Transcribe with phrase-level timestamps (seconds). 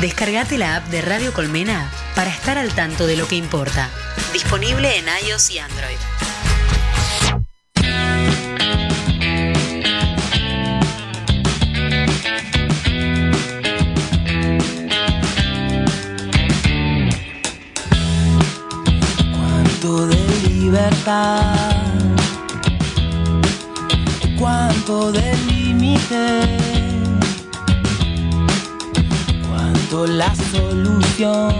[0.00, 3.88] Descargate la app de Radio Colmena para estar al tanto de lo que importa.
[4.32, 5.96] Disponible en iOS y Android.
[19.32, 21.54] Cuánto de libertad,
[24.38, 26.75] cuánto de límite,
[30.04, 31.54] la solución,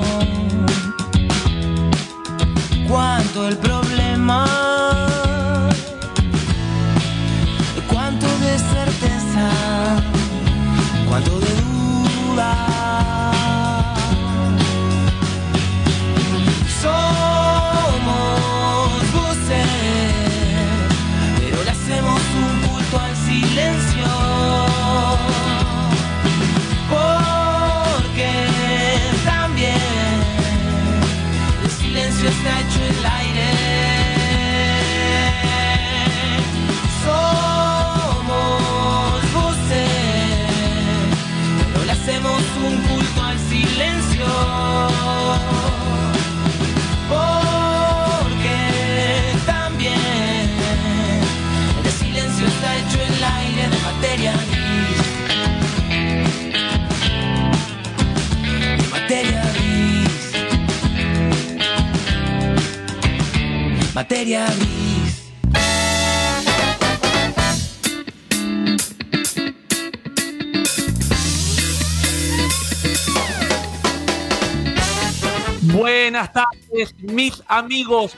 [2.86, 4.44] cuánto el problema,
[7.90, 9.48] cuánto de certeza,
[11.08, 11.55] cuánto de
[64.16, 65.34] Materia gris.
[75.60, 78.16] Buenas tardes, mis amigos.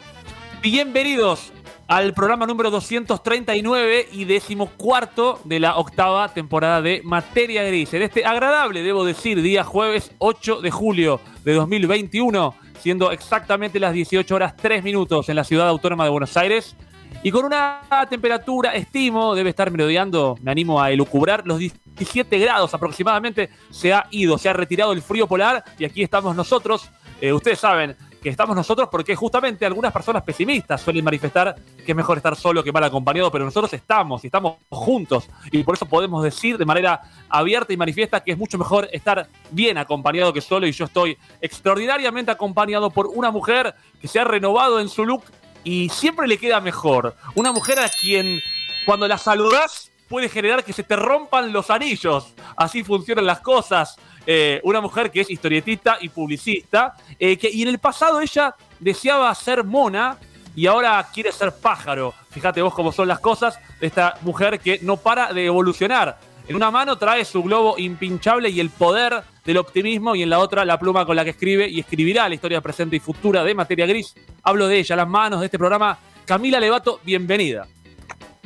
[0.62, 1.52] Bienvenidos
[1.88, 7.92] al programa número 239 y decimocuarto de la octava temporada de Materia Gris.
[7.94, 13.92] En este agradable, debo decir, día jueves 8 de julio de 2021, siendo exactamente las
[13.92, 16.76] 18 horas 3 minutos en la ciudad autónoma de Buenos Aires.
[17.22, 22.74] Y con una temperatura, estimo, debe estar merodeando, me animo a elucubrar, los 17 grados
[22.74, 23.50] aproximadamente.
[23.70, 26.88] Se ha ido, se ha retirado el frío polar y aquí estamos nosotros.
[27.20, 31.96] Eh, ustedes saben que estamos nosotros porque justamente algunas personas pesimistas suelen manifestar que es
[31.96, 35.86] mejor estar solo que mal acompañado, pero nosotros estamos y estamos juntos y por eso
[35.86, 40.40] podemos decir de manera abierta y manifiesta que es mucho mejor estar bien acompañado que
[40.40, 45.04] solo y yo estoy extraordinariamente acompañado por una mujer que se ha renovado en su
[45.04, 45.24] look
[45.64, 47.14] y siempre le queda mejor.
[47.34, 48.40] Una mujer a quien
[48.86, 52.34] cuando la saludás puede generar que se te rompan los anillos.
[52.56, 53.96] Así funcionan las cosas.
[54.26, 58.54] Eh, una mujer que es historietista y publicista, eh, que, y en el pasado ella
[58.78, 60.18] deseaba ser mona
[60.54, 62.14] y ahora quiere ser pájaro.
[62.30, 66.18] Fíjate vos cómo son las cosas de esta mujer que no para de evolucionar.
[66.48, 70.38] En una mano trae su globo impinchable y el poder del optimismo y en la
[70.38, 73.54] otra la pluma con la que escribe y escribirá la historia presente y futura de
[73.54, 74.14] Materia Gris.
[74.42, 75.98] Hablo de ella, las manos de este programa.
[76.24, 77.66] Camila Levato, bienvenida.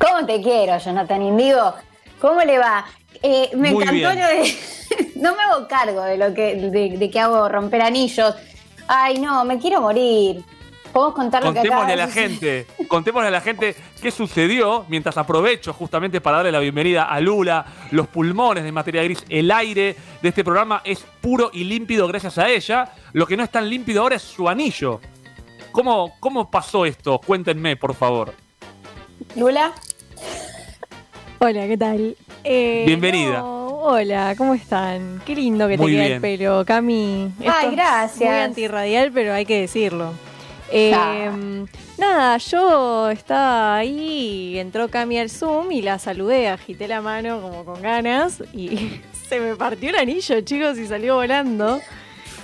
[0.03, 1.75] ¿Cómo te quiero, Jonathan Indigo?
[2.21, 2.85] ¿Cómo le va?
[3.23, 4.59] Eh, me Muy encantó lo de.
[5.17, 8.35] no me hago cargo de lo que, de, de que hago romper anillos.
[8.89, 10.43] Ay, no, me quiero morir.
[10.93, 15.17] ¿Podemos contar lo que Contémosle a la gente, contémosle a la gente qué sucedió mientras
[15.17, 19.97] aprovecho justamente para darle la bienvenida a Lula, los pulmones de materia gris, el aire
[20.21, 22.93] de este programa es puro y límpido gracias a ella.
[23.15, 25.01] Lo que no es tan límpido ahora es su anillo.
[25.71, 27.19] ¿Cómo, cómo pasó esto?
[27.25, 28.35] Cuéntenme, por favor.
[29.35, 29.73] Lula,
[31.39, 32.17] Hola, ¿qué tal?
[32.45, 33.39] Eh, Bienvenida.
[33.41, 35.21] no, hola, ¿cómo están?
[35.27, 36.15] Qué lindo que Muy te queda bien.
[36.15, 37.33] el pelo, Cami.
[37.41, 38.31] Esto Ay, es gracias.
[38.31, 40.13] Muy antirradial, pero hay que decirlo.
[40.71, 41.67] Eh.
[41.99, 47.65] Nada, yo estaba ahí, entró Cami al Zoom y la saludé, agité la mano como
[47.65, 51.81] con ganas y se me partió el anillo, chicos, y salió volando.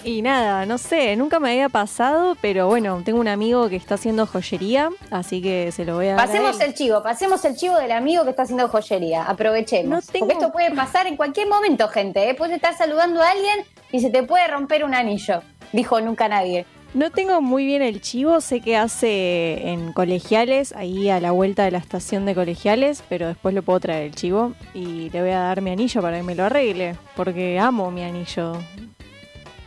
[0.04, 3.97] Y nada, no sé, nunca me había pasado, pero bueno, tengo un amigo que está
[3.97, 6.26] haciendo joyería, así que se lo voy a dar.
[6.26, 9.25] pasemos el chivo, pasemos el chivo del amigo que está haciendo joyería.
[9.25, 10.06] Aprovechemos.
[10.06, 12.31] No tengo- Porque esto puede pasar en cualquier momento, gente.
[12.31, 12.34] ¿eh?
[12.34, 13.59] Puedes estar saludando a alguien
[13.92, 15.42] y se te puede romper un anillo.
[15.72, 16.65] Dijo nunca nadie.
[16.94, 21.65] No tengo muy bien el chivo, sé que hace en colegiales, ahí a la vuelta
[21.65, 25.33] de la estación de colegiales, pero después lo puedo traer el chivo y le voy
[25.33, 28.53] a dar mi anillo para que me lo arregle, porque amo mi anillo.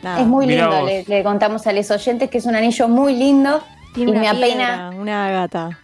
[0.03, 2.87] Nada, es muy Mirá lindo, le, le contamos a los oyentes que es un anillo
[2.87, 3.63] muy lindo.
[3.93, 4.89] tiene y una me piedra, apena.
[5.01, 5.79] una ágata.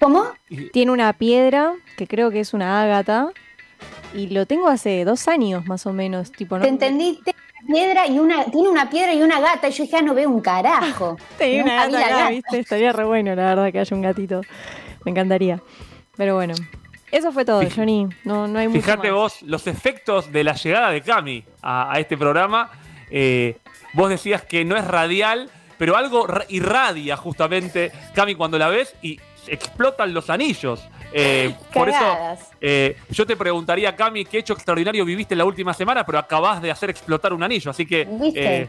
[0.00, 0.24] ¿Cómo?
[0.72, 3.28] Tiene una piedra, que creo que es una ágata,
[4.14, 6.62] y lo tengo hace dos años más o menos, tipo, ¿no?
[6.64, 9.68] Te entendí, tiene una piedra y una, tiene una piedra y una gata.
[9.68, 11.16] Y yo dije, ah, no veo un carajo.
[11.38, 12.30] Tenía una gata acá, gata.
[12.30, 12.58] ¿viste?
[12.58, 14.40] Estaría re bueno, la verdad, que haya un gatito.
[15.04, 15.60] Me encantaría.
[16.16, 16.54] Pero bueno,
[17.12, 18.08] Eso fue todo, Johnny.
[18.24, 19.16] No, no hay mucho Fíjate más.
[19.16, 22.70] vos los efectos de la llegada de Cami a, a este programa.
[23.12, 23.58] Eh,
[23.92, 28.94] vos decías que no es radial, pero algo ra- irradia justamente, Cami, cuando la ves
[29.02, 30.80] y explotan los anillos.
[31.12, 32.16] Eh, por eso,
[32.60, 36.70] eh, yo te preguntaría, Cami, qué hecho extraordinario viviste la última semana, pero acabás de
[36.70, 37.70] hacer explotar un anillo.
[37.70, 38.62] Así que, ¿Viste?
[38.62, 38.68] eh,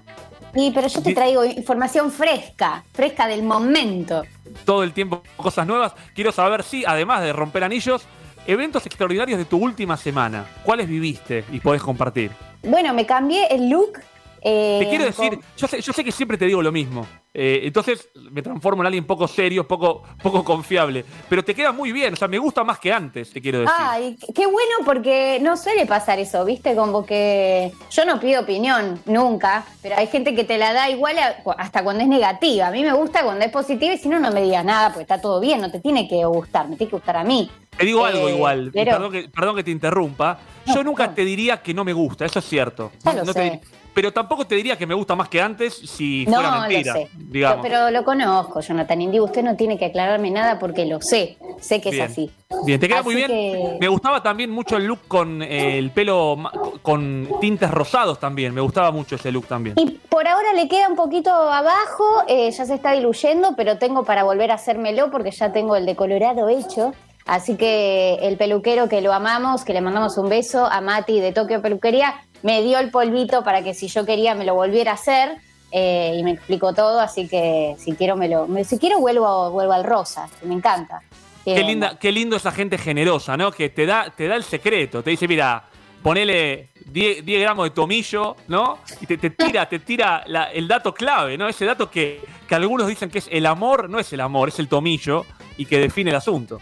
[0.53, 4.23] Sí, pero yo te traigo información fresca, fresca del momento.
[4.65, 5.93] todo el tiempo cosas nuevas.
[6.13, 8.03] Quiero saber si, además de romper anillos,
[8.45, 12.29] eventos extraordinarios de tu última semana, ¿cuáles viviste y podés compartir?
[12.61, 13.99] Bueno, me cambié el look.
[14.43, 17.05] Eh, Te quiero con- decir, yo sé, yo sé que siempre te digo lo mismo.
[17.35, 21.03] Eh, entonces me transformo en alguien poco serio, poco, poco confiable.
[21.29, 23.73] Pero te queda muy bien, o sea, me gusta más que antes, te quiero decir.
[23.75, 26.75] Ay, qué bueno porque no suele pasar eso, ¿viste?
[26.75, 31.17] Como que yo no pido opinión nunca, pero hay gente que te la da igual
[31.17, 32.67] a- hasta cuando es negativa.
[32.67, 35.01] A mí me gusta cuando es positiva y si no, no me digas nada porque
[35.03, 37.49] está todo bien, no te tiene que gustar, me tiene que gustar a mí.
[37.75, 40.37] Te digo Eh, algo igual, y pero- perdón, que, perdón que te interrumpa.
[40.67, 41.13] No, yo nunca no.
[41.15, 42.91] te diría que no me gusta, eso es cierto.
[43.03, 43.59] Ya lo No sé.
[43.93, 46.99] Pero tampoco te diría que me gusta más que antes si No, fuera mentira, lo
[46.99, 47.09] sé.
[47.17, 47.59] digamos.
[47.63, 49.19] Pero, pero lo conozco, Jonathan Indy.
[49.19, 51.37] Usted no tiene que aclararme nada porque lo sé.
[51.59, 52.03] Sé que Bien.
[52.05, 52.31] es así.
[52.65, 53.27] Bien, te queda Así muy bien.
[53.27, 56.37] que- Me gustaba también mucho el look con eh, el pelo
[56.81, 58.53] con tintes rosados también.
[58.53, 59.75] Me gustaba mucho ese look también.
[59.79, 64.03] Y por ahora le queda un poquito abajo, eh, ya se está diluyendo, pero tengo
[64.03, 66.93] para volver a hacérmelo porque ya tengo el de Colorado hecho.
[67.25, 71.31] Así que el peluquero que lo amamos, que le mandamos un beso a Mati de
[71.31, 72.13] Tokio Peluquería,
[72.43, 75.37] me dio el polvito para que si yo quería me lo volviera a hacer
[75.71, 79.49] eh, y me explicó todo, así que si quiero me lo, me- si quiero vuelvo,
[79.49, 81.01] vuelvo al rosa, que me encanta.
[81.43, 81.67] Qué, Bien.
[81.67, 83.51] linda, qué lindo esa gente generosa, ¿no?
[83.51, 85.03] Que te da, te da el secreto.
[85.03, 85.63] Te dice, mira,
[86.01, 88.77] ponele 10, 10 gramos de tomillo, ¿no?
[89.01, 91.49] Y te, te tira, te tira la- el dato clave, ¿no?
[91.49, 94.59] Ese dato que, que algunos dicen que es el amor, no es el amor, es
[94.59, 95.25] el tomillo
[95.57, 96.61] y que define el asunto.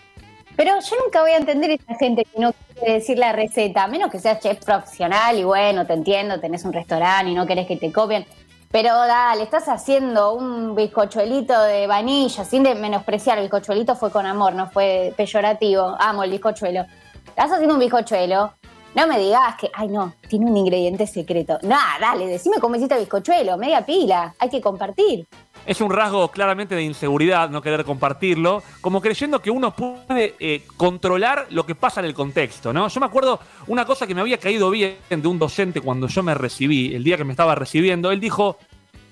[0.61, 3.85] Pero yo nunca voy a entender a esa gente que no quiere decir la receta,
[3.85, 7.47] a menos que seas chef profesional y bueno, te entiendo, tenés un restaurante y no
[7.47, 8.27] querés que te copien.
[8.69, 14.27] Pero dale, estás haciendo un bizcochuelito de vainilla, sin de menospreciar, el bizcochuelito fue con
[14.27, 15.95] amor, no fue peyorativo.
[15.97, 16.85] Amo el bizcochuelo.
[17.25, 18.53] Estás haciendo un bizcochuelo,
[18.93, 21.57] no me digas que, ay no, tiene un ingrediente secreto.
[21.63, 25.25] Nah, dale, decime cómo hiciste el bizcochuelo, media pila, hay que compartir.
[25.65, 30.65] Es un rasgo claramente de inseguridad no querer compartirlo, como creyendo que uno puede eh,
[30.75, 32.87] controlar lo que pasa en el contexto, ¿no?
[32.87, 36.23] Yo me acuerdo una cosa que me había caído bien de un docente cuando yo
[36.23, 38.57] me recibí, el día que me estaba recibiendo, él dijo,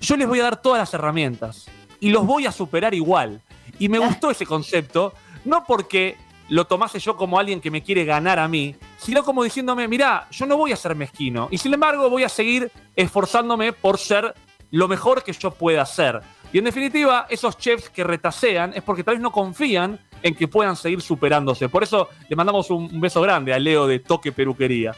[0.00, 1.66] yo les voy a dar todas las herramientas
[2.00, 3.40] y los voy a superar igual.
[3.78, 5.14] Y me gustó ese concepto,
[5.44, 6.16] no porque
[6.48, 10.26] lo tomase yo como alguien que me quiere ganar a mí, sino como diciéndome, mirá,
[10.32, 14.34] yo no voy a ser mezquino, y sin embargo voy a seguir esforzándome por ser
[14.72, 16.20] lo mejor que yo pueda hacer.
[16.52, 20.48] Y en definitiva, esos chefs que retasean es porque tal vez no confían en que
[20.48, 21.68] puedan seguir superándose.
[21.68, 24.92] Por eso le mandamos un, beso grande a Leo de Toque Peluquería.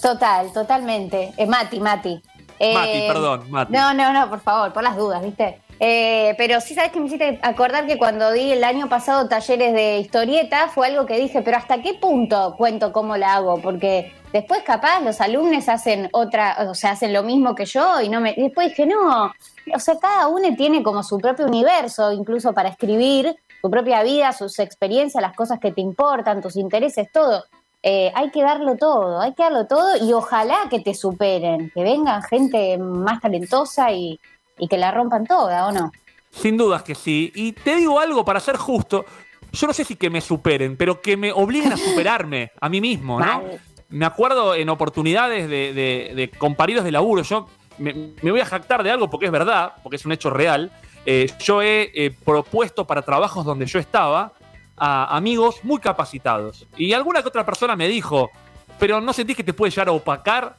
[0.00, 1.32] Total, totalmente.
[1.36, 2.22] Eh, Mati, Mati.
[2.58, 3.72] Eh, Mati, perdón, Mati.
[3.72, 5.60] No, no, no, por favor, por las dudas, ¿viste?
[5.82, 9.72] Eh, pero sí sabes que me hiciste acordar que cuando di el año pasado talleres
[9.72, 13.62] de historieta fue algo que dije, pero ¿hasta qué punto cuento cómo la hago?
[13.62, 18.10] Porque después capaz los alumnos hacen otra, o sea, hacen lo mismo que yo y
[18.10, 18.34] no me.
[18.36, 19.32] y después dije, no,
[19.74, 24.34] o sea, cada uno tiene como su propio universo, incluso para escribir, su propia vida,
[24.34, 27.44] sus experiencias, las cosas que te importan, tus intereses, todo.
[27.82, 31.82] Eh, hay que darlo todo, hay que darlo todo y ojalá que te superen, que
[31.82, 34.20] vengan gente más talentosa y,
[34.60, 35.90] y que la rompan toda, ¿o no?
[36.30, 37.32] Sin dudas que sí.
[37.34, 39.04] Y te digo algo para ser justo.
[39.52, 42.80] Yo no sé si que me superen, pero que me obliguen a superarme a mí
[42.80, 43.26] mismo, ¿no?
[43.26, 43.60] Mal.
[43.88, 47.22] Me acuerdo en oportunidades de, de- de compañeros de laburo.
[47.22, 47.48] Yo
[47.78, 50.70] me, me voy a jactar de algo porque es verdad, porque es un hecho real.
[51.06, 54.32] Eh, yo he eh, propuesto para trabajos donde yo estaba
[54.76, 56.66] a amigos muy capacitados.
[56.76, 58.30] Y alguna que otra persona me dijo,
[58.78, 60.56] pero ¿no sentís que te puede llegar a opacar?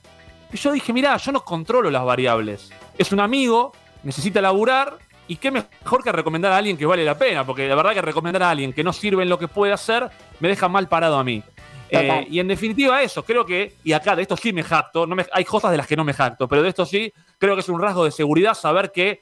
[0.51, 2.70] Y yo dije, mirá, yo no controlo las variables.
[2.98, 3.72] Es un amigo,
[4.03, 7.75] necesita laburar, y qué mejor que recomendar a alguien que vale la pena, porque la
[7.75, 10.67] verdad que recomendar a alguien que no sirve en lo que puede hacer, me deja
[10.67, 11.41] mal parado a mí.
[11.89, 15.15] Eh, y en definitiva eso, creo que, y acá de esto sí me jacto, no
[15.15, 17.62] me- hay cosas de las que no me jacto, pero de esto sí, creo que
[17.62, 19.22] es un rasgo de seguridad saber que,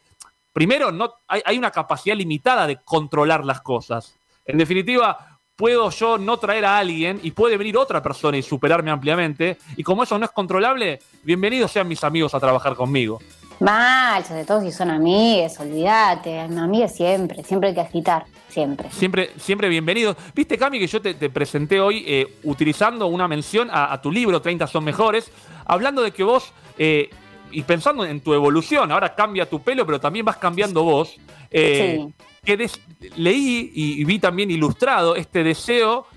[0.54, 4.16] primero, no, hay, hay una capacidad limitada de controlar las cosas.
[4.46, 8.90] En definitiva, puedo yo no traer a alguien y puede venir otra persona y superarme
[8.92, 9.58] ampliamente.
[9.76, 13.20] Y como eso no es controlable, bienvenidos sean mis amigos a trabajar conmigo.
[13.60, 18.90] Mal, sobre todo si son amigues, olvídate, amigues siempre, siempre hay que agitar, siempre.
[18.90, 20.16] Siempre, siempre bienvenidos.
[20.34, 24.12] Viste, Cami, que yo te, te presenté hoy eh, utilizando una mención a, a tu
[24.14, 25.30] libro, 30 son mejores,
[25.66, 27.10] hablando de que vos, eh,
[27.52, 31.18] y pensando en tu evolución, ahora cambia tu pelo, pero también vas cambiando vos.
[31.52, 32.14] eh, Sí.
[32.46, 32.80] que des-
[33.18, 36.08] leí y, y vi también ilustrado este deseo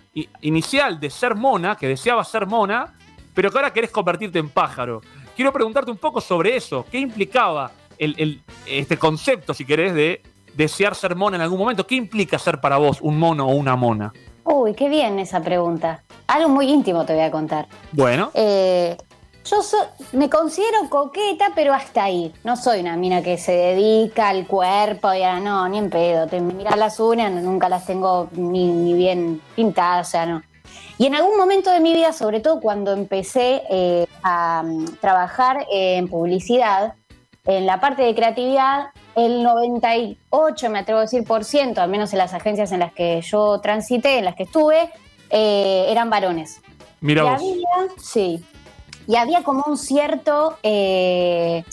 [0.42, 2.94] inicial de ser mona, que deseabas ser mona,
[3.34, 5.00] pero que ahora querés convertirte en pájaro.
[5.36, 6.84] Quiero preguntarte un poco sobre eso.
[6.90, 10.22] ¿Qué implicaba el, el- este concepto, si querés, de
[10.54, 11.86] desear ser mona en algún momento?
[11.86, 14.12] ¿Qué implica ser para vos un mono o una mona?
[14.44, 16.02] Uy, qué bien esa pregunta.
[16.26, 17.68] Algo muy íntimo te voy a contar.
[17.92, 18.96] Bueno, Eh,
[19.44, 19.76] yo so-
[20.12, 22.32] me considero coqueta, pero hasta ahí.
[22.44, 26.26] No soy una mina que se dedica al cuerpo y a no, ni en pedo.
[26.26, 30.42] Te miras las uñas, nunca las tengo ni, ni bien pintadas, o sea, no.
[31.02, 35.66] Y en algún momento de mi vida, sobre todo cuando empecé eh, a mm, trabajar
[35.68, 36.94] en publicidad,
[37.44, 42.12] en la parte de creatividad, el 98, me atrevo a decir, por ciento, al menos
[42.12, 44.92] en las agencias en las que yo transité, en las que estuve,
[45.30, 46.60] eh, eran varones.
[47.00, 47.34] mira Y vos.
[47.34, 48.44] había, sí.
[49.08, 51.64] Y había como un cierto, eh,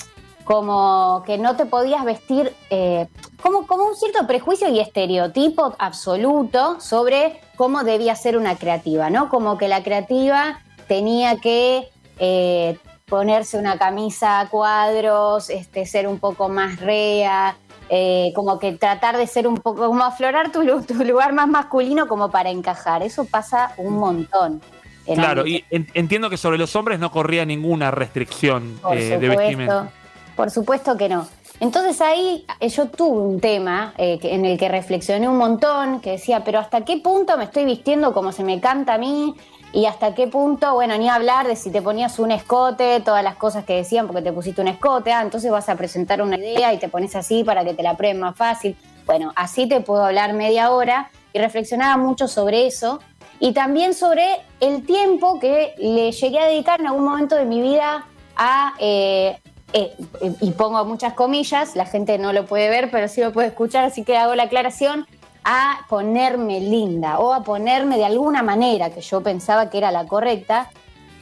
[0.54, 3.06] como que no te podías vestir, eh,
[3.40, 9.30] como, como un cierto prejuicio y estereotipo absoluto sobre cómo debía ser una creativa, ¿no?
[9.30, 16.18] Como que la creativa tenía que eh, ponerse una camisa a cuadros, este, ser un
[16.18, 17.56] poco más rea,
[17.92, 21.48] eh, como que tratar de ser un poco, como aflorar tu, lu- tu lugar más
[21.48, 23.04] masculino como para encajar.
[23.04, 24.64] Eso pasa un montón.
[25.06, 29.30] Claro, y en- entiendo que sobre los hombres no corría ninguna restricción por eh, de
[29.30, 29.92] vestimenta.
[30.40, 31.28] Por supuesto que no.
[31.60, 36.12] Entonces ahí eh, yo tuve un tema eh, en el que reflexioné un montón, que
[36.12, 39.36] decía, pero ¿hasta qué punto me estoy vistiendo como se me canta a mí?
[39.74, 43.36] Y hasta qué punto, bueno, ni hablar de si te ponías un escote, todas las
[43.36, 46.74] cosas que decían porque te pusiste un escote, ah, entonces vas a presentar una idea
[46.74, 48.78] y te pones así para que te la prueben más fácil.
[49.06, 53.02] Bueno, así te puedo hablar media hora y reflexionaba mucho sobre eso
[53.42, 54.24] y también sobre
[54.62, 58.06] el tiempo que le llegué a dedicar en algún momento de mi vida
[58.38, 59.38] a, eh,
[59.74, 59.96] eh,
[60.42, 63.86] y pongo muchas comillas, la gente no lo puede ver, pero sí lo puede escuchar,
[63.86, 65.06] así que hago la aclaración,
[65.44, 70.06] a ponerme linda o a ponerme de alguna manera que yo pensaba que era la
[70.06, 70.70] correcta.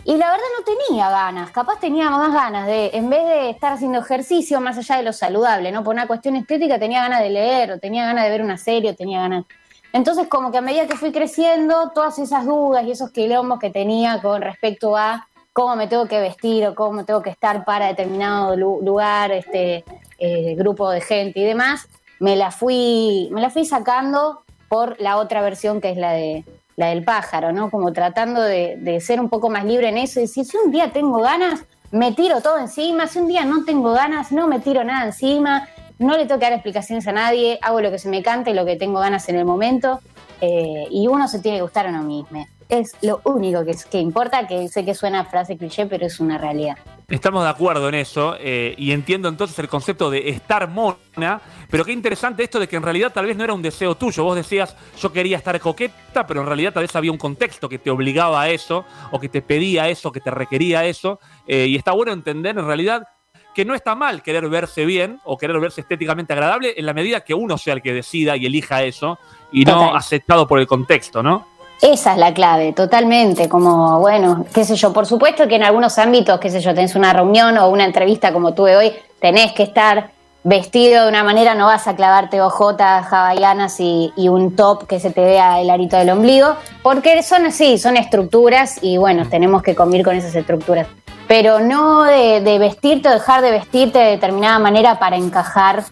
[0.06, 3.74] Y la verdad no tenía ganas, capaz tenía más ganas de, en vez de estar
[3.74, 5.84] haciendo ejercicio más allá de lo saludable, ¿no?
[5.84, 8.92] Por una cuestión estética tenía ganas de leer, o tenía ganas de ver una serie,
[8.92, 9.44] o tenía ganas...
[9.92, 13.70] Entonces como que a medida que fui creciendo, todas esas dudas y esos quilombos que
[13.70, 15.28] tenía con respecto a
[15.58, 19.84] cómo me tengo que vestir o cómo tengo que estar para determinado lu- lugar, este
[20.20, 21.88] eh, grupo de gente y demás,
[22.20, 26.46] me la fui, me la fui sacando por la otra versión que es la de
[26.76, 27.72] la del pájaro, ¿no?
[27.72, 30.70] Como tratando de, de ser un poco más libre en eso y decir, si un
[30.72, 34.60] día tengo ganas, me tiro todo encima, si un día no tengo ganas, no me
[34.60, 38.10] tiro nada encima, no le tengo que dar explicaciones a nadie, hago lo que se
[38.10, 40.02] me cante, lo que tengo ganas en el momento,
[40.40, 42.46] eh, y uno se tiene que gustar a uno mismo.
[42.70, 46.38] Es lo único que, que importa, que sé que suena frase cliché, pero es una
[46.38, 46.78] realidad.
[47.08, 51.86] Estamos de acuerdo en eso eh, y entiendo entonces el concepto de estar mona, pero
[51.86, 54.26] qué interesante esto de que en realidad tal vez no era un deseo tuyo.
[54.26, 57.80] Vos decías, yo quería estar coqueta, pero en realidad tal vez había un contexto que
[57.80, 61.20] te obligaba a eso, o que te pedía eso, que te requería eso.
[61.48, 63.08] eh, y está bueno entender en realidad
[63.56, 67.22] que no está mal querer verse bien o querer verse estéticamente agradable en la medida
[67.22, 69.18] que uno sea el que decida y elija eso
[69.52, 69.96] y no Total.
[69.96, 71.57] aceptado por el contexto, ¿no?
[71.82, 73.48] Esa es la clave, totalmente.
[73.48, 76.96] Como, bueno, qué sé yo, por supuesto que en algunos ámbitos, qué sé yo, tenés
[76.96, 80.10] una reunión o una entrevista como tuve hoy, tenés que estar
[80.44, 85.00] vestido de una manera, no vas a clavarte ojotas hawaianas y, y un top que
[85.00, 89.62] se te vea el arito del ombligo, porque son así, son estructuras y bueno, tenemos
[89.62, 90.88] que convivir con esas estructuras.
[91.28, 95.84] Pero no de, de vestirte o dejar de vestirte de determinada manera para encajar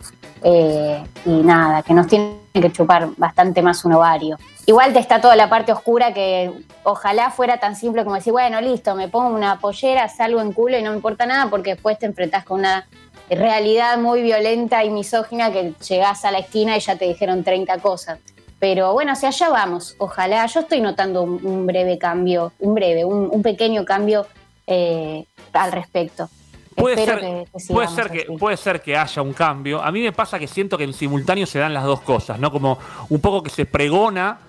[0.48, 4.38] eh, y nada, que nos tiene que chupar bastante más un ovario.
[4.68, 6.52] Igual te está toda la parte oscura que
[6.84, 10.78] ojalá fuera tan simple como decir, bueno, listo, me pongo una pollera, salgo en culo
[10.78, 12.88] y no me importa nada porque después te enfrentás con una
[13.28, 17.80] realidad muy violenta y misógina que llegás a la esquina y ya te dijeron 30
[17.80, 18.20] cosas.
[18.60, 19.96] Pero bueno, hacia allá vamos.
[19.98, 24.28] Ojalá, yo estoy notando un, breve cambio, un breve, un, un pequeño cambio
[24.68, 26.30] eh, al respecto.
[26.76, 28.38] Puede ser, que- que puede, ser que, así.
[28.38, 29.82] puede ser que haya un cambio.
[29.82, 32.52] A mí me pasa que siento que en simultáneo se dan las dos cosas, ¿no?
[32.52, 32.78] Como
[33.10, 34.40] un poco que se pregona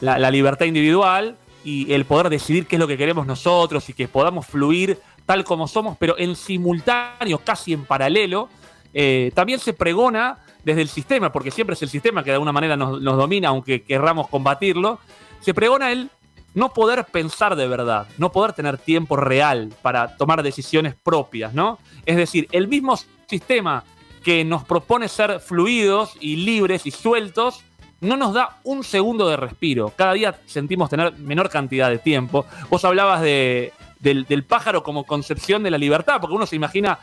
[0.00, 3.92] la, la libertad individual y el poder decidir qué es lo que queremos nosotros y
[3.92, 8.48] que podamos fluir tal como somos, pero en simultáneo, casi en paralelo,
[8.94, 12.52] eh, también se pregona desde el sistema, porque siempre es el sistema que de alguna
[12.52, 14.98] manera nos, nos domina, aunque querramos combatirlo,
[15.40, 16.10] se pregona el
[16.56, 21.78] no poder pensar de verdad, no poder tener tiempo real para tomar decisiones propias, ¿no?
[22.06, 22.98] Es decir, el mismo
[23.28, 23.84] sistema
[24.24, 27.62] que nos propone ser fluidos y libres y sueltos,
[28.00, 29.92] no nos da un segundo de respiro.
[29.96, 32.46] Cada día sentimos tener menor cantidad de tiempo.
[32.70, 36.98] Vos hablabas de, del, pájaro como concepción de la libertad, porque uno se imagina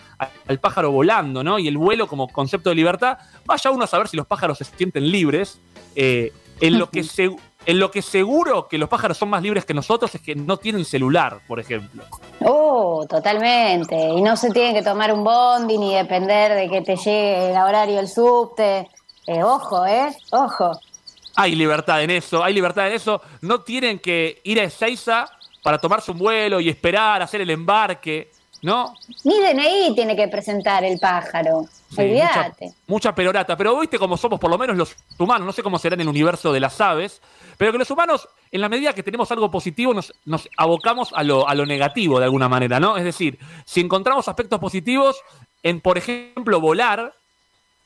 [0.47, 1.59] al pájaro volando, ¿no?
[1.59, 3.19] Y el vuelo como concepto de libertad.
[3.45, 5.59] Vaya uno a saber si los pájaros se sienten libres.
[5.95, 9.65] eh, en lo que se- en lo que seguro que los pájaros son más libres
[9.65, 12.03] que nosotros es que no tienen celular, por ejemplo.
[12.41, 13.95] Oh, totalmente.
[13.95, 17.57] Y no se tiene que tomar un bondi ni depender de que te llegue el
[17.57, 18.89] horario del subte.
[19.27, 20.15] Eh, ojo, ¿eh?
[20.31, 20.71] Ojo.
[21.35, 23.21] Hay libertad en eso, hay libertad en eso.
[23.41, 25.25] No tienen que ir a Ezeiza
[25.63, 28.93] para tomarse un vuelo y esperar, hacer el embarque, ¿no?
[29.23, 31.65] Ni DNI tiene que presentar el pájaro.
[31.95, 32.11] Sí.
[32.11, 32.51] Mucha,
[32.87, 33.55] mucha perorata.
[33.55, 36.07] Pero viste cómo somos, por lo menos los humanos, no sé cómo será en el
[36.07, 37.21] universo de las aves,
[37.57, 41.23] pero que los humanos, en la medida que tenemos algo positivo, nos, nos abocamos a
[41.23, 42.97] lo, a lo negativo de alguna manera, ¿no?
[42.97, 45.21] Es decir, si encontramos aspectos positivos
[45.61, 47.13] en, por ejemplo, volar,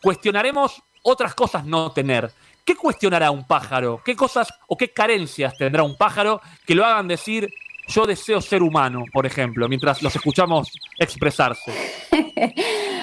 [0.01, 2.31] cuestionaremos otras cosas no tener.
[2.65, 4.01] ¿Qué cuestionará un pájaro?
[4.03, 7.49] ¿Qué cosas o qué carencias tendrá un pájaro que lo hagan decir
[7.87, 11.71] yo deseo ser humano, por ejemplo, mientras los escuchamos expresarse?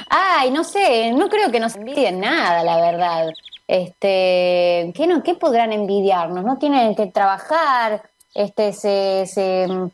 [0.08, 3.30] Ay, no sé, no creo que nos envidien nada, la verdad.
[3.66, 6.44] Este, ¿qué, no, ¿Qué podrán envidiarnos?
[6.44, 8.02] No tienen que trabajar,
[8.34, 9.90] este, se, se mm,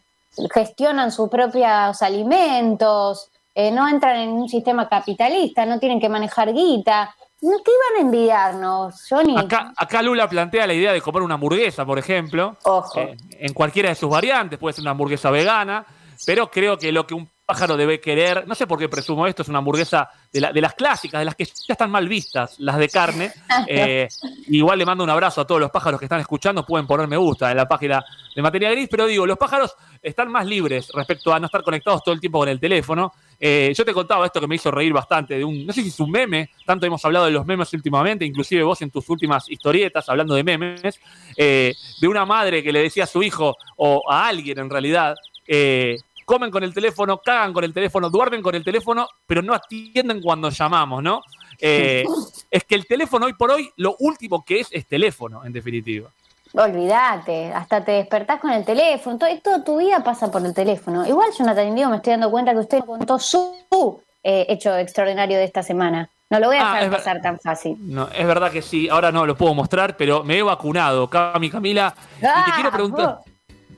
[0.53, 6.53] gestionan sus propios alimentos, eh, no entran en un sistema capitalista, no tienen que manejar
[6.53, 7.15] guita.
[7.43, 9.35] No, ¿Qué iban a envidiarnos, Johnny?
[9.37, 12.57] Acá, acá Lula plantea la idea de comer una hamburguesa, por ejemplo.
[12.65, 13.01] Ojo.
[13.01, 15.87] eh, en cualquiera de sus variantes, puede ser una hamburguesa vegana,
[16.27, 19.43] pero creo que lo que un pájaro debe querer, no sé por qué presumo esto,
[19.43, 22.57] es una hamburguesa de, la- de las clásicas, de las que ya están mal vistas,
[22.59, 23.33] las de carne.
[23.67, 24.09] Eh,
[24.49, 27.17] igual le mando un abrazo a todos los pájaros que están escuchando, pueden poner me
[27.17, 28.03] gusta en la página
[28.35, 32.03] de Materia Gris, pero digo, los pájaros están más libres respecto a no estar conectados
[32.03, 33.13] todo el tiempo con el teléfono.
[33.39, 35.89] Eh, yo te contaba esto que me hizo reír bastante, de un, no sé si
[35.89, 39.49] es un meme, tanto hemos hablado de los memes últimamente, inclusive vos en tus últimas
[39.49, 41.01] historietas hablando de memes,
[41.37, 45.15] eh, de una madre que le decía a su hijo, o a alguien en realidad,
[45.47, 45.97] eh,
[46.31, 50.23] comen con el teléfono, cagan con el teléfono, duermen con el teléfono, pero no atienden
[50.23, 51.23] cuando llamamos, ¿no?
[51.61, 52.05] Eh,
[52.53, 56.09] es que el teléfono hoy por hoy, lo último que es, es teléfono, en definitiva.
[56.53, 61.05] Olvídate, hasta te despertás con el teléfono, todo, toda tu vida pasa por el teléfono.
[61.05, 65.45] Igual, Jonathan Indigo, me estoy dando cuenta que usted contó su eh, hecho extraordinario de
[65.45, 66.09] esta semana.
[66.29, 67.77] No lo voy a Ah, dejar pasar tan fácil.
[67.81, 71.51] No, es verdad que sí, ahora no lo puedo mostrar, pero me he vacunado, Cami
[71.51, 73.19] Camila, y te Ah, quiero preguntar.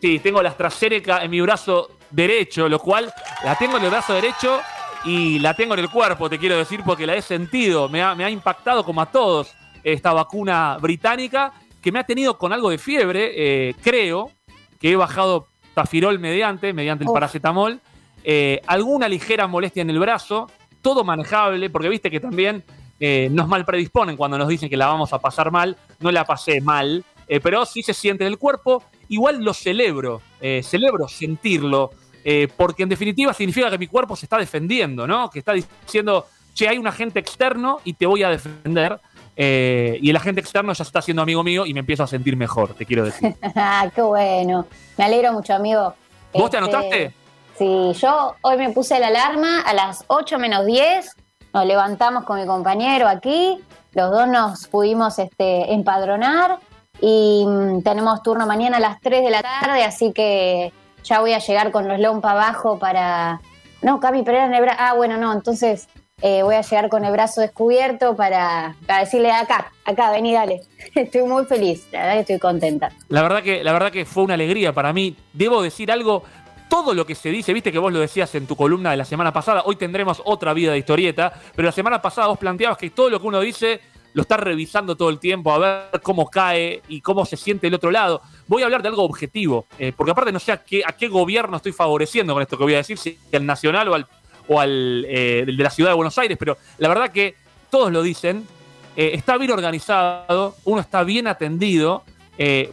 [0.02, 3.12] Sí, tengo la AstraZeneca en mi brazo derecho, lo cual
[3.44, 4.60] la tengo en el brazo derecho
[5.04, 7.88] y la tengo en el cuerpo, te quiero decir, porque la he sentido.
[7.88, 12.38] Me ha, me ha impactado, como a todos, esta vacuna británica que me ha tenido
[12.38, 14.30] con algo de fiebre, eh, creo,
[14.80, 17.80] que he bajado tafirol mediante, mediante el paracetamol,
[18.22, 20.48] eh, alguna ligera molestia en el brazo,
[20.80, 22.62] todo manejable, porque viste que también
[23.04, 26.24] eh, nos mal predisponen cuando nos dicen que la vamos a pasar mal, no la
[26.24, 31.08] pasé mal, eh, pero sí se siente en el cuerpo, igual lo celebro, eh, celebro
[31.08, 31.90] sentirlo,
[32.24, 35.30] eh, porque en definitiva significa que mi cuerpo se está defendiendo, ¿no?
[35.30, 39.00] Que está diciendo, che, hay un agente externo y te voy a defender,
[39.36, 42.36] eh, y el agente externo ya está haciendo amigo mío y me empiezo a sentir
[42.36, 43.34] mejor, te quiero decir.
[43.56, 44.66] Ah, qué bueno.
[44.98, 45.94] Me alegro mucho, amigo.
[46.32, 47.14] ¿Vos te Este, anotaste?
[47.58, 51.16] Sí, yo hoy me puse la alarma a las 8 menos 10.
[51.52, 53.58] Nos levantamos con mi compañero aquí.
[53.92, 56.58] Los dos nos pudimos este, empadronar.
[57.00, 59.84] Y mm, tenemos turno mañana a las 3 de la tarde.
[59.84, 60.72] Así que
[61.04, 63.40] ya voy a llegar con los lompa abajo para.
[63.82, 65.32] No, Cami, pero era en el bra- Ah, bueno, no.
[65.32, 65.88] Entonces
[66.20, 70.60] eh, voy a llegar con el brazo descubierto para, para decirle acá, acá, vení, dale.
[70.94, 71.86] Estoy muy feliz.
[71.90, 72.90] La verdad que estoy contenta.
[73.08, 75.16] La verdad que, la verdad que fue una alegría para mí.
[75.32, 76.22] Debo decir algo.
[76.68, 79.04] Todo lo que se dice, viste que vos lo decías en tu columna de la
[79.04, 82.88] semana pasada, hoy tendremos otra vida de historieta, pero la semana pasada vos planteabas que
[82.88, 83.82] todo lo que uno dice
[84.14, 87.74] lo está revisando todo el tiempo, a ver cómo cae y cómo se siente el
[87.74, 88.22] otro lado.
[88.52, 91.72] Voy a hablar de algo objetivo, eh, porque aparte no sé a qué, gobierno estoy
[91.72, 94.06] favoreciendo con esto que voy a decir, si al nacional o al,
[94.46, 97.34] o al eh, de la ciudad de Buenos Aires, pero la verdad que
[97.70, 98.46] todos lo dicen,
[98.94, 102.04] eh, está bien organizado, uno está bien atendido,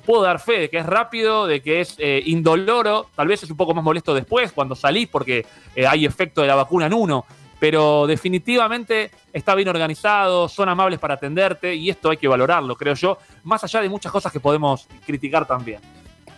[0.05, 3.55] puedo dar fe de que es rápido, de que es indoloro, tal vez es un
[3.55, 5.45] poco más molesto después cuando salís porque
[5.87, 7.25] hay efecto de la vacuna en uno,
[7.59, 12.95] pero definitivamente está bien organizado, son amables para atenderte y esto hay que valorarlo, creo
[12.95, 15.81] yo, más allá de muchas cosas que podemos criticar también.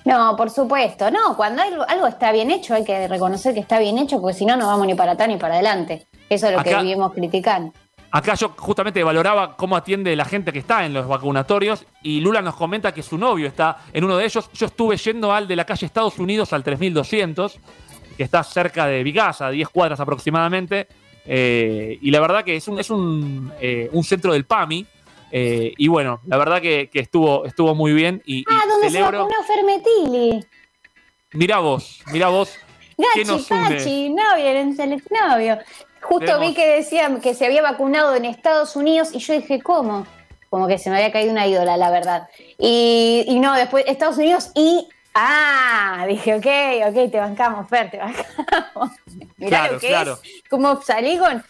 [0.03, 1.11] No, por supuesto.
[1.11, 4.37] No, cuando algo, algo está bien hecho hay que reconocer que está bien hecho porque
[4.37, 6.07] si no, no vamos ni para atrás ni para adelante.
[6.29, 7.71] Eso es lo que vivimos criticando.
[8.13, 12.41] Acá yo justamente valoraba cómo atiende la gente que está en los vacunatorios y Lula
[12.41, 14.49] nos comenta que su novio está en uno de ellos.
[14.53, 17.57] Yo estuve yendo al de la calle Estados Unidos al 3200,
[18.17, 20.89] que está cerca de Vigasa, a 10 cuadras aproximadamente.
[21.25, 24.85] Eh, y la verdad que es un, es un, eh, un centro del PAMI.
[25.31, 28.21] eh, y bueno, la verdad que, que estuvo, estuvo muy bien.
[28.25, 29.19] Y, y Ah, ¿dónde se celebro.
[29.27, 30.45] vacunó Fermetili?
[31.33, 32.53] Mirá vos, mirá vos.
[32.97, 33.47] ¿Qué Gachi, nos?
[33.49, 35.57] Gachi, novio, eres el novio.
[36.01, 39.61] Justo Tenemos- vi que decían que se había vacunado en Estados Unidos y yo dije,
[39.61, 40.05] ¿cómo?
[40.49, 42.27] como que se me había caído una ídola, la verdad.
[42.59, 44.85] Y, y no, después Estados Unidos y...
[45.13, 46.45] Ah, dije, ok,
[46.89, 48.91] ok, te bancamos, Fer, te bancamos.
[49.37, 50.19] Mirá Claro, lo que claro.
[50.23, 51.43] es, como salí con...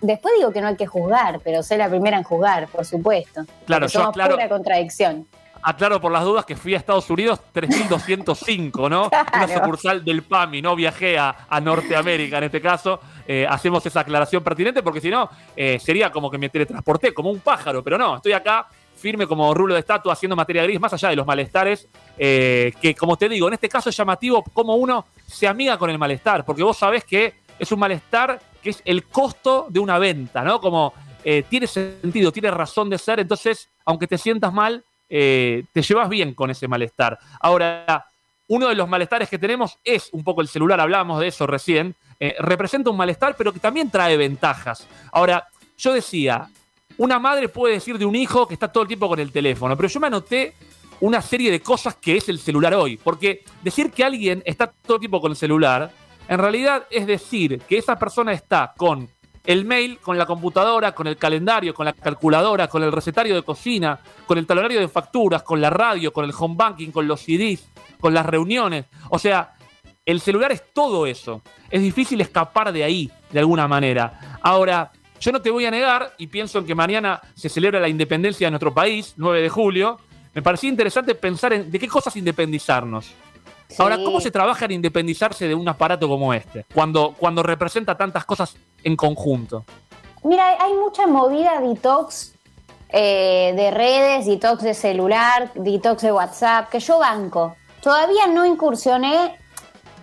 [0.00, 3.42] Después digo que no hay que juzgar, pero soy la primera en juzgar, por supuesto.
[3.66, 5.26] Claro, yo somos aclaro- pura contradicción.
[5.62, 9.10] Aclaro por las dudas que fui a Estados Unidos 3205, ¿no?
[9.34, 13.00] Una sucursal del PAMI, no viajé a, a Norteamérica en este caso.
[13.26, 17.30] Eh, hacemos esa aclaración pertinente porque si no, eh, sería como que me teletransporté como
[17.30, 18.66] un pájaro, pero no, estoy acá
[18.98, 22.94] firme como rulo de estatua haciendo materia gris, más allá de los malestares, eh, que
[22.94, 26.44] como te digo, en este caso es llamativo cómo uno se amiga con el malestar,
[26.44, 30.60] porque vos sabés que es un malestar que es el costo de una venta, ¿no?
[30.60, 30.92] Como
[31.24, 36.08] eh, tiene sentido, tiene razón de ser, entonces, aunque te sientas mal, eh, te llevas
[36.08, 37.18] bien con ese malestar.
[37.40, 38.06] Ahora,
[38.48, 41.94] uno de los malestares que tenemos es un poco el celular, hablábamos de eso recién,
[42.40, 44.88] representa un malestar, pero que también trae ventajas.
[45.12, 46.48] Ahora, yo decía,
[46.98, 49.76] una madre puede decir de un hijo que está todo el tiempo con el teléfono,
[49.76, 50.54] pero yo me anoté
[51.00, 54.96] una serie de cosas que es el celular hoy, porque decir que alguien está todo
[54.96, 55.90] el tiempo con el celular,
[56.28, 59.08] en realidad es decir que esa persona está con
[59.44, 63.42] el mail, con la computadora, con el calendario, con la calculadora, con el recetario de
[63.42, 67.22] cocina, con el talonario de facturas, con la radio, con el home banking, con los
[67.22, 67.66] CDs,
[67.98, 68.86] con las reuniones.
[69.08, 69.54] O sea,
[70.04, 71.40] el celular es todo eso.
[71.70, 74.38] Es difícil escapar de ahí, de alguna manera.
[74.42, 77.88] Ahora, yo no te voy a negar, y pienso en que mañana se celebra la
[77.88, 79.98] independencia de nuestro país, 9 de julio,
[80.34, 83.12] me parecía interesante pensar en de qué cosas independizarnos.
[83.78, 83.98] Ahora.
[84.02, 86.64] ¿cómo se trabaja en independizarse de un aparato como este?
[86.72, 89.64] Cuando, cuando representa tantas cosas en conjunto.
[90.24, 92.34] Mira, hay mucha movida detox
[92.88, 97.56] eh, de redes, detox de celular, detox de WhatsApp, que yo banco.
[97.82, 99.38] Todavía no incursioné,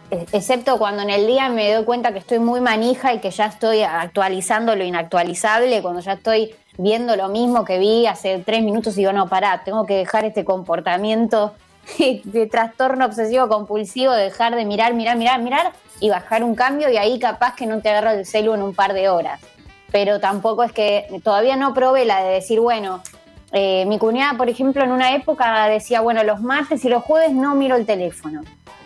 [0.09, 3.45] excepto cuando en el día me doy cuenta que estoy muy manija y que ya
[3.45, 8.93] estoy actualizando lo inactualizable, cuando ya estoy viendo lo mismo que vi hace tres minutos
[8.95, 11.53] y digo, no, pará, tengo que dejar este comportamiento
[12.23, 16.97] de trastorno obsesivo compulsivo, dejar de mirar, mirar, mirar, mirar y bajar un cambio y
[16.97, 19.39] ahí capaz que no te agarro el celu en un par de horas.
[19.91, 23.01] Pero tampoco es que todavía no probé la de decir, bueno,
[23.53, 27.31] eh, mi cuñada, por ejemplo, en una época decía, bueno, los martes y los jueves
[27.31, 28.41] no miro el teléfono,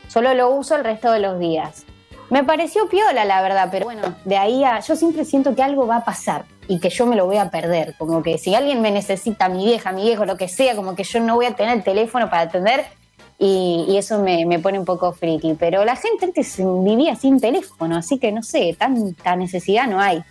[0.09, 1.85] solo lo uso el resto de los días.
[2.29, 4.81] Me pareció piola, la verdad, pero bueno, de ahí a.
[4.81, 7.49] Yo siempre siento que algo va a pasar y que yo me lo voy a
[7.49, 7.95] perder.
[7.97, 11.03] Como que si alguien me necesita, mi vieja, mi viejo, lo que sea, como que
[11.03, 12.85] yo no voy a tener el teléfono para atender
[13.39, 15.55] y, eso me, me pone un poco friki.
[15.57, 20.23] Pero la gente antes vivía sin teléfono, así que no sé, tanta necesidad no hay.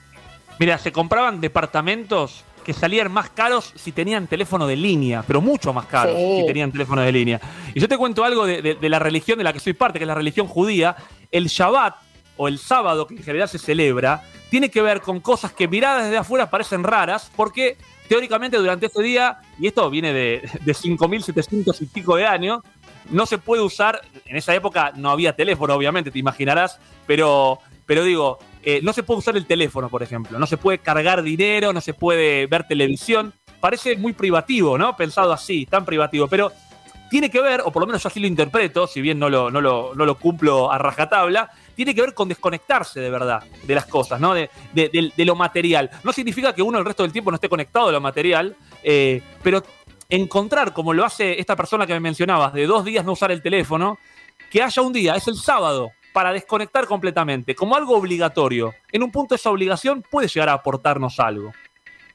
[0.61, 5.73] Mira, se compraban departamentos que salían más caros si tenían teléfono de línea, pero mucho
[5.73, 6.41] más caros Sí.
[6.41, 7.41] si tenían teléfono de línea.
[7.73, 9.99] Y yo te cuento algo de, de- de la religión de la que soy parte,
[9.99, 10.95] que es la religión judía.
[11.33, 11.95] El Shabbat,
[12.37, 16.05] o el sábado, que en general se celebra, tiene que ver con cosas que miradas
[16.05, 21.81] desde afuera parecen raras, porque teóricamente durante ese día, y esto viene de, de 5.700
[21.81, 22.61] y pico de años,
[23.11, 28.05] no se puede usar, en esa época no había teléfono, obviamente, te imaginarás, pero, pero
[28.05, 31.73] digo, eh, no se puede usar el teléfono, por ejemplo, no se puede cargar dinero,
[31.73, 34.97] no se puede ver televisión, parece muy privativo, ¿no?
[34.97, 36.53] Pensado así, tan privativo, pero
[37.11, 39.51] tiene que ver, o por lo menos yo así lo interpreto, si bien no lo,
[39.51, 43.75] no lo, no lo cumplo a rajatabla, tiene que ver con desconectarse de verdad de
[43.75, 44.35] las cosas, ¿no?
[44.35, 45.91] De, de- lo material.
[46.05, 49.23] No significa que uno el resto del tiempo no esté conectado a lo material, eh,
[49.43, 49.63] pero
[50.11, 53.43] encontrar, como lo hace esta persona que me mencionabas, de dos días no usar el
[53.43, 53.99] teléfono,
[54.51, 58.75] que haya un día, es el sábado, para desconectar completamente, como algo obligatorio.
[58.91, 61.53] En un punto esa obligación puede llegar a aportarnos algo.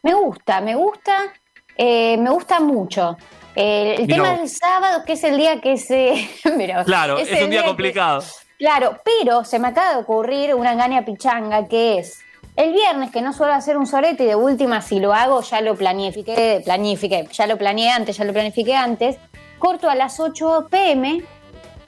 [0.01, 1.31] Me gusta, me gusta,
[1.77, 3.15] eh, me gusta mucho.
[3.55, 6.29] Eh, el tema del sábado, que es el día que se.
[6.57, 8.21] Mira, Claro, es, un día complicado.
[8.57, 12.19] Claro, pero se me acaba de ocurrir una engaña pichanga que es
[12.57, 15.61] el viernes, que no suelo hacer un sorete y de última, si lo hago, ya
[15.61, 19.15] lo planifiqué, planifiqué, ya lo planeé antes, ya lo planifiqué antes.
[19.59, 21.23] Corto a las 8 pm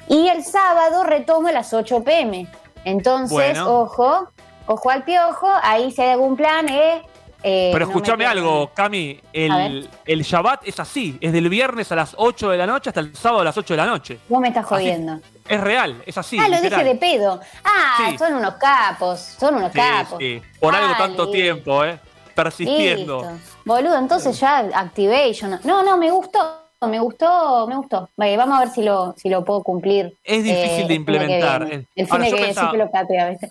[0.08, 2.48] y el sábado retomo a las 8 pm.
[2.84, 3.82] Entonces, Bueno.
[3.82, 4.30] ojo,
[4.68, 7.02] ojo al piojo, ahí si hay algún plan, eh.
[7.44, 9.20] eh, Pero no me escúchame algo, Cami.
[9.34, 11.18] El, el Shabbat es así.
[11.22, 13.74] Es del viernes a las 8 de la noche hasta el sábado a las 8
[13.74, 14.20] de la noche.
[14.30, 15.20] Vos me estás Así- jodiendo.
[15.48, 16.40] Es real, es así.
[16.40, 17.40] ah, lo dije de pedo.
[17.64, 18.18] Ah, Sí.
[18.18, 20.18] son unos capos, son unos Sí, capos.
[20.20, 20.42] sí.
[20.60, 22.00] Por algo tanto tiempo, ¿eh?
[22.34, 23.22] Persistiendo.
[23.22, 23.38] Listo.
[23.64, 25.60] Boludo, entonces ya activé y yo no.
[25.64, 28.10] No, no, me gustó, me gustó, me gustó.
[28.16, 30.16] Vale, vamos a ver si lo, si lo puedo cumplir.
[30.24, 31.64] Es difícil eh, de el fin implementar.
[31.72, 33.50] Eh, El fin ahora, que pensaba- siempre lo patea, ¿viste?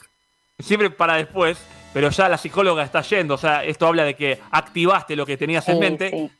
[0.60, 1.58] Siempre para después,
[1.92, 3.34] pero ya la psicóloga está yendo.
[3.34, 6.10] O sea, esto habla de que activaste lo que tenías en mente.
[6.10, 6.30] sí.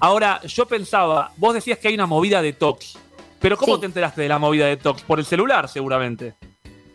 [0.00, 2.98] Ahora, yo pensaba, vos decías que hay una movida de tox.
[3.38, 3.80] Pero ¿cómo Sí.
[3.80, 5.02] te enteraste de la movida de tox?
[5.02, 6.34] Por el celular, seguramente.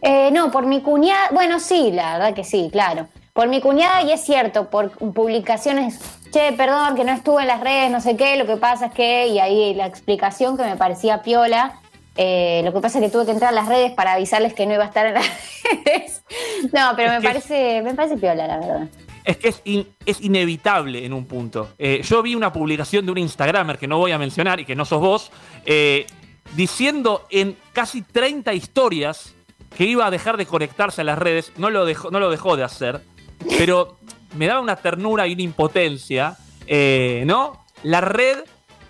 [0.01, 1.29] Eh, no, por mi cuñada.
[1.31, 3.07] Bueno, sí, la verdad que sí, claro.
[3.33, 5.99] por mi cuñada y es cierto, por publicaciones,
[6.31, 8.93] che, perdón, que no estuve en las redes, no sé qué, lo que pasa es
[8.93, 11.79] que, y ahí la explicación que me parecía piola,
[12.15, 14.65] eh, lo que pasa es que tuve que entrar a las redes para avisarles que
[14.65, 15.25] no iba a estar en las
[15.85, 16.23] redes.
[16.73, 18.87] No, pero me parece, me parece piola, la verdad.
[19.23, 21.69] Es que es, in- es inevitable en un punto.
[21.77, 24.75] Eh, yo vi una publicación de un Instagramer que no voy a mencionar y que
[24.75, 25.31] no sos vos,
[25.65, 26.05] eh,
[26.55, 29.33] diciendo en casi 30 historias
[29.77, 31.51] que iba a dejar de conectarse a las redes.
[31.57, 33.01] No lo dejó, no lo dejó de hacer,
[33.57, 33.97] pero
[34.35, 36.37] me daba una ternura y una impotencia,
[36.67, 37.65] eh, ¿no?
[37.83, 38.39] La red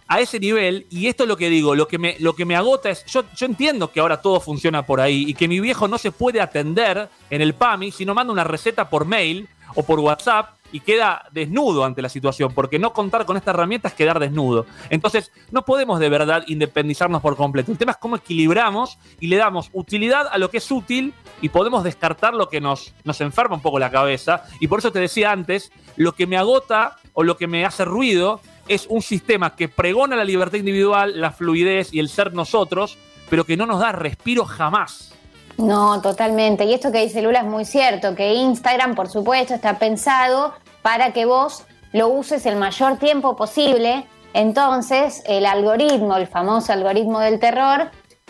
[0.08, 2.56] a ese nivel, y esto es lo que digo, lo que me, lo que me
[2.56, 5.88] agota es, yo, yo entiendo que ahora todo funciona por ahí y que mi viejo
[5.88, 9.84] no se puede atender en el PAMI si no manda una receta por mail o
[9.84, 13.94] por WhatsApp y queda desnudo ante la situación, porque no contar con esta herramienta es
[13.94, 14.66] quedar desnudo.
[14.90, 17.72] Entonces, no podemos de verdad independizarnos por completo.
[17.72, 21.50] El tema es cómo equilibramos y le damos utilidad a lo que es útil y
[21.50, 24.44] podemos descartar lo que nos, nos enferma un poco la cabeza.
[24.60, 27.86] Y por eso te decía antes, lo que me agota o lo que me hace
[27.86, 32.98] ruido es un sistema que pregona la libertad individual, la fluidez y el ser nosotros,
[33.30, 35.14] pero que no nos da respiro jamás.
[35.58, 36.64] No, totalmente.
[36.64, 41.12] Y esto que dice Lula es muy cierto, que Instagram, por supuesto, está pensado para
[41.12, 44.06] que vos lo uses el mayor tiempo posible.
[44.34, 47.90] Entonces, el algoritmo, el famoso algoritmo del terror,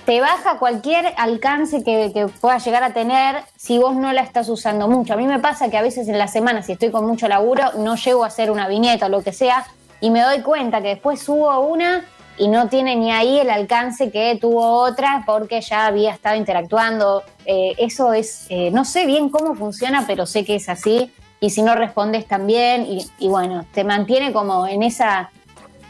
[0.10, 4.50] te baja cualquier alcance que, que puedas llegar a tener si vos no la estás
[4.50, 5.13] usando mucho.
[5.13, 7.74] A mí me pasa que a veces en la semana, si estoy con mucho laburo,
[7.78, 9.67] no llego a hacer una viñeta o lo que sea,
[10.02, 12.06] y me doy cuenta que después subo una
[12.39, 17.22] y no tiene ni ahí el alcance que tuvo otra porque ya había estado interactuando.
[17.45, 21.13] Eh, eso es, eh, no sé bien cómo funciona, pero sé que es así.
[21.39, 25.30] Y si no respondes también, y, y bueno, te mantiene como en esa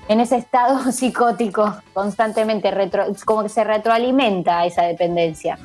[0.09, 5.57] en ese estado psicótico constantemente, retro- como que se retroalimenta esa dependencia.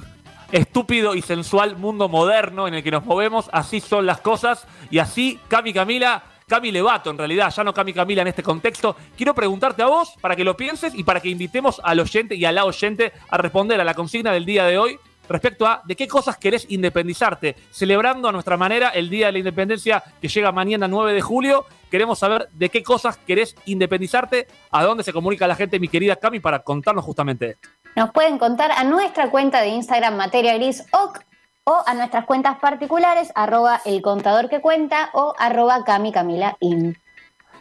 [0.52, 4.98] estúpido y sensual mundo moderno en el que nos movemos, así son las cosas y
[5.00, 8.94] así Cami Camila, Cami Levato en realidad, ya no Cami Camila en este contexto.
[9.16, 12.44] Quiero preguntarte a vos para que lo pienses y para que invitemos al oyente y
[12.44, 15.96] a la oyente a responder a la consigna del día de hoy respecto a de
[15.96, 20.52] qué cosas querés independizarte, celebrando a nuestra manera el Día de la Independencia que llega
[20.52, 21.66] mañana 9 de julio.
[21.90, 26.16] Queremos saber de qué cosas querés independizarte, a dónde se comunica la gente, mi querida
[26.16, 27.68] Cami, para contarnos justamente esto.
[27.96, 33.32] Nos pueden contar a nuestra cuenta de Instagram Materia Gris o a nuestras cuentas particulares
[33.34, 36.96] arroba el contador que cuenta o arroba Cami Camila In.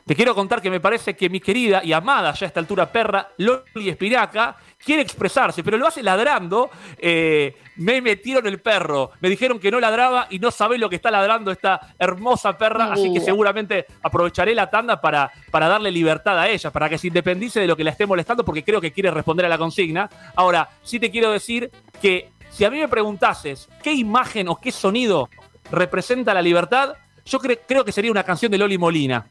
[0.06, 2.92] Te quiero contar que me parece que mi querida y amada ya a esta altura
[2.92, 6.70] perra, Loli Espiraca, quiere expresarse, pero lo hace ladrando.
[6.98, 10.98] Eh, me metieron el perro, me dijeron que no ladraba y no sabés lo que
[10.98, 13.24] está ladrando esta hermosa perra, así que vida.
[13.26, 17.68] seguramente aprovecharé la tanda para, para darle libertad a ella, para que se independice de
[17.68, 20.10] lo que la esté molestando, porque creo que quiere responder a la consigna.
[20.36, 24.72] Ahora, sí te quiero decir que si a mí me preguntases qué imagen o qué
[24.74, 25.30] sonido
[25.72, 26.94] representa la libertad,
[27.26, 29.26] yo cre- creo que sería una canción de Loli Molina.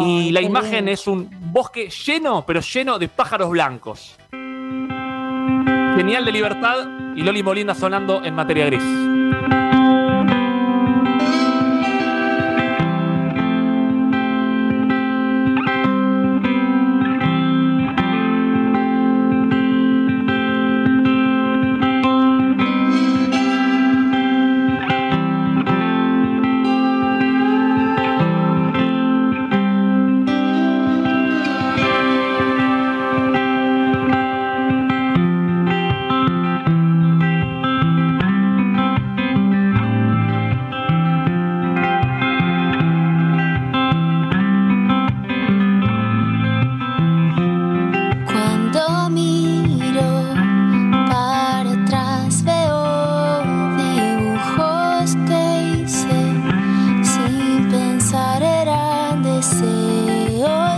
[0.00, 0.90] Y la imagen lindo.
[0.92, 4.16] es un bosque lleno, pero lleno de pájaros blancos.
[5.96, 8.82] Genial de libertad y Loli Molina sonando en materia gris.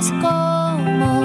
[0.05, 1.24] スコも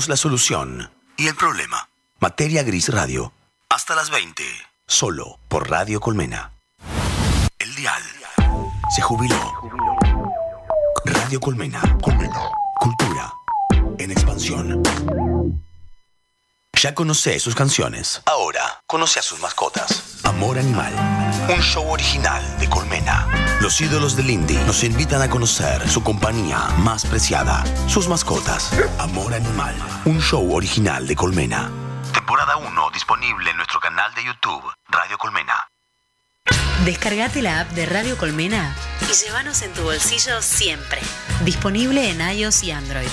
[0.00, 1.86] Somos la solución y el problema.
[2.20, 3.34] Materia Gris Radio.
[3.68, 4.42] Hasta las 20.
[4.86, 6.52] Solo por Radio Colmena.
[7.58, 8.02] El dial
[8.96, 9.36] se jubiló.
[11.04, 11.82] Radio Colmena.
[12.00, 12.40] Colmena.
[12.76, 13.30] Cultura
[13.98, 14.82] en expansión.
[16.80, 18.22] Ya conoce sus canciones.
[18.24, 20.20] Ahora conoce a sus mascotas.
[20.24, 20.94] Amor Animal.
[21.50, 23.28] Un show original de Colmena.
[23.60, 27.62] Los ídolos del indie nos invitan a conocer su compañía más preciada.
[27.88, 28.72] Sus mascotas.
[28.98, 29.74] Amor Animal.
[30.06, 31.70] Un show original de Colmena.
[32.14, 35.68] Temporada 1 disponible en nuestro canal de YouTube, Radio Colmena.
[36.86, 41.00] Descargate la app de Radio Colmena y llévanos en tu bolsillo siempre.
[41.44, 43.08] Disponible en iOS y Android.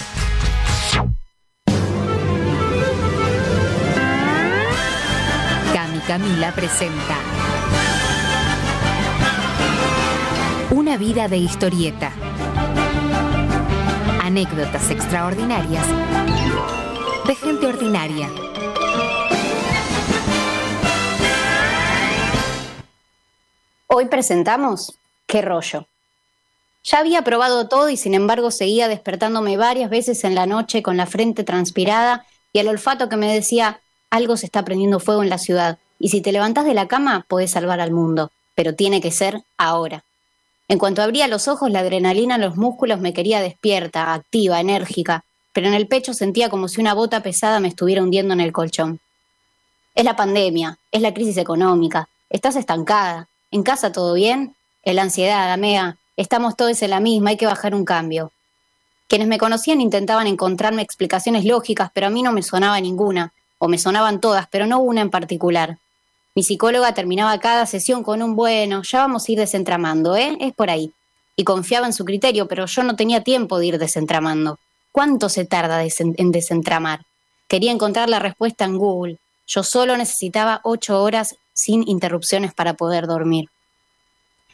[5.73, 7.17] Cami Camila presenta
[10.77, 12.13] Una vida de historieta.
[14.21, 15.83] Anécdotas extraordinarias
[17.25, 18.29] de gente ordinaria.
[23.87, 25.87] Hoy presentamos ¿Qué rollo?
[26.83, 30.95] Ya había probado todo y sin embargo seguía despertándome varias veces en la noche con
[30.95, 35.31] la frente transpirada y el olfato que me decía algo se está prendiendo fuego en
[35.31, 39.01] la ciudad y si te levantás de la cama podés salvar al mundo, pero tiene
[39.01, 40.03] que ser ahora.
[40.69, 45.23] En cuanto abría los ojos la adrenalina en los músculos me quería despierta, activa, enérgica,
[45.53, 48.51] pero en el pecho sentía como si una bota pesada me estuviera hundiendo en el
[48.51, 48.99] colchón.
[49.95, 55.03] Es la pandemia, es la crisis económica, estás estancada, en casa todo bien, es la
[55.03, 58.31] ansiedad, amea, estamos todos en la misma, hay que bajar un cambio.
[59.07, 63.69] Quienes me conocían intentaban encontrarme explicaciones lógicas, pero a mí no me sonaba ninguna, o
[63.69, 65.77] me sonaban todas, pero no una en particular.
[66.37, 70.37] Mi psicóloga terminaba cada sesión con un bueno, ya vamos a ir desentramando, ¿eh?
[70.39, 70.93] Es por ahí.
[71.35, 74.59] Y confiaba en su criterio, pero yo no tenía tiempo de ir desentramando.
[74.91, 77.01] ¿Cuánto se tarda en desentramar?
[77.47, 79.17] Quería encontrar la respuesta en Google.
[79.47, 83.49] Yo solo necesitaba ocho horas sin interrupciones para poder dormir.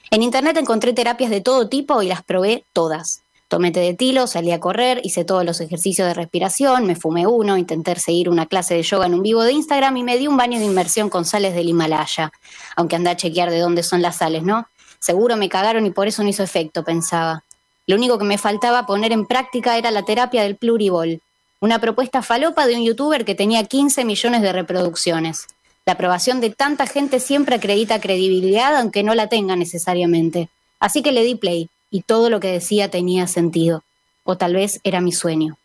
[0.10, 3.24] En internet encontré terapias de todo tipo y las probé todas.
[3.54, 7.56] Tomé de tilo, salí a correr, hice todos los ejercicios de respiración, me fumé uno,
[7.56, 10.38] intenté seguir una clase de yoga en un vivo de Instagram y me di un
[10.38, 12.32] baño de inmersión con sales del Himalaya.
[12.76, 14.66] Aunque anda a chequear de dónde son las sales, ¿no?
[14.98, 17.44] Seguro me cagaron y por eso no hizo efecto, pensaba.
[17.86, 21.22] Lo único que me faltaba poner en práctica era la terapia del pluribol,
[21.60, 25.46] una propuesta falopa de un youtuber que tenía 15 millones de reproducciones.
[25.86, 30.50] La aprobación de tanta gente siempre acredita credibilidad, aunque no la tenga necesariamente.
[30.80, 33.84] Así que le di play y todo lo que decía tenía sentido.
[34.24, 35.60] O tal vez era mi sueño.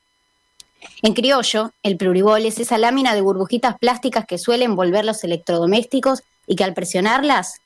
[1.03, 6.23] En criollo, el pluribol es esa lámina de burbujitas plásticas que suelen envolver los electrodomésticos
[6.47, 7.63] y que al presionarlas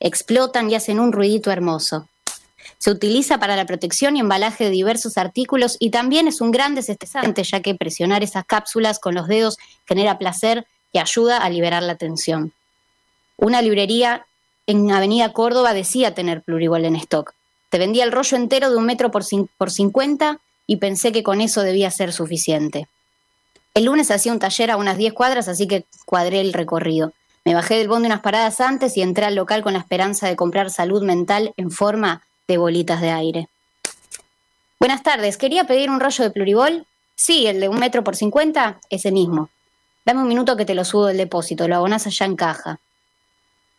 [0.00, 2.08] explotan y hacen un ruidito hermoso.
[2.78, 6.74] Se utiliza para la protección y embalaje de diversos artículos y también es un gran
[6.74, 11.84] desestresante ya que presionar esas cápsulas con los dedos genera placer y ayuda a liberar
[11.84, 12.52] la tensión.
[13.36, 14.26] Una librería
[14.66, 17.34] en Avenida Córdoba decía tener pluribol en stock.
[17.74, 21.24] Te vendía el rollo entero de un metro por, cin- por 50 y pensé que
[21.24, 22.86] con eso debía ser suficiente.
[23.74, 27.12] El lunes hacía un taller a unas 10 cuadras, así que cuadré el recorrido.
[27.44, 30.36] Me bajé del bondi unas paradas antes y entré al local con la esperanza de
[30.36, 33.48] comprar salud mental en forma de bolitas de aire.
[34.78, 36.86] Buenas tardes, ¿quería pedir un rollo de pluribol?
[37.16, 39.48] Sí, el de un metro por 50, ese mismo.
[40.06, 42.78] Dame un minuto que te lo subo del depósito, lo abonás allá en caja.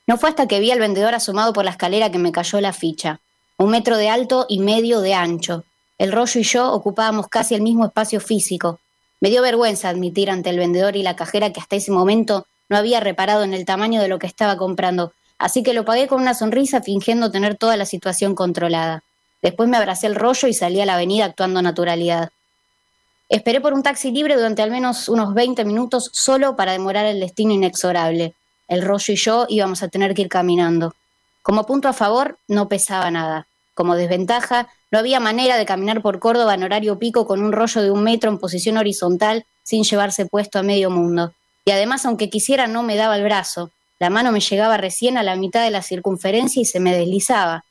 [0.05, 2.73] No fue hasta que vi al vendedor asomado por la escalera que me cayó la
[2.73, 3.21] ficha.
[3.57, 5.63] Un metro de alto y medio de ancho.
[5.97, 8.79] El rollo y yo ocupábamos casi el mismo espacio físico.
[9.21, 12.75] Me dio vergüenza admitir ante el vendedor y la cajera que hasta ese momento no
[12.75, 16.21] había reparado en el tamaño de lo que estaba comprando, así que lo pagué con
[16.21, 19.03] una sonrisa fingiendo tener toda la situación controlada.
[19.41, 22.31] Después me abracé el rollo y salí a la avenida actuando naturalidad.
[23.29, 27.21] Esperé por un taxi libre durante al menos unos 20 minutos solo para demorar el
[27.21, 28.33] destino inexorable.
[28.67, 30.93] El rollo y yo íbamos a tener que ir caminando.
[31.45, 33.45] Como punto a favor, no pesaba nada.
[33.75, 37.83] Como desventaja, no había manera de caminar por Córdoba en horario pico con un rollo
[37.83, 41.35] de un metro en posición horizontal sin llevarse puesto a medio mundo.
[41.63, 43.69] Y además, aunque quisiera, no me daba el brazo.
[43.99, 47.63] La mano me llegaba recién a la mitad de la circunferencia y se me deslizaba.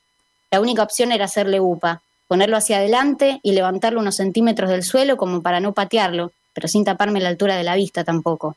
[0.53, 5.16] La única opción era hacerle upa, ponerlo hacia adelante y levantarlo unos centímetros del suelo
[5.16, 8.57] como para no patearlo, pero sin taparme la altura de la vista tampoco.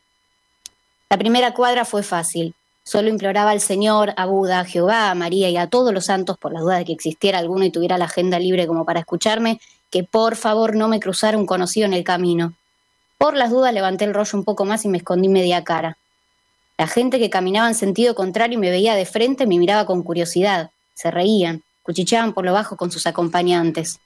[1.09, 2.53] La primera cuadra fue fácil.
[2.87, 6.37] Solo imploraba al Señor, a Buda, a Jehová, a María y a todos los santos,
[6.37, 9.59] por la duda de que existiera alguno y tuviera la agenda libre como para escucharme,
[9.89, 12.53] que por favor no me cruzara un conocido en el camino.
[13.17, 15.97] Por las dudas levanté el rollo un poco más y me escondí media cara.
[16.77, 20.01] La gente que caminaba en sentido contrario y me veía de frente me miraba con
[20.01, 20.71] curiosidad.
[20.93, 23.99] Se reían, cuchicheaban por lo bajo con sus acompañantes.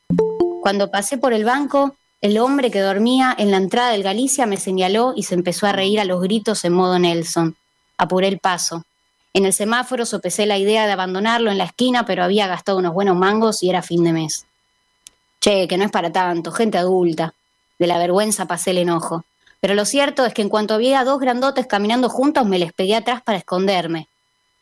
[0.64, 4.58] Cuando pasé por el banco, el hombre que dormía en la entrada del Galicia me
[4.58, 7.56] señaló y se empezó a reír a los gritos en modo Nelson.
[8.02, 8.84] Apuré el paso.
[9.32, 12.96] En el semáforo sopesé la idea de abandonarlo en la esquina, pero había gastado unos
[12.96, 14.48] buenos mangos y era fin de mes.
[15.40, 17.36] Che, que no es para tanto, gente adulta.
[17.78, 19.24] De la vergüenza pasé el enojo.
[19.60, 22.96] Pero lo cierto es que en cuanto había dos grandotes caminando juntos, me les pegué
[22.96, 24.08] atrás para esconderme.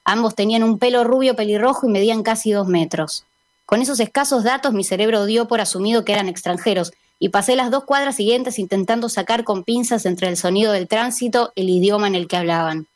[0.04, 3.24] Ambos tenían un pelo rubio pelirrojo y medían casi dos metros.
[3.66, 7.72] Con esos escasos datos mi cerebro dio por asumido que eran extranjeros y pasé las
[7.72, 12.16] dos cuadras siguientes intentando sacar con pinzas entre el sonido del tránsito el idioma en
[12.16, 12.88] el que hablaban.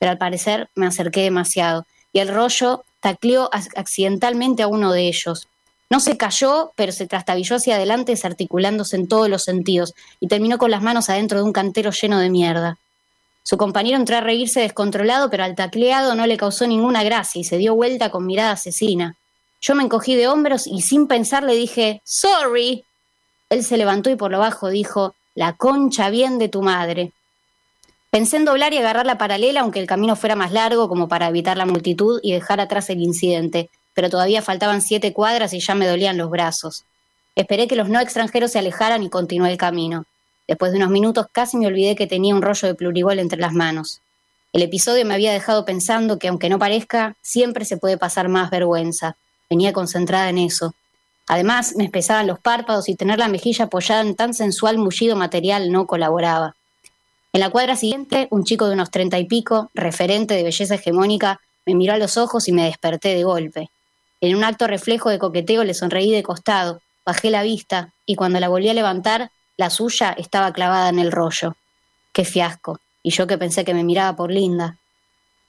[0.00, 5.46] Pero al parecer me acerqué demasiado y el rollo tacleó accidentalmente a uno de ellos.
[5.88, 10.58] No se cayó, pero se trastabilló hacia adelante desarticulándose en todos los sentidos y terminó
[10.58, 12.78] con las manos adentro de un cantero lleno de mierda.
[13.42, 17.44] Su compañero entró a reírse descontrolado, pero al tacleado no le causó ninguna gracia y
[17.44, 19.16] se dio vuelta con mirada asesina.
[19.60, 22.84] Yo me encogí de hombros y sin pensar le dije, Sorry.
[23.48, 27.12] Él se levantó y por lo bajo dijo, La concha bien de tu madre.
[28.10, 31.28] Pensé en doblar y agarrar la paralela, aunque el camino fuera más largo, como para
[31.28, 35.76] evitar la multitud y dejar atrás el incidente, pero todavía faltaban siete cuadras y ya
[35.76, 36.84] me dolían los brazos.
[37.36, 40.06] Esperé que los no extranjeros se alejaran y continué el camino.
[40.48, 43.52] Después de unos minutos casi me olvidé que tenía un rollo de pluribol entre las
[43.52, 44.00] manos.
[44.52, 48.50] El episodio me había dejado pensando que, aunque no parezca, siempre se puede pasar más
[48.50, 49.16] vergüenza.
[49.48, 50.74] Venía concentrada en eso.
[51.28, 55.70] Además, me pesaban los párpados y tener la mejilla apoyada en tan sensual mullido material
[55.70, 56.56] no colaboraba.
[57.32, 61.40] En la cuadra siguiente, un chico de unos treinta y pico, referente de belleza hegemónica,
[61.64, 63.70] me miró a los ojos y me desperté de golpe.
[64.20, 68.40] En un acto reflejo de coqueteo le sonreí de costado, bajé la vista y cuando
[68.40, 71.54] la volví a levantar, la suya estaba clavada en el rollo.
[72.12, 72.80] Qué fiasco.
[73.02, 74.76] Y yo que pensé que me miraba por linda.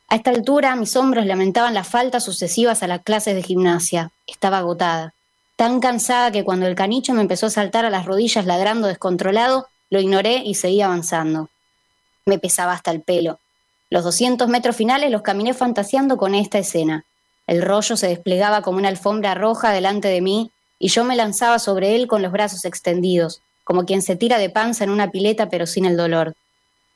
[0.08, 4.12] A esta altura mis hombros lamentaban las faltas sucesivas a las clases de gimnasia.
[4.28, 5.14] Estaba agotada.
[5.56, 9.68] Tan cansada que cuando el canicho me empezó a saltar a las rodillas ladrando descontrolado,
[9.90, 11.50] lo ignoré y seguí avanzando.
[12.26, 13.40] Me pesaba hasta el pelo.
[13.90, 17.06] Los 200 metros finales los caminé fantaseando con esta escena.
[17.48, 21.60] El rollo se desplegaba como una alfombra roja delante de mí y yo me lanzaba
[21.60, 25.50] sobre él con los brazos extendidos, como quien se tira de panza en una pileta
[25.50, 26.36] pero sin el dolor.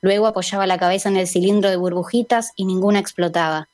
[0.01, 3.67] Luego apoyaba la cabeza en el cilindro de burbujitas y ninguna explotaba.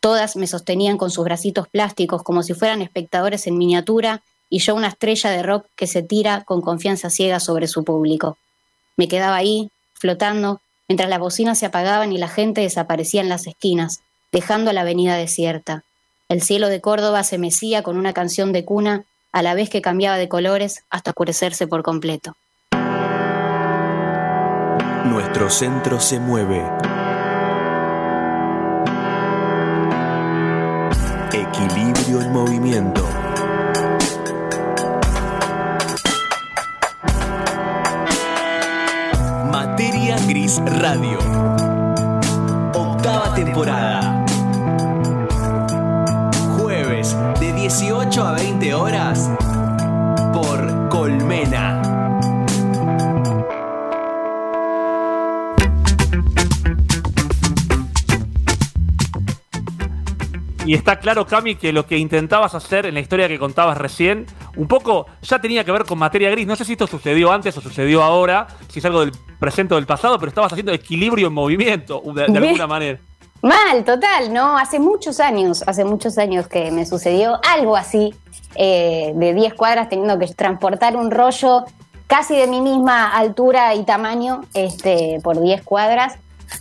[0.00, 4.74] Todas me sostenían con sus bracitos plásticos como si fueran espectadores en miniatura y yo
[4.74, 8.38] una estrella de rock que se tira con confianza ciega sobre su público.
[8.96, 13.46] Me quedaba ahí, flotando, mientras las bocinas se apagaban y la gente desaparecía en las
[13.46, 14.00] esquinas,
[14.32, 15.84] dejando la avenida desierta.
[16.28, 19.82] El cielo de Córdoba se mecía con una canción de cuna a la vez que
[19.82, 22.34] cambiaba de colores hasta oscurecerse por completo.
[25.04, 26.62] Nuestro centro se mueve.
[31.32, 33.06] Equilibrio en movimiento.
[40.66, 41.18] Radio.
[42.74, 44.24] Octava temporada.
[46.58, 49.30] Jueves de 18 a 20 horas
[50.32, 51.82] por Colmena.
[60.68, 64.26] Y está claro, Cami, que lo que intentabas hacer en la historia que contabas recién,
[64.58, 66.46] un poco ya tenía que ver con materia gris.
[66.46, 69.76] No sé si esto sucedió antes o sucedió ahora, si es algo del presente o
[69.76, 72.98] del pasado, pero estabas haciendo equilibrio en movimiento, de, de alguna manera.
[73.40, 74.58] Mal, total, ¿no?
[74.58, 78.12] Hace muchos años, hace muchos años que me sucedió algo así,
[78.56, 81.64] eh, de 10 cuadras teniendo que transportar un rollo
[82.08, 86.14] casi de mi misma altura y tamaño este, por 10 cuadras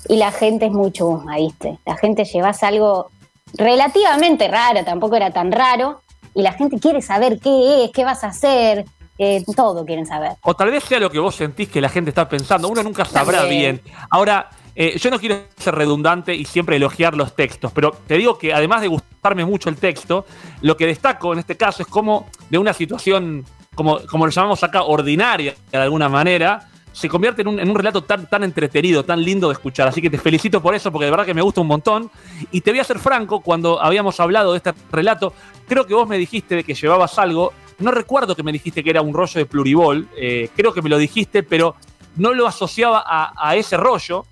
[0.08, 1.80] y la gente es mucho chusma, ¿viste?
[1.86, 3.10] La gente llevas algo
[3.54, 6.02] relativamente raro, tampoco era tan raro,
[6.38, 8.86] y la gente quiere saber qué es, qué vas a hacer,
[9.18, 10.34] eh, todo quieren saber.
[10.44, 12.68] O tal vez sea lo que vos sentís que la gente está pensando.
[12.68, 13.82] Uno nunca sabrá También.
[13.84, 13.96] bien.
[14.12, 18.38] Ahora, eh, yo no quiero ser redundante y siempre elogiar los textos, pero te digo
[18.38, 20.28] que además de gustarme mucho el texto,
[20.62, 24.64] lo que destaco en este caso es como de una situación, como, como lo llamamos
[24.64, 29.06] acá, ordinaria de alguna manera, se convierte en un, en un relato tan, tan entretenido,
[29.06, 29.88] tan lindo de escuchar.
[29.88, 32.10] Así que te felicito por eso, porque de verdad que me gusta un montón.
[32.52, 35.32] Y te voy a ser franco, cuando habíamos hablado de este relato,
[35.68, 37.54] creo que vos me dijiste de que llevabas algo.
[37.78, 40.90] No recuerdo que me dijiste que era un rollo de pluribol, eh, creo que me
[40.90, 41.76] lo dijiste, pero
[42.16, 44.26] no lo asociaba a, a ese rollo.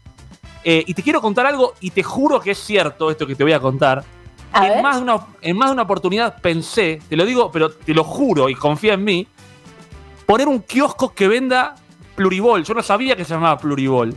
[0.63, 3.43] Eh, y te quiero contar algo, y te juro que es cierto esto que te
[3.43, 4.03] voy a contar.
[4.51, 7.69] A en, más de una, en más de una oportunidad pensé, te lo digo, pero
[7.69, 9.27] te lo juro y confía en mí,
[10.25, 11.75] poner un kiosco que venda
[12.15, 12.63] pluribol.
[12.63, 14.15] Yo no sabía que se llamaba pluribol.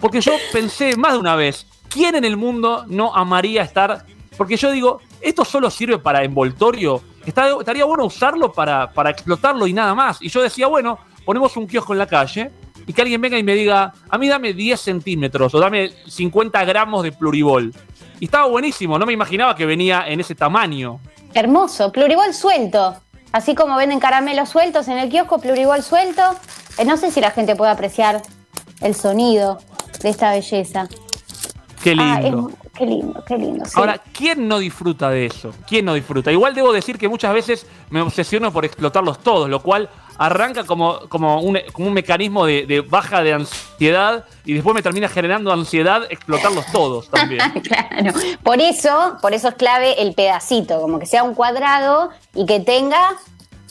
[0.00, 4.04] Porque yo pensé más de una vez, ¿quién en el mundo no amaría estar?
[4.36, 7.02] Porque yo digo, esto solo sirve para envoltorio.
[7.24, 10.22] Estaría bueno usarlo para, para explotarlo y nada más.
[10.22, 12.50] Y yo decía, bueno, ponemos un kiosco en la calle
[12.86, 16.64] y que alguien venga y me diga, a mí dame 10 centímetros o dame 50
[16.64, 17.74] gramos de pluribol.
[18.18, 21.00] Y estaba buenísimo, no me imaginaba que venía en ese tamaño.
[21.34, 22.96] Hermoso, pluribol suelto.
[23.30, 26.22] Así como venden caramelos sueltos en el kiosco, pluribol suelto.
[26.78, 28.22] Eh, no sé si la gente puede apreciar
[28.80, 29.58] el sonido
[30.02, 30.88] de esta belleza.
[31.82, 32.48] Qué Ah, lindo.
[32.50, 33.64] es- qué lindo, qué lindo.
[33.64, 33.72] sí.
[33.76, 35.52] Ahora, ¿quién no disfruta de eso?
[35.66, 36.30] ¿Quién no disfruta?
[36.32, 40.98] Igual debo decir que muchas veces me obsesiono por explotarlos todos, lo cual arranca como,
[41.08, 45.52] como, un, como un mecanismo de, de baja de ansiedad y después me termina generando
[45.52, 47.40] ansiedad explotarlos todos también.
[47.62, 48.12] claro.
[48.42, 52.58] Por eso, por eso es clave el pedacito, como que sea un cuadrado y que
[52.58, 53.12] tenga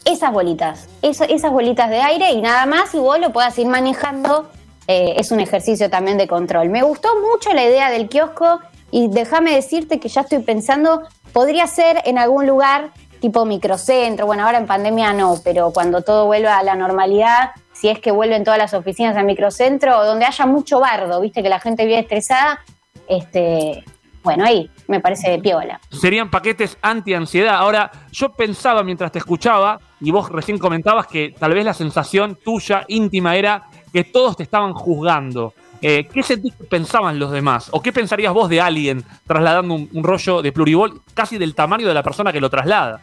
[0.06, 3.68] esas bolitas, eso- esas bolitas de aire y nada más y vos lo puedas ir
[3.68, 4.50] manejando.
[4.89, 6.70] eh, es un ejercicio también de control.
[6.70, 11.02] Me gustó mucho la idea del kiosco y déjame decirte que ya estoy pensando,
[11.34, 16.26] podría ser en algún lugar tipo microcentro, bueno, ahora en pandemia no, pero cuando todo
[16.28, 20.45] vuelva a la normalidad, si es que vuelven todas las oficinas al microcentro, donde haya
[20.45, 22.62] mucho bardo, viste que la gente vive estresada,
[23.10, 23.84] este,
[24.24, 25.82] bueno, ahí me parece piola.
[25.91, 27.56] Serían paquetes anti-ansiedad.
[27.56, 32.38] Ahora, yo pensaba mientras te escuchaba, y vos recién comentabas que tal vez la sensación
[32.43, 35.54] tuya íntima era que todos te estaban juzgando.
[35.82, 36.22] Eh, ¿Qué
[36.70, 37.70] pensaban los demás?
[37.72, 41.93] ¿O qué pensarías vos de alguien trasladando un, rollo de pluribol casi del tamaño de
[41.93, 43.02] la persona que lo traslada?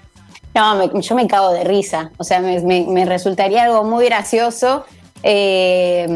[0.54, 2.10] No, yo me cago de risa.
[2.16, 4.84] O sea, me, resultaría algo muy gracioso.
[5.22, 6.06] Eh,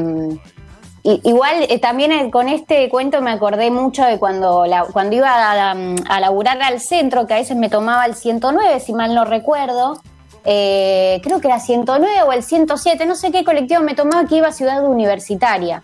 [1.02, 5.70] igual eh, también eh, con este cuento me acordé mucho de cuando, cuando iba a,
[5.70, 10.00] a laburar al centro, que a veces me tomaba el 109, si mal no recuerdo.
[10.50, 14.36] Eh, creo que era 109 o el 107, no sé qué colectivo me tomaba que
[14.36, 15.82] iba a Ciudad Universitaria.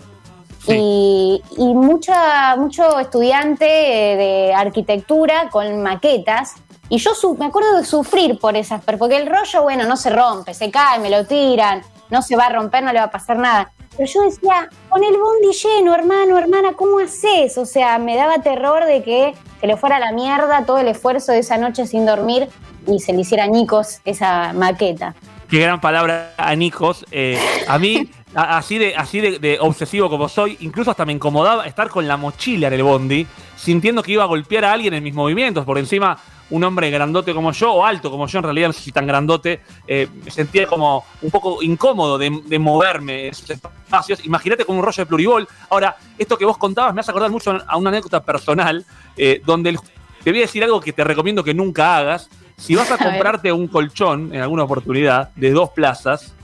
[0.66, 6.54] Y, y mucha, mucho estudiante eh, de arquitectura con maquetas.
[6.88, 10.08] Y yo su- me acuerdo de sufrir por esas, porque el rollo, bueno, no se
[10.08, 13.10] rompe, se cae, me lo tiran, no se va a romper, no le va a
[13.10, 13.72] pasar nada.
[13.96, 17.58] Pero yo decía, con el bondi lleno, hermano, hermana, ¿cómo haces?
[17.58, 19.34] O sea, me daba terror de que
[19.64, 22.48] se le fuera a la mierda todo el esfuerzo de esa noche sin dormir
[22.86, 25.14] y se le hiciera ñicos esa maqueta.
[25.48, 27.06] Qué gran palabra, anicos.
[27.10, 31.12] Eh, a mí, a- así, de, así de, de obsesivo como soy, incluso hasta me
[31.12, 33.26] incomodaba estar con la mochila en el bondi,
[33.56, 35.64] sintiendo que iba a golpear a alguien en mis movimientos.
[35.64, 36.16] Por encima,
[36.50, 39.06] un hombre grandote como yo, o alto como yo, en realidad no sé si tan
[39.06, 44.24] grandote, eh, me sentía como un poco incómodo de, de moverme en esos espacios.
[44.24, 45.48] Imagínate con un rollo de pluribol.
[45.70, 48.84] Ahora, esto que vos contabas me hace acordar mucho a una anécdota personal,
[49.16, 49.78] eh, donde el-
[50.22, 52.28] te voy a decir algo que te recomiendo que nunca hagas.
[52.56, 56.34] Si vas a comprarte un colchón en alguna oportunidad de dos plazas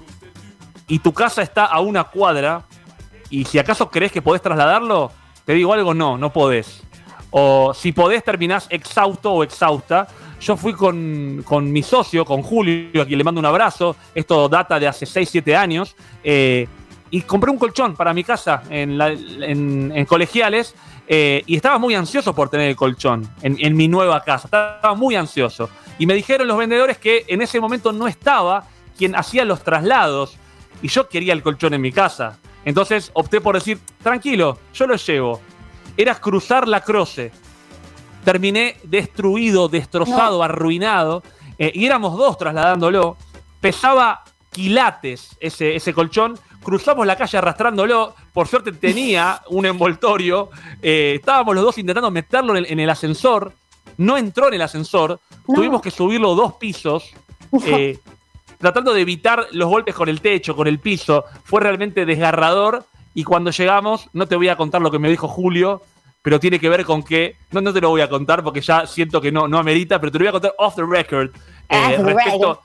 [0.90, 2.64] y tu casa está a una cuadra
[3.30, 5.12] y si acaso crees que podés trasladarlo,
[5.44, 6.82] te digo algo, no, no podés.
[7.30, 10.08] O si podés terminás exhausto o exhausta.
[10.40, 13.94] Yo fui con, con mi socio, con Julio, a quien le mando un abrazo.
[14.14, 15.94] Esto data de hace 6, 7 años.
[16.24, 16.66] eh,
[17.12, 20.74] y compré un colchón para mi casa en, colegiales.
[21.08, 24.46] eh, y estaba muy ansioso por tener el colchón en mi nueva casa.
[24.46, 25.70] Estaba muy ansioso.
[25.98, 28.64] Y me dijeron los vendedores que en ese momento no estaba
[28.96, 30.36] quien hacía los traslados.
[30.82, 32.38] Y yo quería el colchón en mi casa.
[32.64, 35.40] Entonces opté por decir, tranquilo, yo lo llevo.
[35.96, 37.32] Era cruzar la croce.
[38.24, 41.22] Terminé destruido, destrozado, arruinado.
[41.58, 43.16] eh, y éramos dos trasladándolo.
[43.60, 46.38] Pesaba quilates ese, ese colchón.
[46.62, 48.14] Cruzamos la calle arrastrándolo.
[48.32, 50.50] Por suerte tenía un envoltorio.
[50.82, 53.52] eh, estábamos los dos intentando meterlo en el, en el ascensor.
[53.96, 55.18] No entró en el ascensor.
[55.48, 55.54] No.
[55.54, 57.10] Tuvimos que subirlo dos pisos.
[57.66, 57.98] eh,
[58.60, 61.24] tratando de evitar los golpes con el techo, con el piso.
[61.42, 62.84] Fue realmente desgarrador.
[63.14, 65.82] Y cuando llegamos, no te voy a contar lo que me dijo Julio,
[66.22, 67.34] pero tiene que ver con que.
[67.50, 70.12] No, no te lo voy a contar porque ya siento que no, no amerita, pero
[70.12, 71.30] te lo voy a contar off the record.
[71.68, 72.62] eh, Off respecto,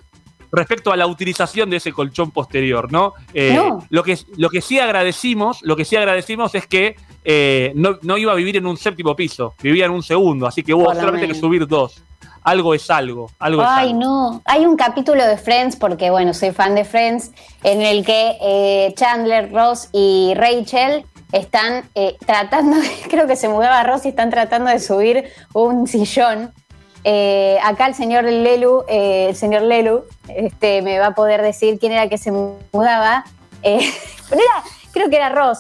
[0.52, 3.14] respecto a la utilización de ese colchón posterior, ¿no?
[3.34, 3.86] Eh, No.
[3.90, 8.18] Lo, que, lo que sí agradecimos, lo que sí agradecimos es que eh, no, no
[8.18, 11.28] iba a vivir en un séptimo piso, vivía en un segundo, así que hubo solamente
[11.28, 12.04] que subir dos.
[12.46, 14.00] Algo es algo, algo es Ay, algo.
[14.00, 14.42] no.
[14.46, 17.32] Hay un capítulo de Friends, porque bueno, soy fan de Friends,
[17.64, 22.78] en el que eh, Chandler, Ross y Rachel están eh, tratando,
[23.10, 26.54] creo que se mudaba Ross y están tratando de subir un sillón.
[27.04, 31.80] Eh, acá el señor Lelu, eh, el señor Lelu, este, me va a poder decir
[31.80, 33.26] quién era que se mudaba.
[33.64, 33.82] Pero
[34.32, 35.60] era- creo que era Ross.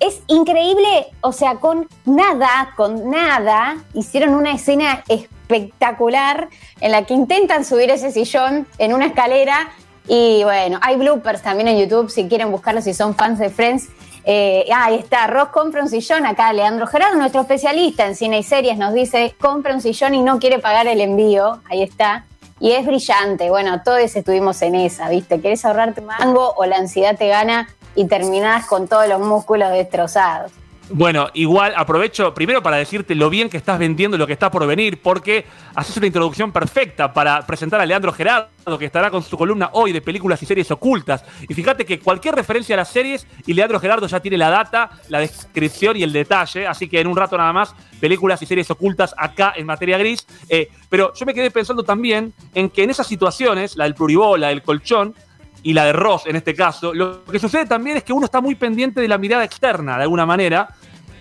[0.00, 5.02] Es increíble, o sea, con nada, con nada, hicieron una escena
[5.46, 6.48] espectacular
[6.80, 9.70] en la que intentan subir ese sillón en una escalera
[10.08, 13.88] y bueno, hay bloopers también en YouTube si quieren buscarlo si son fans de Friends.
[14.24, 18.40] Eh, ah, ahí está, Ross compra un sillón, acá Leandro Gerardo, nuestro especialista en cine
[18.40, 22.24] y series, nos dice, compra un sillón y no quiere pagar el envío, ahí está.
[22.58, 23.50] y es brillante.
[23.50, 25.40] Bueno, todos estuvimos en esa, ¿viste?
[25.40, 30.50] Querés ahorrarte mango o la ansiedad te gana y terminás con todos los músculos destrozados.
[30.88, 34.64] Bueno, igual aprovecho primero para decirte lo bien que estás vendiendo lo que está por
[34.68, 39.36] venir, porque haces una introducción perfecta para presentar a Leandro Gerardo, que estará con su
[39.36, 41.24] columna hoy de películas y series ocultas.
[41.48, 44.90] Y fíjate que cualquier referencia a las series, y Leandro Gerardo ya tiene la data,
[45.08, 48.70] la descripción y el detalle, así que en un rato nada más, películas y series
[48.70, 50.24] ocultas acá en materia gris.
[50.48, 54.40] Eh, pero yo me quedé pensando también en que en esas situaciones, la del pluribol,
[54.40, 55.14] la del colchón,
[55.66, 58.40] y la de Ross en este caso, lo que sucede también es que uno está
[58.40, 60.68] muy pendiente de la mirada externa, de alguna manera,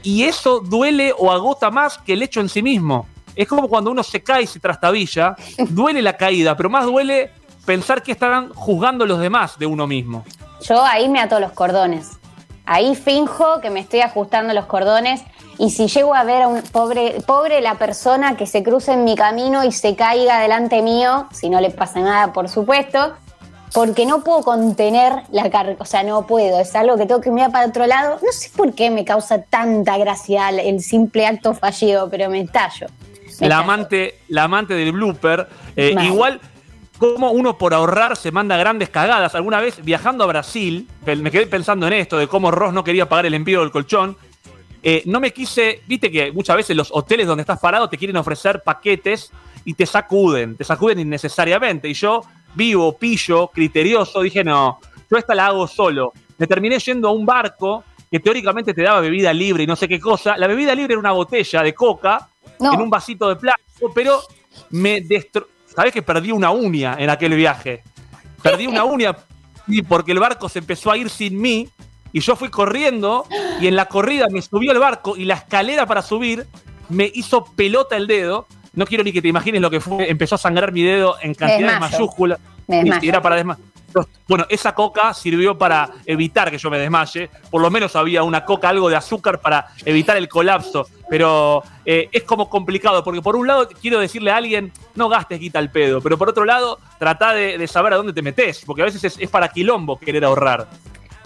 [0.04, 3.08] y eso duele o agota más que el hecho en sí mismo.
[3.36, 5.36] Es como cuando uno se cae y se trastabilla,
[5.70, 7.32] duele la caída, pero más duele
[7.66, 10.24] pensar que estarán juzgando los demás de uno mismo.
[10.62, 12.12] Yo ahí me ato los cordones.
[12.68, 15.24] Ahí finjo que me estoy ajustando los cordones
[15.58, 19.06] y si llego a ver a un pobre, pobre la persona que se cruce en
[19.06, 23.16] mi camino y se caiga delante mío, si no le pasa nada, por supuesto,
[23.76, 27.30] porque no puedo contener la carga, o sea, no puedo, es algo que tengo que
[27.30, 28.18] mirar para otro lado.
[28.24, 32.88] No sé por qué me causa tanta gracia el simple acto fallido, pero me estallo.
[32.88, 33.56] Me La estallo.
[33.56, 36.40] amante, la amante del blooper, eh, igual
[36.98, 39.36] como uno por ahorrar se manda grandes cagadas.
[39.36, 43.10] Alguna vez viajando a Brasil, me quedé pensando en esto, de cómo Ross no quería
[43.10, 44.16] pagar el envío del colchón.
[44.84, 48.16] Eh, no me quise, viste que muchas veces los hoteles donde estás parado te quieren
[48.16, 49.32] ofrecer paquetes
[49.66, 51.90] y te sacuden, te sacuden innecesariamente.
[51.90, 52.22] Y yo,
[52.56, 54.80] vivo, pillo, criterioso, dije, no,
[55.10, 56.14] yo esta la hago solo.
[56.38, 59.88] Me terminé yendo a un barco que teóricamente te daba bebida libre y no sé
[59.88, 60.38] qué cosa.
[60.38, 62.30] La bebida libre era una botella de coca
[62.60, 62.74] No.
[62.74, 64.22] en un vasito de plástico, pero
[64.72, 65.48] me destro...
[65.66, 67.84] ¿Sabés que perdí una uña en aquel viaje?
[68.42, 69.16] Perdí una uña
[69.68, 71.68] y porque el barco se empezó a ir sin mí
[72.14, 73.26] y yo fui corriendo
[73.60, 76.48] y en la corrida me subió el barco y la escalera para subir
[76.88, 78.48] me hizo pelota el dedo.
[78.76, 80.10] No quiero ni que te imagines lo que fue.
[80.10, 82.40] Empezó a sangrar mi dedo en cantidades mayúsculas.
[82.86, 83.58] Y- era para desma-
[84.28, 87.30] Bueno, esa coca sirvió para evitar que yo me desmaye.
[87.50, 90.86] Por lo menos había una coca, algo de azúcar para evitar el colapso.
[91.10, 95.40] Pero eh, es como complicado, porque por un lado quiero decirle a alguien, no gastes
[95.40, 96.02] guita al pedo.
[96.02, 99.02] Pero por otro lado, trata de, de saber a dónde te metes, porque a veces
[99.06, 100.68] es, es para quilombo querer ahorrar.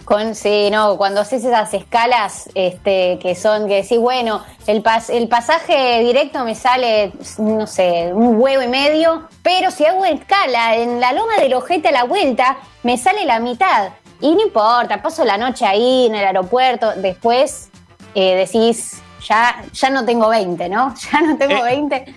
[0.09, 5.11] Con, sí, no, cuando haces esas escalas este, que son, que decís, bueno, el, pas-
[5.13, 10.75] el pasaje directo me sale, no sé, un huevo y medio, pero si hago escala
[10.77, 13.89] en la loma del ojete a la vuelta, me sale la mitad.
[14.19, 17.69] Y no importa, paso la noche ahí en el aeropuerto, después
[18.15, 20.95] eh, decís, ya, ya no tengo 20, ¿no?
[21.13, 22.15] Ya no tengo Eh, 20.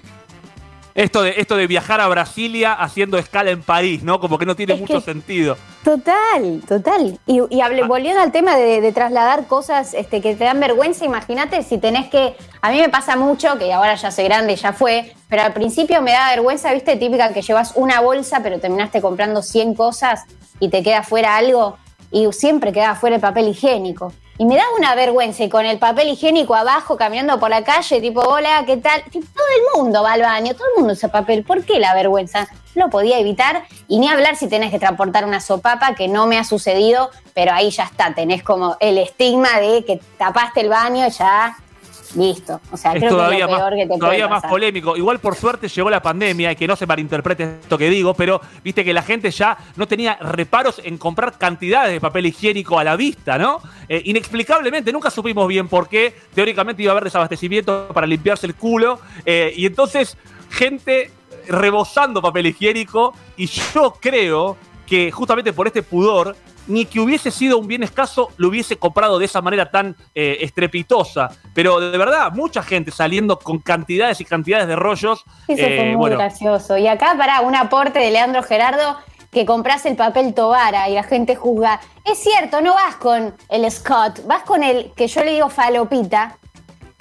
[0.95, 4.21] Esto de, esto de viajar a Brasilia haciendo escala en París, ¿no?
[4.21, 5.57] Como que no tiene Es mucho sentido.
[5.83, 7.19] Total, total.
[7.27, 7.87] Y, y hable- Ah.
[7.89, 12.09] volviendo al tema de, de trasladar cosas este, que te dan vergüenza, imagínate si tenés
[12.11, 12.35] que.
[12.61, 16.03] A mí me pasa mucho, que ahora ya soy grande, ya fue, pero al principio
[16.03, 20.25] me da vergüenza, viste, típica que llevas una bolsa, pero terminaste comprando 100 cosas
[20.61, 21.77] y te queda fuera algo,
[22.11, 24.13] y siempre queda fuera el papel higiénico.
[24.43, 28.01] Y me da una vergüenza y con el papel higiénico abajo caminando por la calle,
[28.01, 29.01] tipo, hola, ¿qué tal?
[29.13, 31.45] Todo el mundo va al baño, todo el mundo usa papel.
[31.45, 32.49] ¿Por qué la vergüenza?
[32.75, 36.39] Lo podía evitar y ni hablar si tenés que transportar una sopapa, que no me
[36.39, 41.07] ha sucedido, pero ahí ya está, tenés como el estigma de que tapaste el baño
[41.07, 41.57] ya
[42.17, 42.61] listo.
[42.71, 44.51] O sea, es creo que todavía es lo más, peor que te todavía puede más
[44.51, 44.97] polémico.
[44.97, 48.41] Igual por suerte llegó la pandemia y que no se malinterprete esto que digo, pero
[48.63, 52.85] viste que la gente ya no tenía reparos en comprar cantidades de papel higiénico a
[52.85, 53.61] la vista, ¿no?
[53.89, 56.15] Eh, inexplicablemente, nunca supimos bien por qué.
[56.35, 59.01] Teóricamente iba a haber desabastecimiento para limpiarse el culo.
[59.25, 60.17] eh, y entonces,
[60.51, 61.11] gente
[61.49, 63.15] rebosando papel higiénico.
[63.37, 64.57] Y yo creo
[64.87, 66.37] que justamente por este pudor,
[66.67, 70.39] ni que hubiese sido un bien escaso, lo hubiese comprado de esa manera tan eh,
[70.41, 71.31] estrepitosa.
[71.55, 75.25] Pero de verdad, mucha gente saliendo con cantidades y cantidades de rollos.
[75.49, 76.77] Eso eh, fue muy bueno, gracioso.
[76.79, 78.99] Y acá, para un aporte de Leandro Gerardo,
[79.31, 81.81] que compras el papel Tobara y la gente juzga.
[82.05, 86.39] Es cierto, no vas con el Scott, vas con el que yo le digo falopita,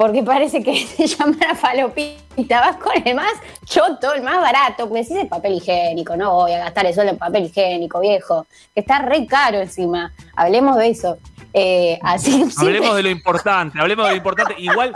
[0.02, 2.60] porque parece que se llama falopita.
[2.60, 3.34] Vas con el más
[3.66, 7.12] choto, el más barato, porque decís el papel higiénico, no voy a gastar el suelo
[7.12, 10.12] en papel higiénico, viejo, que está re caro encima.
[10.36, 11.20] Hablemos de eso.
[11.54, 14.56] Eh, así Hablemos de lo importante, hablemos de lo importante.
[14.58, 14.92] Igual,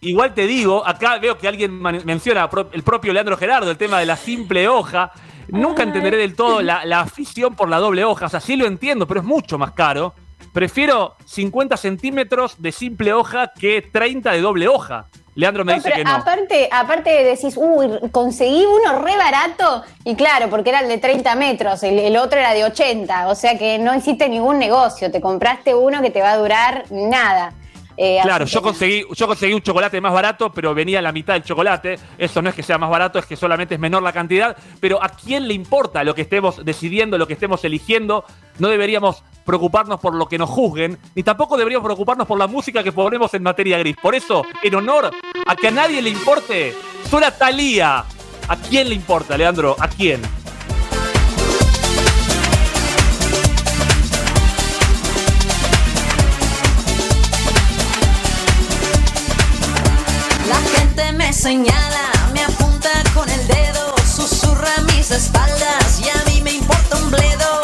[0.00, 4.06] igual te digo, acá veo que alguien menciona el propio Leandro Gerardo, el tema de
[4.06, 5.12] la simple hoja.
[5.48, 8.24] Nunca entenderé del todo la, la afición por la doble hoja.
[8.24, 10.14] O sea, sí lo entiendo, pero es mucho más caro.
[10.52, 15.06] Prefiero 50 centímetros de simple hoja que 30 de doble hoja.
[15.34, 16.14] Leandro me No, dice pero que no.
[16.14, 21.34] Aparte, aparte decís, uy, conseguí uno re barato, y claro, porque era el de 30
[21.36, 25.22] metros, el, el otro era de 80, o sea que no hiciste ningún negocio, te
[25.22, 27.54] compraste uno que te va a durar nada.
[27.96, 31.42] Eh, Claro, yo conseguí, yo conseguí un chocolate más barato, pero venía la mitad del
[31.42, 31.98] chocolate.
[32.18, 34.56] Eso no es que sea más barato, es que solamente es menor la cantidad.
[34.80, 38.24] Pero ¿a quién le importa lo que estemos decidiendo, lo que estemos eligiendo?
[38.58, 42.82] No deberíamos preocuparnos por lo que nos juzguen, ni tampoco deberíamos preocuparnos por la música
[42.82, 43.96] que ponemos en materia gris.
[44.00, 45.10] Por eso, en honor
[45.46, 46.74] a que a nadie le importe,
[47.08, 48.04] suena Talía.
[48.48, 49.76] ¿A quién le importa, Leandro?
[49.78, 50.20] ¿A quién?
[61.32, 67.10] Señala, me apunta con el dedo, susurra mis espaldas y a mí me importa un
[67.10, 67.60] bledo.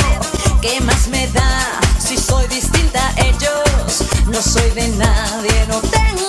[0.63, 4.03] ¿Qué más me da si soy distinta a ellos?
[4.27, 6.28] No soy de nadie, no tengo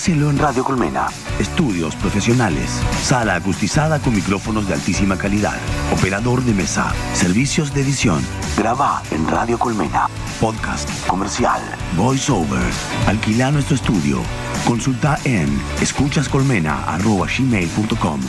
[0.00, 1.08] Hacelo en Radio Colmena.
[1.38, 2.80] Estudios profesionales.
[3.02, 5.58] Sala acustizada con micrófonos de altísima calidad.
[5.92, 6.94] Operador de mesa.
[7.12, 8.24] Servicios de edición.
[8.56, 10.08] Graba en Radio Colmena.
[10.40, 10.88] Podcast.
[11.06, 11.60] Comercial.
[11.98, 12.62] Voiceover.
[13.08, 14.22] Alquila nuestro estudio.
[14.66, 18.20] Consulta en escuchascolmena.gmail.com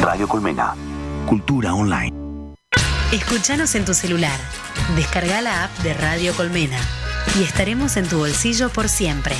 [0.00, 0.74] Radio Colmena.
[1.26, 2.16] Cultura online.
[3.12, 4.40] Escuchanos en tu celular.
[4.96, 6.78] Descarga la app de Radio Colmena
[7.38, 9.36] y estaremos en tu bolsillo por siempre.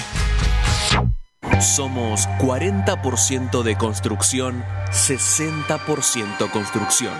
[1.60, 7.14] Somos 40% de construcción, 60% construcción.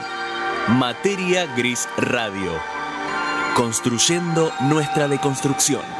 [0.79, 2.53] Materia Gris Radio.
[3.57, 5.96] Construyendo nuestra deconstrucción.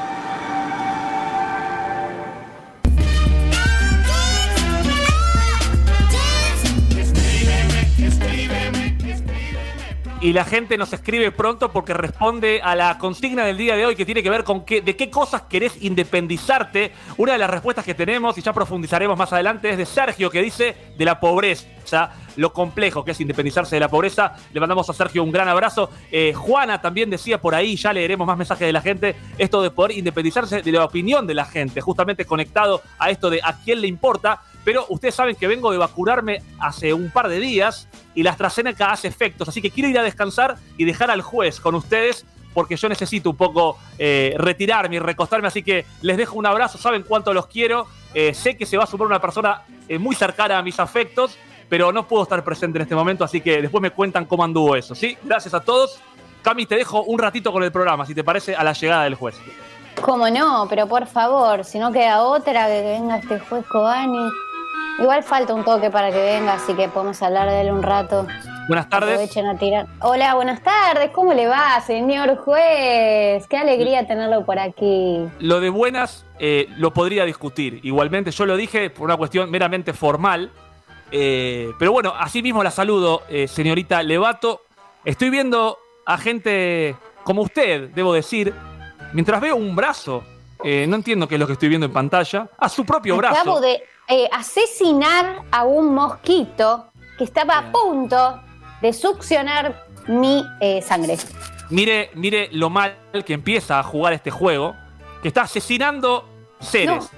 [10.27, 13.95] Y la gente nos escribe pronto porque responde a la consigna del día de hoy
[13.95, 16.91] que tiene que ver con qué, de qué cosas querés independizarte.
[17.17, 20.43] Una de las respuestas que tenemos, y ya profundizaremos más adelante, es de Sergio, que
[20.43, 24.33] dice de la pobreza, lo complejo que es independizarse de la pobreza.
[24.53, 25.91] Le mandamos a Sergio un gran abrazo.
[26.11, 29.71] Eh, Juana también decía por ahí, ya leeremos más mensajes de la gente, esto de
[29.71, 33.81] poder independizarse de la opinión de la gente, justamente conectado a esto de a quién
[33.81, 34.43] le importa.
[34.67, 38.91] Pero ustedes saben que vengo de vacunarme hace un par de días y la AstraZeneca
[38.91, 42.77] hace efectos, así que quiero ir a descansar y dejar al juez con ustedes porque
[42.77, 47.05] yo necesito un poco eh, retirarme y recostarme, así que les dejo un abrazo, saben
[47.05, 50.57] cuánto los quiero, Eh, sé que se va a sumar una persona eh, muy cercana
[50.57, 51.37] a mis afectos,
[51.69, 54.75] pero no puedo estar presente en este momento, así que después me cuentan cómo anduvo
[54.75, 55.19] eso, ¿sí?
[55.23, 56.01] Gracias a todos.
[56.41, 59.17] Cami, te dejo un ratito con el programa, si te parece, a la llegada del
[59.17, 59.37] juez.
[60.01, 60.67] ¿Cómo no?
[60.71, 64.31] Pero por favor, si no queda otra, que venga este juez Cobani.
[64.99, 68.27] Igual falta un toque para que venga, así que podemos hablar de él un rato.
[68.67, 69.11] Buenas tardes.
[69.11, 69.87] Aprovechen a tirar.
[70.01, 71.11] Hola, buenas tardes.
[71.11, 73.47] ¿Cómo le va, señor juez?
[73.47, 75.29] Qué alegría tenerlo por aquí.
[75.39, 77.81] Lo de buenas eh, lo podría discutir.
[77.83, 80.51] Igualmente, yo lo dije por una cuestión meramente formal.
[81.13, 84.63] Eh, pero bueno, así mismo la saludo, eh, señorita Levato.
[85.05, 88.55] Estoy viendo a gente como usted, debo decir,
[89.13, 90.25] mientras veo un brazo,
[90.65, 93.41] eh, no entiendo qué es lo que estoy viendo en pantalla, a su propio brazo.
[93.41, 98.41] Acabo de eh, asesinar a un mosquito que estaba a punto
[98.81, 101.17] de succionar mi eh, sangre.
[101.71, 104.77] Mire, mire lo mal que empieza a jugar este juego,
[105.23, 106.29] que está asesinando
[106.61, 107.11] seres.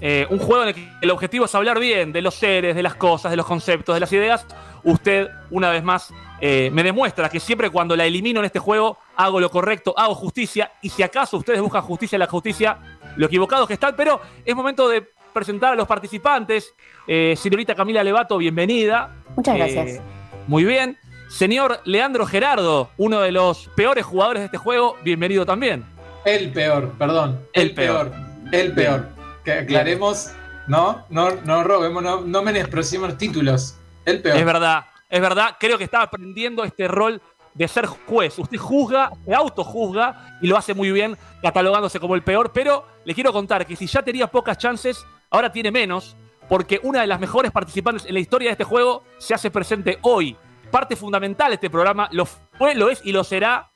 [0.00, 2.82] Eh, un juego en el que el objetivo es hablar bien de los seres, de
[2.82, 4.46] las cosas, de los conceptos, de las ideas.
[4.82, 6.12] Usted, una vez más,
[6.46, 10.14] eh, me demuestra que siempre cuando la elimino en este juego, hago lo correcto, hago
[10.14, 10.72] justicia.
[10.82, 12.76] Y si acaso ustedes buscan justicia en la justicia,
[13.16, 13.94] lo equivocados que están.
[13.96, 16.74] Pero es momento de presentar a los participantes.
[17.06, 19.16] Eh, señorita Camila Levato, bienvenida.
[19.34, 20.02] Muchas Eh, gracias.
[20.46, 20.98] muy bien.
[21.28, 25.82] Señor Leandro Gerardo, uno de los peores jugadores de este juego, bienvenido también.
[26.26, 27.40] El peor, perdón.
[27.54, 28.12] El El, peor.
[28.52, 29.08] El peor.
[29.46, 30.30] Que aclaremos,
[30.66, 33.76] no, no, no robemos, no, no menospreciemos títulos.
[34.04, 34.36] El peor.
[34.36, 34.84] Es verdad,
[35.14, 35.56] es verdad.
[35.60, 37.22] Creo que está aprendiendo este rol
[37.54, 38.36] de ser juez.
[38.36, 42.50] Usted juzga, se autojuzga y lo hace muy bien, catalogándose como el peor.
[42.52, 46.16] Pero le quiero contar que si ya tenía pocas chances, ahora tiene menos,
[46.48, 50.00] porque una de las mejores participantes en la historia de este juego se hace presente
[50.02, 50.36] hoy.
[50.72, 52.26] Parte fundamental de este programa, lo
[52.74, 53.70] lo es y lo será.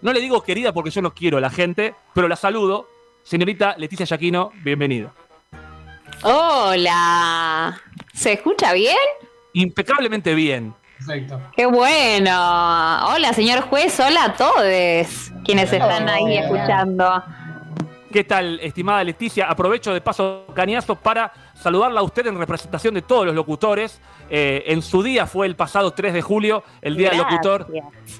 [0.00, 2.88] No le digo querida porque yo no quiero a la gente, pero la saludo.
[3.24, 5.12] Señorita Leticia Yaquino, bienvenida.
[6.22, 7.78] Hola.
[8.14, 8.96] ¿Se escucha bien?
[9.56, 10.74] Impecablemente bien.
[10.98, 11.40] Perfecto.
[11.56, 12.30] Qué bueno.
[13.08, 13.98] Hola, señor juez.
[14.00, 17.22] Hola a todos quienes están ahí escuchando.
[18.12, 19.46] ¿Qué tal, estimada Leticia?
[19.46, 23.98] Aprovecho de paso cañazo para saludarla a usted en representación de todos los locutores.
[24.28, 27.66] Eh, en su día fue el pasado 3 de julio, el Día del Locutor.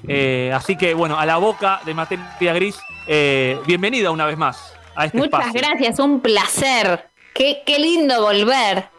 [0.07, 4.73] Eh, así que, bueno, a la boca de Materia Gris, eh, bienvenida una vez más
[4.95, 5.61] a este Muchas espacio.
[5.61, 7.09] gracias, un placer.
[7.35, 8.96] Qué, qué lindo volver.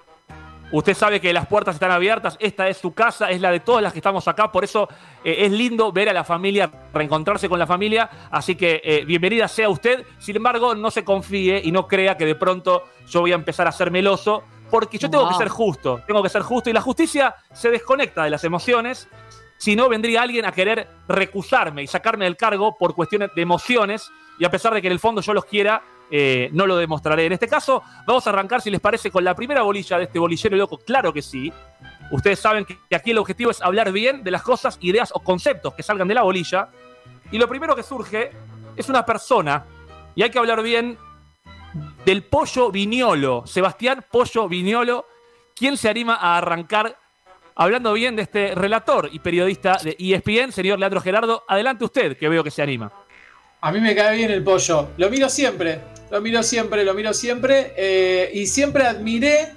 [0.71, 3.83] Usted sabe que las puertas están abiertas, esta es su casa, es la de todas
[3.83, 4.87] las que estamos acá, por eso
[5.25, 9.49] eh, es lindo ver a la familia, reencontrarse con la familia, así que eh, bienvenida
[9.49, 13.33] sea usted, sin embargo no se confíe y no crea que de pronto yo voy
[13.33, 16.69] a empezar a ser meloso, porque yo tengo que ser justo, tengo que ser justo
[16.69, 19.09] y la justicia se desconecta de las emociones,
[19.57, 24.11] si no vendría alguien a querer recusarme y sacarme del cargo por cuestiones de emociones
[24.39, 27.27] y a pesar de que en el fondo yo los quiera, eh, no lo demostraré.
[27.27, 30.19] En este caso, vamos a arrancar, si les parece, con la primera bolilla de este
[30.19, 30.79] bolillero loco.
[30.79, 31.53] Claro que sí.
[32.11, 35.75] Ustedes saben que aquí el objetivo es hablar bien de las cosas, ideas o conceptos
[35.75, 36.71] que salgan de la bolilla.
[37.31, 38.31] Y lo primero que surge
[38.77, 39.65] es una persona.
[40.15, 40.99] Y hay que hablar bien
[42.05, 43.47] del Pollo Viñolo.
[43.47, 45.07] Sebastián Pollo Viñolo.
[45.55, 46.97] ¿Quién se anima a arrancar
[47.55, 51.45] hablando bien de este relator y periodista de ESPN, señor Leandro Gerardo?
[51.49, 52.91] Adelante usted, que veo que se anima.
[53.61, 54.91] A mí me cae bien el pollo.
[54.97, 55.81] Lo miro siempre.
[56.11, 57.75] Lo miro siempre, lo miro siempre.
[57.77, 59.53] eh, y siempre admiré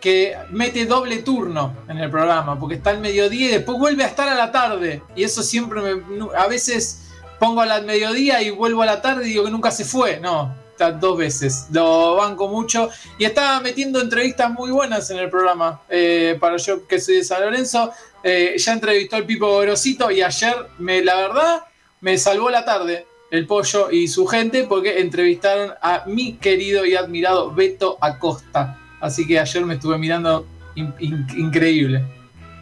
[0.00, 2.58] que mete doble turno en el programa.
[2.58, 5.02] Porque está al mediodía y después vuelve a estar a la tarde.
[5.14, 6.26] Y eso siempre me.
[6.36, 7.02] A veces
[7.38, 10.18] pongo al mediodía y vuelvo a la tarde y digo que nunca se fue.
[10.20, 11.66] No, está dos veces.
[11.70, 12.88] Lo banco mucho.
[13.18, 15.82] Y está metiendo entrevistas muy buenas en el programa.
[15.90, 17.92] Eh, para yo que soy de San Lorenzo.
[18.22, 21.62] eh, ya entrevistó al Pipo Grosito y ayer, me, la verdad,
[22.00, 26.94] me salvó la tarde el pollo y su gente porque entrevistaron a mi querido y
[26.96, 28.78] admirado Beto Acosta.
[29.00, 32.04] Así que ayer me estuve mirando in- in- increíble.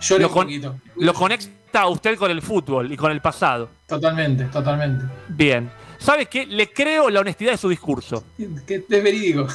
[0.00, 0.48] Lloré Lo con-.
[0.96, 3.68] Lo conecta usted con el fútbol y con el pasado.
[3.86, 5.04] Totalmente, totalmente.
[5.28, 5.70] Bien.
[5.98, 6.44] ¿Sabe qué?
[6.46, 8.24] Le creo la honestidad de su discurso.
[8.66, 9.46] Que es verídico.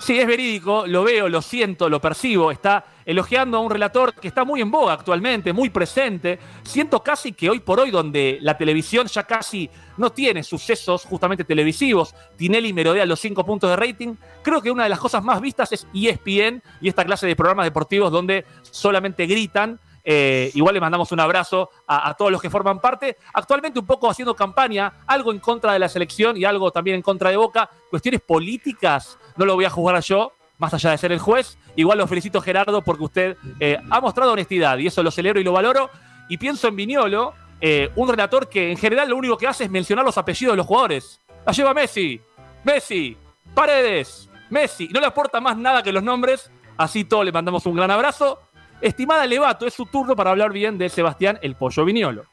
[0.00, 2.52] Sí, es verídico, lo veo, lo siento, lo percibo.
[2.52, 6.38] Está elogiando a un relator que está muy en boga actualmente, muy presente.
[6.62, 11.42] Siento casi que hoy por hoy, donde la televisión ya casi no tiene sucesos justamente
[11.42, 14.14] televisivos, Tinelli merodea los cinco puntos de rating.
[14.42, 17.66] Creo que una de las cosas más vistas es ESPN y esta clase de programas
[17.66, 19.80] deportivos donde solamente gritan.
[20.10, 23.18] Eh, igual le mandamos un abrazo a, a todos los que forman parte.
[23.34, 27.02] Actualmente un poco haciendo campaña, algo en contra de la selección y algo también en
[27.02, 27.68] contra de Boca.
[27.90, 31.56] Cuestiones políticas, no lo voy a juzgar yo, más allá de ser el juez.
[31.76, 35.44] Igual lo felicito Gerardo porque usted eh, ha mostrado honestidad y eso lo celebro y
[35.44, 35.90] lo valoro.
[36.28, 39.70] Y pienso en Viñolo, eh, un relator que en general lo único que hace es
[39.70, 41.20] mencionar los apellidos de los jugadores.
[41.46, 42.20] La lleva Messi,
[42.64, 43.16] Messi,
[43.54, 44.88] Paredes, Messi.
[44.88, 46.50] No le aporta más nada que los nombres.
[46.76, 48.40] Así todos le mandamos un gran abrazo.
[48.80, 52.24] Estimada Levato, es su turno para hablar bien de Sebastián el Pollo Viñolo.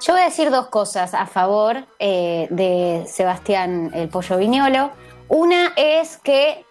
[0.00, 4.90] Yo voy a decir dos cosas a favor eh, de Sebastián el Pollo Viñolo.
[5.34, 6.62] Una es que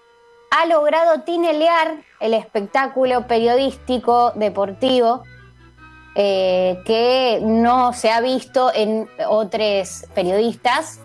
[0.51, 5.24] ha logrado tinelear el espectáculo periodístico deportivo
[6.14, 10.99] eh, que no se ha visto en otros periodistas.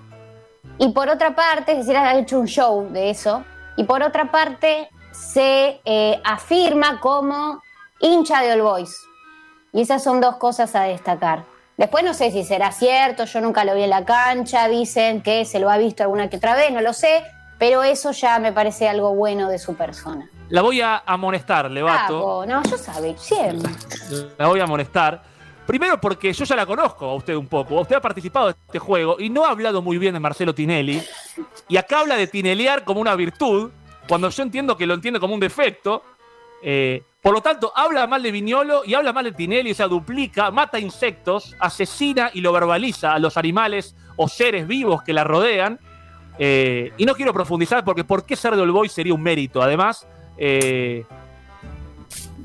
[0.77, 3.43] Y por otra parte, es decir, ha hecho un show de eso.
[3.79, 7.63] Y por otra parte, se eh, afirma como
[8.01, 9.01] hincha de All Boys.
[9.73, 11.45] Y esas son dos cosas a destacar.
[11.79, 15.47] Después no sé si será cierto, yo nunca lo vi en la cancha, dicen que
[15.47, 17.23] se lo ha visto alguna que otra vez, no lo sé,
[17.59, 20.29] pero eso ya me parece algo bueno de su persona.
[20.49, 22.45] La voy a amonestar, Levato.
[22.47, 23.73] No, yo sabía, siempre.
[24.39, 25.23] La voy a amonestar.
[25.67, 27.81] Primero porque yo ya la conozco a usted un poco.
[27.81, 31.03] Usted ha participado de este juego y no ha hablado muy bien de Marcelo Tinelli.
[31.69, 33.73] Y acá habla de tinelear como una virtud,
[34.09, 36.03] cuando yo entiendo que lo entiende como un defecto.
[36.63, 39.89] Eh, por lo tanto, habla mal de Viñolo y habla mal de Tinelli, o sea,
[39.89, 45.25] duplica, mata insectos, asesina y lo verbaliza a los animales o seres vivos que la
[45.25, 45.81] rodean.
[46.39, 49.63] Eh, y no quiero profundizar porque ¿por qué ser de All Boys sería un mérito?
[49.63, 50.07] Además,
[50.37, 51.05] eh,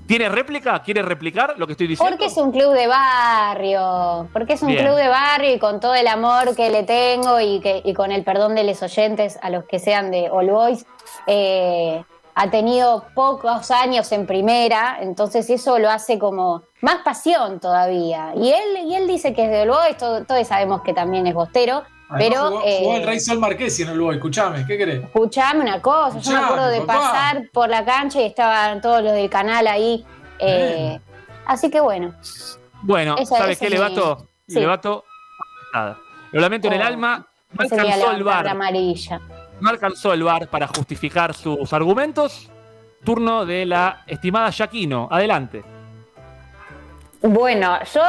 [0.07, 0.81] ¿tiene réplica?
[0.81, 2.09] ¿Quiere replicar lo que estoy diciendo?
[2.17, 4.85] Porque es un club de barrio, porque es un Bien.
[4.85, 8.11] club de barrio y con todo el amor que le tengo y, que, y con
[8.11, 10.85] el perdón de los oyentes a los que sean de All Boys,
[11.27, 18.31] eh, ha tenido pocos años en primera, entonces eso lo hace como más pasión todavía.
[18.35, 21.27] Y él, y él dice que es de All Boys, todo- todos sabemos que también
[21.27, 22.47] es bostero, Además, pero...
[22.49, 25.03] jugó, eh, el Rey Sol Marquesi en el Uruguay, escuchame, ¿qué querés?
[25.05, 26.93] Escuchame una cosa, yo me acuerdo de papá.
[26.99, 30.05] pasar por la cancha y estaban todos los del canal ahí.
[30.39, 30.99] eh,
[31.45, 32.13] así que bueno,
[32.83, 34.27] Bueno, Esa- ¿sabes esa qué, Levato?
[34.47, 34.59] sí.
[34.59, 35.05] Levato,
[35.73, 35.97] nada.
[36.31, 37.27] Lo lamento en el Oh, alma.
[37.51, 38.47] No alcanzó el bar.
[38.47, 39.21] amarilla.
[39.59, 42.49] No alcanzó el bar para justificar sus argumentos.
[43.03, 45.07] Turno de la estimada Yaquino.
[45.11, 45.63] Adelante.
[47.21, 48.01] Bueno, yo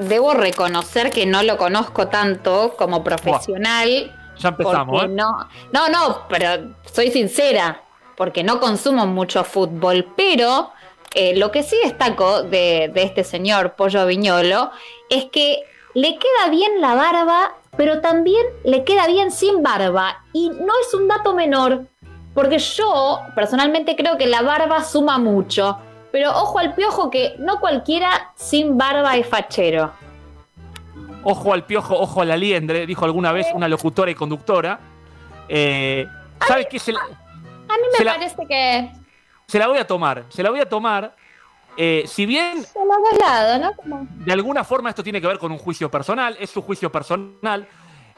[0.00, 4.16] debo reconocer que no lo conozco tanto como profesional.
[4.38, 5.08] Ya empezamos, ¿eh?
[5.08, 7.82] no, no, no, pero soy sincera,
[8.16, 10.70] porque no consumo mucho fútbol, pero
[11.14, 14.70] eh, lo que sí destaco de, de este señor Pollo Viñolo
[15.10, 15.64] es que
[15.94, 20.22] le queda bien la barba, pero también le queda bien sin barba.
[20.32, 21.86] Y no es un dato menor,
[22.34, 25.76] porque yo personalmente creo que la barba suma mucho.
[26.12, 29.92] Pero ojo al piojo que no cualquiera sin barba es fachero.
[31.22, 34.80] Ojo al piojo, ojo a la liendre, dijo alguna vez una locutora y conductora.
[35.48, 36.06] Eh,
[36.46, 36.78] ¿Sabes qué?
[36.78, 37.04] Se la, A
[37.76, 38.90] mí me Se la- parece que...
[39.46, 40.24] se la voy a tomar.
[40.30, 41.14] Se la voy a tomar.
[41.76, 42.64] Eh, si bien
[43.20, 43.72] lados, ¿no?
[43.76, 46.90] Como- de alguna forma esto tiene que ver con un juicio personal, es su juicio
[46.90, 47.66] personal.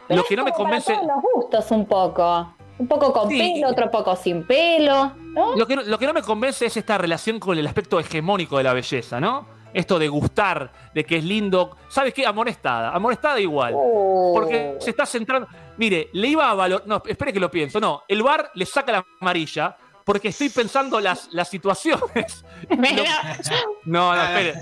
[0.09, 0.95] Pero Lo es que no me como para convence.
[0.95, 2.55] todos los gustos un poco.
[2.79, 3.39] Un poco con Sí.
[3.39, 5.55] pelo, otro poco sin pelo, ¿no?
[5.57, 8.57] Lo que, no- lo que no me convence es esta relación con el aspecto hegemónico
[8.59, 9.47] de la belleza, ¿no?
[9.75, 11.77] Esto de gustar, de que es lindo.
[11.89, 12.27] ¿Sabes qué?
[12.27, 12.91] Amonestada.
[12.91, 13.73] Amonestada igual.
[13.77, 14.33] Oh.
[14.35, 15.49] Porque se está centrando.
[15.79, 16.87] Mire, le iba a valorar.
[16.87, 17.81] No, espere que lo pienso.
[17.81, 22.45] No, el bar le saca la amarilla porque estoy pensando las, las situaciones.
[23.85, 24.55] No, no, espere.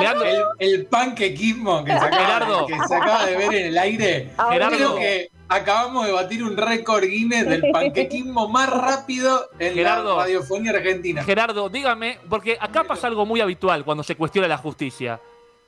[0.00, 0.24] Leandro,
[0.58, 2.66] El, el panquequismo que se, acaba, Gerardo.
[2.66, 4.30] que se acaba de ver en el aire.
[4.50, 4.76] Gerardo.
[4.76, 10.16] Creo que acabamos de batir un récord Guinness del panquequismo más rápido en Gerardo.
[10.16, 11.24] la radiofonía argentina.
[11.24, 15.20] Gerardo, dígame, porque acá pasa algo muy habitual cuando se cuestiona la justicia.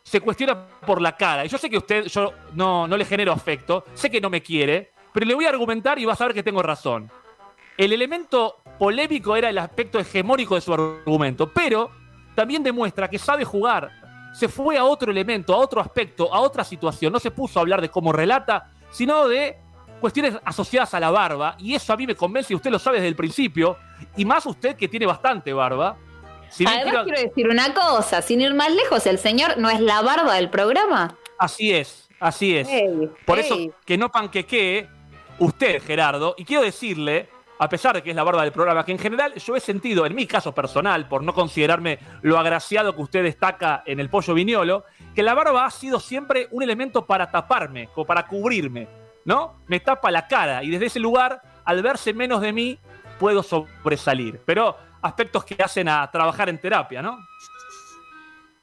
[0.03, 1.45] Se cuestiona por la cara.
[1.45, 4.43] Y yo sé que usted, yo no, no le genero afecto, sé que no me
[4.43, 7.11] quiere, pero le voy a argumentar y vas a ver que tengo razón.
[7.77, 11.91] El elemento polémico era el aspecto hegemónico de su argumento, pero
[12.35, 13.91] también demuestra que sabe jugar.
[14.35, 17.13] Se fue a otro elemento, a otro aspecto, a otra situación.
[17.13, 19.57] No se puso a hablar de cómo relata, sino de
[20.01, 21.55] cuestiones asociadas a la barba.
[21.59, 23.77] Y eso a mí me convence, y usted lo sabe desde el principio,
[24.17, 25.97] y más usted que tiene bastante barba.
[26.49, 29.81] Si Además quiero- quiero decir una cosa, sin ir más lejos, el señor no es
[29.81, 31.15] la barba del programa.
[31.39, 32.69] Así es, así es.
[33.25, 34.89] Por eso que no panquequee
[35.39, 37.29] usted, Gerardo, y quiero decirle
[37.63, 40.07] a pesar de que es la barba del programa, que en general yo he sentido,
[40.07, 44.33] en mi caso personal, por no considerarme lo agraciado que usted destaca en el pollo
[44.33, 44.85] viñolo,
[45.15, 48.89] que la barba ha sido siempre un elemento para taparme, o para cubrirme,
[49.25, 49.57] ¿no?
[49.67, 52.79] Me tapa la cara y desde ese lugar, al verse menos de mí,
[53.19, 54.41] puedo sobresalir.
[54.47, 57.19] Pero aspectos que hacen a trabajar en terapia, ¿no?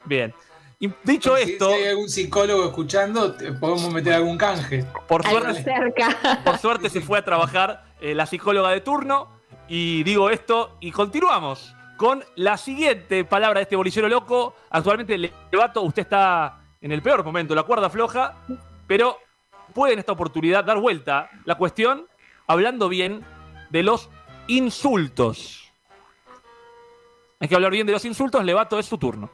[0.05, 0.33] Bien.
[0.79, 4.85] Y dicho Si- esto, Si hay algún psicólogo escuchando, te- podemos meter algún canje.
[5.07, 6.41] por suerte, cerca.
[6.43, 9.35] por suerte se fue a trabajar eh, la psicóloga de turno.
[9.67, 14.55] Y digo esto y continuamos con la siguiente palabra de este bolillero loco.
[14.69, 18.35] Actualmente, Levato, usted está en el peor momento, la cuerda floja,
[18.85, 19.17] pero
[19.77, 22.07] puede en esta oportunidad dar vuelta la cuestión
[22.47, 23.23] hablando bien
[23.69, 24.09] de los
[24.47, 25.71] insultos.
[27.39, 29.29] Hay que hablar bien de los insultos, Levato, es su turno.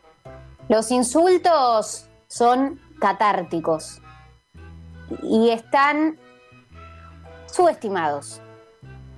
[0.67, 4.01] Los insultos son catárticos
[5.23, 6.19] y están
[7.45, 8.41] subestimados.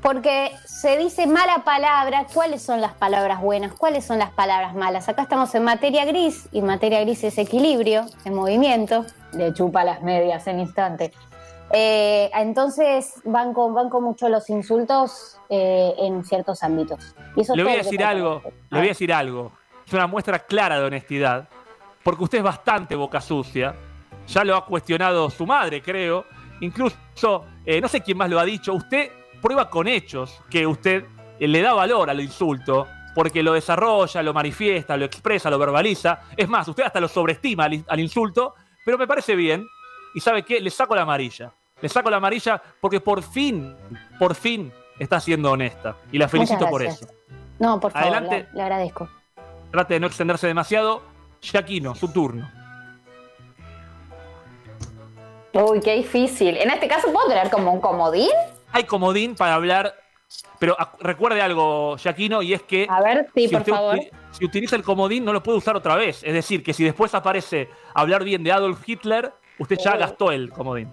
[0.05, 3.73] Porque se dice mala palabra, ¿cuáles son las palabras buenas?
[3.73, 5.09] ¿Cuáles son las palabras malas?
[5.09, 9.03] Acá estamos en materia gris y materia gris es equilibrio, en movimiento,
[9.33, 11.11] le chupa las medias en instante.
[11.71, 17.15] Eh, entonces van con, van con mucho los insultos eh, en ciertos ámbitos.
[17.35, 19.53] Y eso es Le voy a decir algo, le voy a decir algo.
[19.87, 21.49] Es una muestra clara de honestidad,
[22.03, 23.75] porque usted es bastante boca sucia.
[24.27, 26.25] Ya lo ha cuestionado su madre, creo.
[26.61, 28.71] Incluso, eh, no sé quién más lo ha dicho.
[28.71, 31.05] Usted prueba con hechos que usted
[31.39, 36.21] eh, le da valor al insulto, porque lo desarrolla, lo manifiesta, lo expresa, lo verbaliza.
[36.35, 38.55] Es más, usted hasta lo sobreestima al, al insulto,
[38.85, 39.65] pero me parece bien.
[40.13, 41.53] Y sabe qué, le saco la amarilla.
[41.81, 43.75] Le saco la amarilla porque por fin,
[44.17, 45.95] por fin está siendo honesta.
[46.11, 47.05] Y la felicito por eso.
[47.59, 48.47] No, por favor, Adelante.
[48.51, 49.09] le, le agradezco.
[49.71, 51.01] Trate de no extenderse demasiado.
[51.41, 52.49] Shaquino, su turno.
[55.53, 56.57] Uy, qué difícil.
[56.57, 58.31] En este caso, ¿puedo tener como un comodín?
[58.75, 59.95] Hay comodín para hablar,
[60.59, 63.99] pero recuerde algo, Shaquino, y es que A ver, sí, si, por favor.
[64.31, 66.21] si utiliza el comodín no lo puede usar otra vez.
[66.25, 70.49] Es decir, que si después aparece hablar bien de Adolf Hitler, usted ya gastó el
[70.49, 70.89] comodín.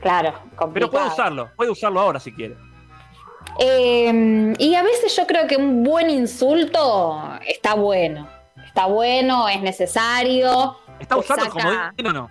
[0.00, 0.90] Claro, Pero complicado.
[0.92, 2.56] puede usarlo, puede usarlo ahora si quiere.
[3.58, 8.26] Eh, y a veces yo creo que un buen insulto está bueno.
[8.66, 10.76] Está bueno, es necesario.
[10.98, 12.30] ¿Está usando el comodín o no?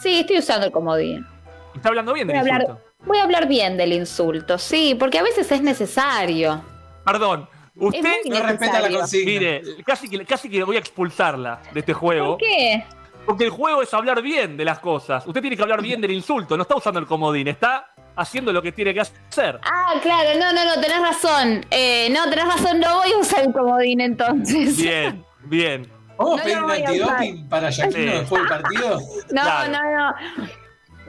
[0.00, 1.26] Sí, estoy usando el comodín.
[1.74, 2.82] Está hablando bien del hablar, insulto.
[3.04, 6.62] Voy a hablar bien del insulto, sí, porque a veces es necesario.
[7.04, 9.30] Perdón, usted No respeta la consigna.
[9.32, 12.38] Mire, casi que, casi que voy a expulsarla de este juego.
[12.38, 12.84] ¿Por qué?
[13.26, 15.24] Porque el juego es hablar bien de las cosas.
[15.26, 18.60] Usted tiene que hablar bien del insulto, no está usando el comodín, está haciendo lo
[18.60, 19.60] que tiene que hacer.
[19.64, 21.64] Ah, claro, no, no, no, tenés razón.
[21.70, 24.76] Eh, no, tenés razón, no voy a usar el comodín entonces.
[24.76, 25.88] Bien, bien.
[26.18, 28.18] ¿Vamos No a pedir un antidoping para Yaquino Sí.
[28.18, 28.98] después del partido?
[29.30, 29.72] No, Claro.
[29.72, 30.14] no, no.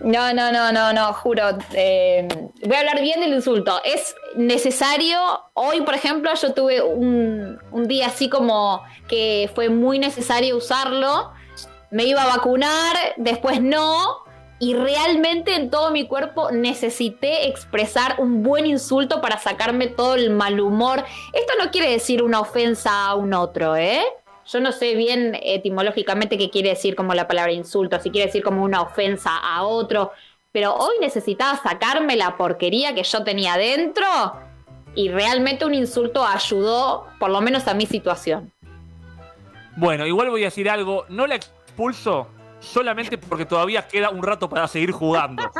[0.04, 1.58] No, no, no, no, no, juro.
[1.74, 2.28] eh,
[2.62, 3.82] voy a hablar bien del insulto.
[3.86, 5.18] Es necesario.
[5.54, 11.32] Hoy, por ejemplo, yo tuve un, un día así como que fue muy necesario usarlo.
[11.90, 14.18] Me iba a vacunar, después no.
[14.60, 20.30] Y realmente en todo mi cuerpo necesité expresar un buen insulto para sacarme todo el
[20.32, 21.04] mal humor.
[21.34, 24.04] Esto no quiere decir una ofensa a un otro, ¿eh?
[24.46, 28.44] Yo no sé bien etimológicamente qué quiere decir como la palabra insulto, si quiere decir
[28.44, 30.12] como una ofensa a otro,
[30.52, 34.06] pero hoy necesitaba sacarme la porquería que yo tenía dentro
[34.96, 38.52] y realmente un insulto ayudó, por lo menos a mi situación.
[39.76, 42.28] Bueno, igual voy a decir algo, no la expulso
[42.60, 45.44] solamente porque todavía queda un rato para seguir jugando.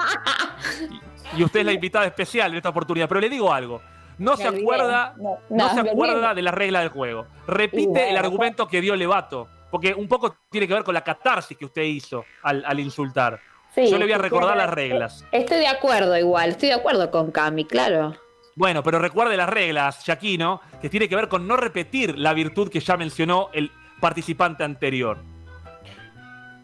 [1.36, 3.82] Y, usted es la invitada especial en esta oportunidad, pero le digo algo.
[4.18, 7.26] No se acuerda, No, no, no, se acuerda de la regla del juego.
[7.48, 11.02] Repite bueno, el argumento que dio Levato, porque un poco tiene que ver con la
[11.04, 13.40] catarsis que usted hizo al, al insultar.
[13.74, 15.26] Sí, Yo le voy a recordar las reglas.
[15.32, 18.16] Estoy de acuerdo igual, estoy de acuerdo con Cami, claro.
[18.56, 22.70] Bueno, pero recuerde las reglas, Yaquino, que tiene que ver con no repetir la virtud
[22.70, 25.18] que ya mencionó el participante anterior.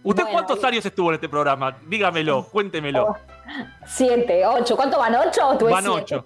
[0.03, 1.75] ¿Usted Bueno, cuántos y- años estuvo en este programa?
[1.87, 3.15] Dígamelo, cuéntemelo.
[3.85, 5.49] Siete, ocho, ¿cuánto van ocho?
[5.49, 5.89] o Van siete?
[5.89, 6.25] ocho.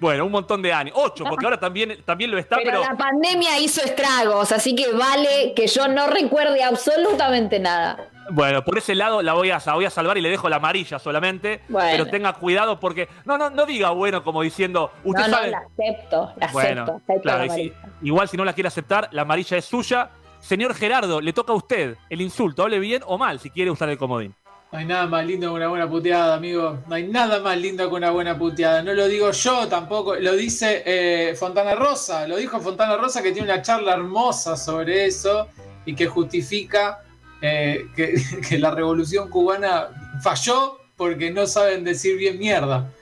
[0.00, 0.94] Bueno, un montón de años.
[0.96, 4.92] Ocho, porque ahora también, también lo está, Pero, pero, la pandemia hizo estragos, así que
[4.92, 7.98] vale que yo no recuerde absolutamente nada.
[8.30, 10.56] bueno, por ese lado la voy a, la voy a salvar y le dejo la
[10.56, 11.62] amarilla solamente.
[11.68, 11.88] Bueno.
[11.90, 13.08] Pero tenga cuidado porque.
[13.24, 14.90] No, no, no diga bueno como diciendo.
[15.04, 15.50] Usted no, no, sabe.
[15.50, 17.98] la acepto, la Bueno, acepto, acepto claro, la y si- amarilla.
[18.02, 20.10] igual si no la quiere aceptar, la amarilla es suya.
[20.40, 22.62] Señor Gerardo, le toca a usted el insulto.
[22.62, 24.34] Hable bien o mal si quiere usar el comodín.
[24.70, 26.78] No hay nada más lindo que una buena puteada, amigo.
[26.86, 28.82] No hay nada más lindo que una buena puteada.
[28.82, 30.16] No lo digo yo tampoco.
[30.16, 32.28] Lo dice eh, Fontana Rosa.
[32.28, 35.48] Lo dijo Fontana Rosa que tiene una charla hermosa sobre eso
[35.86, 37.02] y que justifica
[37.40, 38.14] eh, que,
[38.48, 39.88] que la revolución cubana
[40.22, 42.92] falló porque no saben decir bien mierda.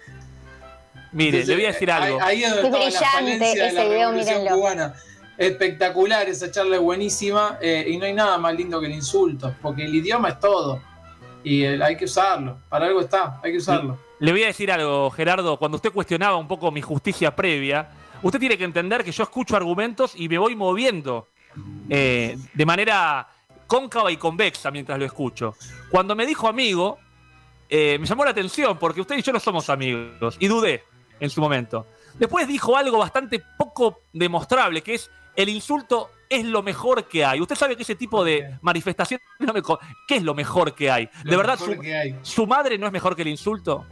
[1.10, 2.20] Mire, le voy a decir algo.
[2.22, 4.56] Ahí, ahí es donde Qué estaba la brillante falencia de la ese video, revolución mírenlo.
[4.60, 4.94] cubana.
[5.36, 9.52] Espectacular, esa charla es buenísima eh, y no hay nada más lindo que el insulto,
[9.60, 10.80] porque el idioma es todo
[11.47, 12.59] y el- hay que usarlo.
[12.68, 13.97] Para algo está, hay que usarlo.
[14.18, 15.56] Le voy a decir algo, Gerardo.
[15.59, 17.89] Cuando usted cuestionaba un poco mi justicia previa,
[18.23, 21.28] usted tiene que entender que yo escucho argumentos y me voy moviendo
[21.89, 23.28] eh, de manera
[23.68, 25.55] cóncava y convexa mientras lo escucho.
[25.89, 26.98] Cuando me dijo amigo,
[27.68, 30.82] eh, me llamó la atención porque usted y yo no somos amigos y dudé
[31.20, 31.86] en su momento.
[32.14, 37.40] Después dijo algo bastante poco demostrable, que es el insulto es lo mejor que hay.
[37.40, 39.62] Usted sabe que ese tipo de manifestación no me
[40.07, 41.09] ¿Qué es lo mejor que hay?
[41.24, 42.16] Lo ¿De verdad su, hay.
[42.23, 43.86] su madre no es mejor que el insulto?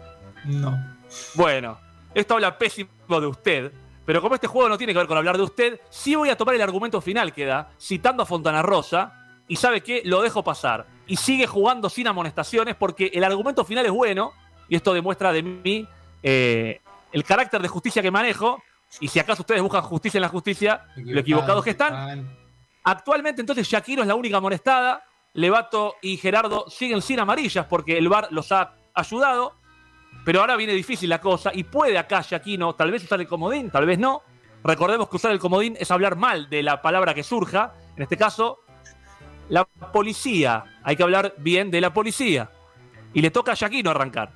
[0.44, 0.96] No.
[1.34, 1.78] Bueno,
[2.14, 2.88] esto habla pésimo
[3.20, 3.72] de usted,
[4.04, 6.36] pero como este juego no tiene que ver con hablar de usted, sí voy a
[6.36, 10.42] tomar el argumento final que da, citando a Fontana Rosa, y sabe qué, lo dejo
[10.42, 10.86] pasar.
[11.06, 14.32] Y sigue jugando sin amonestaciones porque el argumento final es bueno,
[14.68, 15.86] y esto demuestra de mí
[16.22, 16.80] eh,
[17.12, 18.62] el carácter de justicia que manejo,
[19.00, 22.36] y si acaso ustedes buscan justicia en la justicia, lo equivocados que están.
[22.84, 28.08] Actualmente entonces Shakiro es la única amonestada, Levato y Gerardo siguen sin amarillas porque el
[28.08, 29.56] VAR los ha ayudado,
[30.24, 33.70] pero ahora viene difícil la cosa y puede acá Shakino tal vez usar el comodín,
[33.70, 34.22] tal vez no.
[34.62, 38.16] Recordemos que usar el comodín es hablar mal de la palabra que surja, en este
[38.16, 38.60] caso,
[39.48, 40.64] la policía.
[40.82, 42.50] Hay que hablar bien de la policía.
[43.12, 44.32] Y le toca a Shakino arrancar.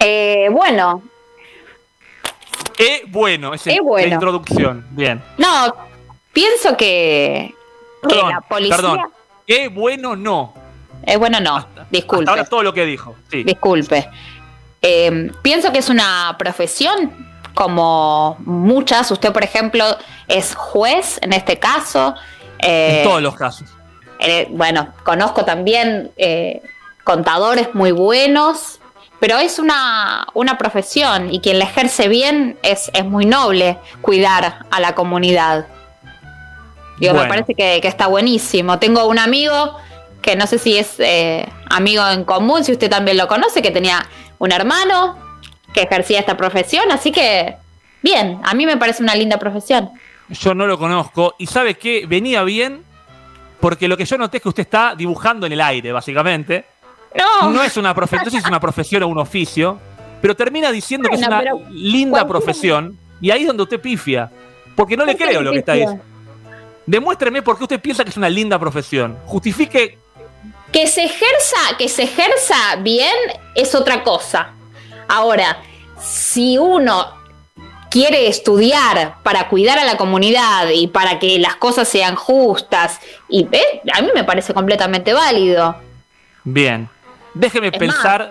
[0.00, 1.02] Eh, bueno,
[2.78, 4.06] Eh, bueno, es Eh, bueno.
[4.08, 4.86] la introducción.
[4.90, 5.22] Bien.
[5.36, 5.74] no,
[6.32, 7.52] pienso que,
[8.02, 8.76] que Perdón, la policía.
[8.76, 9.00] perdón.
[9.46, 10.54] Eh, bueno, no.
[11.04, 12.24] Eh, bueno, no, disculpe.
[12.24, 13.16] Hasta ahora todo lo que dijo.
[13.30, 13.42] Sí.
[13.44, 14.08] Disculpe.
[14.82, 17.12] Eh, pienso que es una profesión
[17.54, 19.10] como muchas.
[19.10, 19.84] Usted, por ejemplo,
[20.28, 22.14] es juez en este caso.
[22.60, 23.68] Eh, en todos los casos.
[24.20, 26.62] eh, bueno, conozco también eh,
[27.04, 28.77] contadores muy buenos,
[29.20, 34.66] pero es una, una profesión y quien la ejerce bien es, es muy noble cuidar
[34.70, 35.66] a la comunidad.
[36.98, 37.28] Digo, me Bueno.
[37.34, 38.78] parece que, que está buenísimo.
[38.78, 39.76] Tengo un amigo
[40.22, 43.70] que no sé si es eh, amigo en común, si usted también lo conoce, que
[43.70, 44.06] tenía
[44.38, 45.16] un hermano
[45.72, 47.56] que ejercía esta profesión, así que
[48.02, 49.90] bien, a mí me parece una linda profesión.
[50.28, 51.34] Yo no lo conozco.
[51.38, 52.84] Y sabe que venía bien
[53.60, 56.64] porque lo que yo noté es que usted está dibujando en el aire, básicamente.
[57.14, 59.78] No, No es una profesión, es una profesión o un oficio,
[60.20, 62.98] pero termina diciendo que es una linda profesión.
[63.20, 64.30] Y ahí es donde usted pifia.
[64.76, 66.04] Porque no le ¿Por qué creo lo que está diciendo.
[66.86, 69.18] Demuéstreme por qué usted piensa que es una linda profesión.
[69.26, 69.98] Justifique.
[70.72, 73.14] Que se ejerza, que se ejerza bien
[73.54, 74.52] es otra cosa.
[75.08, 75.58] Ahora,
[76.00, 77.18] si uno
[77.90, 83.46] quiere estudiar para cuidar a la comunidad y para que las cosas sean justas, y
[83.50, 85.76] eh, a mí me parece completamente válido.
[86.44, 86.88] Bien.
[87.34, 88.30] Déjeme Es pensar.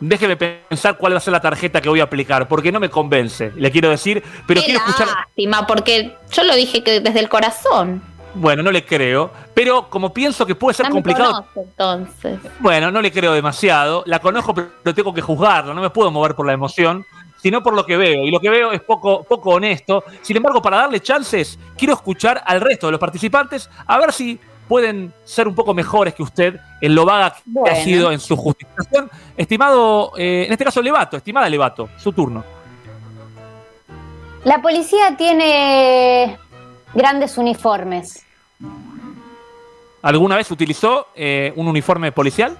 [0.00, 2.90] Déjeme pensar cuál va a ser la tarjeta que voy a aplicar, porque no me
[2.90, 5.06] convence, le quiero decir, pero qué quiero escuchar.
[5.06, 8.02] lástima, porque yo lo dije que desde el corazón.
[8.34, 12.38] Bueno, no le creo, pero como pienso que puede ser No me complicado, conoce, entonces.
[12.58, 14.02] bueno, no le creo demasiado.
[14.06, 17.04] La conozco, pero tengo que juzgarla, no me puedo mover por la emoción,
[17.40, 18.24] sino por lo que veo.
[18.26, 20.02] Y lo que veo es poco, poco honesto.
[20.22, 24.40] Sin embargo, para darle chances, quiero escuchar al resto de los participantes a ver si
[24.68, 27.34] pueden ser un poco mejores que usted en lo vaga
[27.64, 29.10] que ha sido en su justificación.
[29.36, 32.44] Estimado, eh, en este caso, Levato, estimada Levato, su turno.
[34.44, 36.36] La policía tiene
[36.94, 38.24] grandes uniformes.
[40.02, 42.58] ¿Alguna vez utilizó eh, un uniforme policial?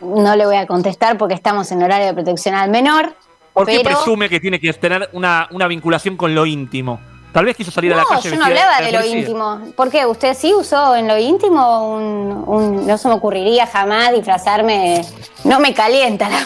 [0.00, 3.14] No le voy a contestar porque estamos en horario de protección al menor.
[3.52, 7.00] ¿Por qué pero presume que tiene que tener una, una vinculación con lo íntimo?
[7.34, 8.30] Tal vez quiso salir a la no, calle.
[8.30, 9.60] yo no hablaba de lo íntimo.
[9.76, 10.06] ¿Por qué?
[10.06, 15.04] ¿Usted sí usó en lo íntimo un, un- No se me ocurriría jamás disfrazarme.
[15.42, 16.40] No me calienta la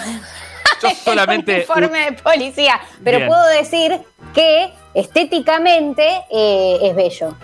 [0.82, 1.52] Yo solamente.
[1.52, 2.80] el uniforme de policía.
[3.04, 3.28] Pero Bien.
[3.28, 4.00] puedo decir
[4.32, 7.34] que estéticamente eh, es bello.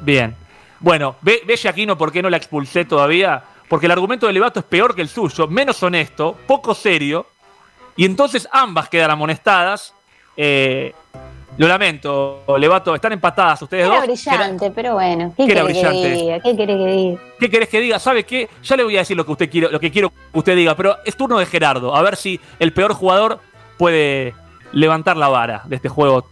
[0.00, 0.36] Bien.
[0.78, 3.42] Bueno, ve, ve Giaquino por qué no la expulsé todavía.
[3.68, 7.26] Porque el argumento de Levato es peor que el suyo, menos honesto, poco serio.
[7.96, 9.92] Y entonces ambas quedan amonestadas.
[10.36, 10.94] Eh,
[11.58, 14.04] lo lamento, Levato, están empatadas ustedes Era dos.
[14.04, 15.32] brillante, pero bueno.
[15.36, 16.40] ¿Qué que era quiere que diga?
[16.40, 17.20] ¿Qué quiere que diga?
[17.38, 17.98] ¿Qué querés que diga?
[17.98, 18.48] ¿Sabe qué?
[18.62, 20.74] Ya le voy a decir lo que usted quiere, lo que quiero que usted diga,
[20.74, 21.94] pero es turno de Gerardo.
[21.94, 23.40] A ver si el peor jugador
[23.78, 24.34] puede
[24.72, 26.26] levantar la vara de este juego.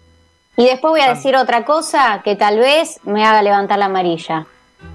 [0.57, 4.47] Y después voy a decir otra cosa que tal vez me haga levantar la amarilla.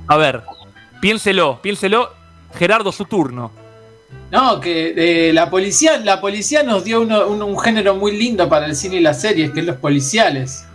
[0.08, 0.44] A ver,
[1.02, 2.12] piénselo, piénselo.
[2.54, 3.52] Gerardo, su turno.
[4.32, 4.94] No, que
[5.30, 8.76] eh, la policía, la policía nos dio uno- un, un género muy lindo para el
[8.76, 10.66] cine y las series, que es los policiales.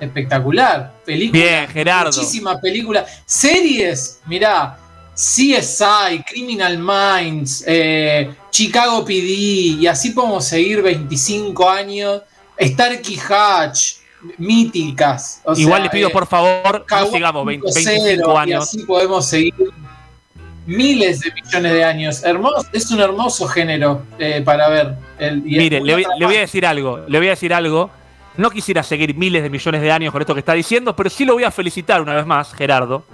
[0.00, 0.92] Espectacular.
[1.04, 1.42] Películas.
[1.42, 2.10] Bien, Gerardo.
[2.16, 3.22] Muchísimas películas.
[3.26, 4.78] Series, mirá.
[5.14, 12.22] CSI, Criminal Minds, eh, Chicago PD, y así podemos seguir 25 años.
[12.60, 13.92] Starkey Hatch,
[14.38, 15.40] míticas.
[15.44, 18.64] o Igual sea, les pido eh, por favor, no sigamos 20 5.0, 25 Y años.
[18.64, 19.54] así podemos seguir
[20.66, 22.24] miles de millones de años.
[22.24, 24.94] Hermoso, es un hermoso género eh, para ver.
[25.18, 27.90] El, Mire, le voy, le voy a decir algo, le voy a decir algo.
[28.36, 31.24] No quisiera seguir miles de millones de años con esto que está diciendo, pero sí
[31.24, 33.04] lo voy a felicitar una vez más, Gerardo,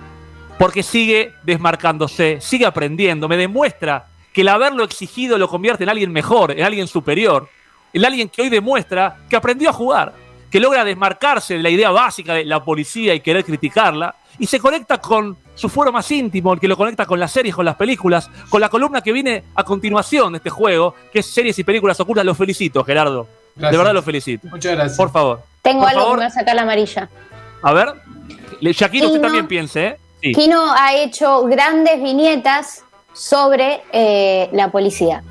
[0.59, 6.11] porque sigue desmarcándose, sigue aprendiendo, me demuestra que el haberlo exigido lo convierte en alguien
[6.11, 7.49] mejor, en alguien superior,
[7.93, 10.15] en alguien que hoy demuestra que aprendió a jugar,
[10.51, 14.59] que logra desmarcarse de la idea básica de la policía y querer criticarla, y se
[14.59, 17.77] conecta con su fuero más íntimo, el que lo conecta con las series, con las
[17.77, 21.65] películas, con la columna que viene a continuación de este juego, que es series y
[21.65, 22.25] películas ocultas.
[22.25, 23.27] Lo felicito, Gerardo.
[23.57, 23.73] Gracias.
[23.73, 24.49] De verdad lo felicito.
[24.51, 24.97] Muchas gracias.
[24.97, 25.43] Por favor.
[25.61, 26.15] Tengo Por algo favor.
[26.17, 27.09] que me va a sacar la amarilla.
[27.63, 27.89] A ver.
[28.61, 29.97] Le- Shakira, usted también piense, ¿eh?
[30.23, 30.33] Sí.
[30.33, 32.83] Kino ha hecho grandes viñetas
[33.13, 35.23] sobre eh, la policía.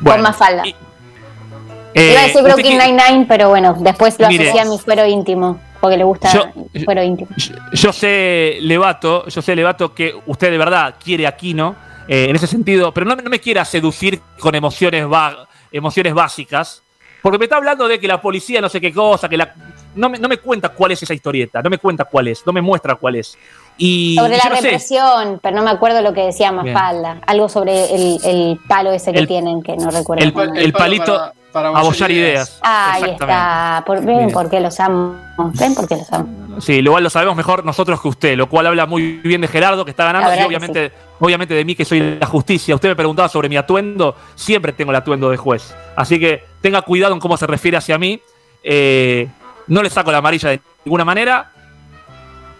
[0.00, 0.62] Bueno, con Mafalda.
[0.66, 4.44] eh, Iba a decir Brooklyn Nine-Nine, pero bueno, después lo Mire.
[4.50, 6.44] asocié a mi fuero íntimo, porque le gusta Yo-
[6.74, 7.30] el fuero íntimo.
[7.72, 11.74] Yo sé, Levato, yo sé, Levato, que usted de verdad quiere a Kino,
[12.08, 16.14] eh, en ese sentido, pero no, me- no me quiera seducir con emociones, va- emociones
[16.14, 16.82] básicas,
[17.22, 19.52] porque me está hablando de que la policía no sé qué cosa, que la...
[19.94, 22.52] No me, no me cuenta cuál es esa historieta, no me cuenta cuál es, no
[22.52, 23.36] me muestra cuál es.
[23.78, 26.72] Y Sobre yo la no sé, represión, pero no me acuerdo lo que decía Bien.
[26.72, 27.20] Mafalda.
[27.26, 30.24] Algo sobre el, el palo ese que El- tienen, que no recuerdo.
[30.24, 32.48] el, palito para- para a abollar bollar ideas.
[32.48, 32.60] ideas.
[32.62, 33.82] Ahí está.
[33.86, 34.30] Por, ven Bien.
[34.30, 35.16] por qué los amo.
[35.58, 36.60] Ven por qué los amo.
[36.60, 39.48] Sí, lo cual lo sabemos mejor nosotros que usted, lo cual habla muy bien de
[39.48, 42.74] Gerardo, que está ganando, y obviamente, obviamente de mí, que soy la justicia.
[42.74, 45.74] Usted me preguntaba sobre mi atuendo, siempre tengo el atuendo de juez.
[45.96, 48.20] Así que tenga cuidado en cómo se refiere hacia mí.
[48.62, 49.28] Eh,
[49.68, 51.52] no le saco la amarilla de ninguna manera.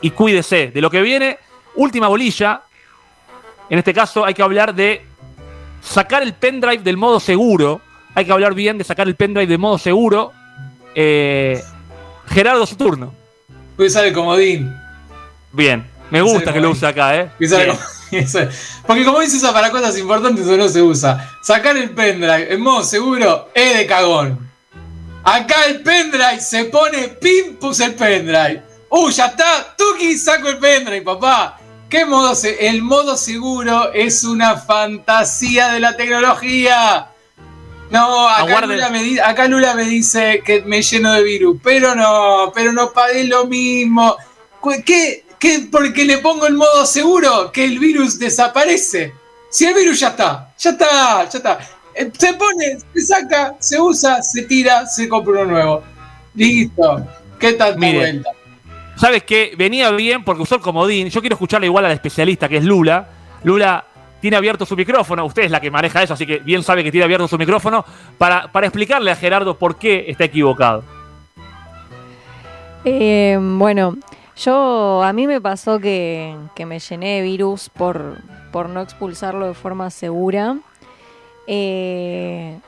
[0.00, 1.38] Y cuídese de lo que viene.
[1.74, 2.62] Última bolilla.
[3.68, 5.04] En este caso hay que hablar de
[5.82, 7.80] sacar el pendrive del modo seguro.
[8.14, 10.32] Hay que hablar bien de sacar el pendrive del modo seguro.
[10.94, 11.62] Eh,
[12.28, 13.14] Gerardo, su turno.
[13.76, 14.74] Voy a usar el comodín.
[15.52, 17.30] Bien, me gusta que lo use acá, ¿eh?
[18.86, 21.30] Porque como dice usa para cosas importantes, no se usa.
[21.42, 24.38] Sacar el pendrive en modo seguro es de cagón.
[25.22, 28.62] Acá el pendrive se pone pim, puse el pendrive.
[28.90, 31.58] Uh, ya está, tuki, saco el pendrive, papá.
[31.90, 37.08] ¿Qué modo se- El modo seguro es una fantasía de la tecnología.
[37.90, 38.74] No, acá Aguarde.
[38.74, 42.72] Lula, me di- acá Lula me dice que me lleno de virus, pero no, pero
[42.72, 44.16] no pagué lo mismo.
[44.84, 45.24] ¿Qué?
[45.38, 45.68] ¿Qué?
[45.70, 49.12] Porque le pongo el modo seguro, que el virus desaparece.
[49.50, 51.58] Si el virus ya está, ya está, ya está.
[51.94, 55.82] Eh, Se pone, se saca, se usa, se tira, se compra uno nuevo.
[56.34, 57.06] Listo.
[57.38, 57.98] ¿Qué tanta Mire.
[57.98, 58.30] vuelta?
[58.96, 59.52] ¿Sabes qué?
[59.56, 61.08] Venía bien porque usó el comodín.
[61.08, 63.08] Yo quiero escucharle igual a la especialista que es Lula.
[63.44, 63.84] Lula
[64.20, 65.24] tiene abierto su micrófono.
[65.24, 67.84] Usted es la que maneja eso, así que bien sabe que tiene abierto su micrófono
[68.16, 70.82] para, para explicarle a Gerardo por qué está equivocado.
[72.84, 73.96] Eh, bueno,
[74.36, 78.18] yo a mí me pasó que, que me llené de virus por,
[78.52, 80.56] por no expulsarlo de forma segura.
[81.46, 82.58] Eh,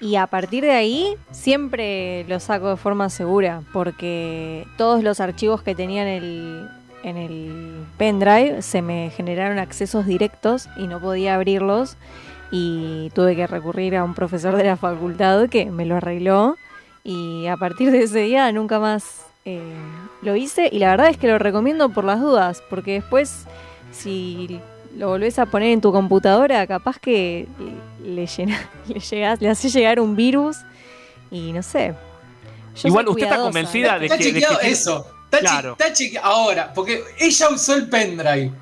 [0.00, 5.62] y a partir de ahí siempre lo saco de forma segura porque todos los archivos
[5.62, 6.68] que tenía en el,
[7.02, 11.96] en el pendrive se me generaron accesos directos y no podía abrirlos
[12.50, 16.56] y tuve que recurrir a un profesor de la facultad que me lo arregló
[17.02, 19.60] y a partir de ese día nunca más eh,
[20.22, 23.46] lo hice y la verdad es que lo recomiendo por las dudas porque después
[23.90, 24.60] si
[24.96, 27.46] lo volvés a poner en tu computadora capaz que
[28.04, 30.58] le, llena, le, llegás, le haces llegar un virus
[31.30, 31.94] y no sé.
[32.76, 35.06] Yo Igual usted está convencida de que, de que eso.
[35.32, 36.22] Está, che- Claro.
[36.22, 38.52] Ahora, porque ella usó el pendrive.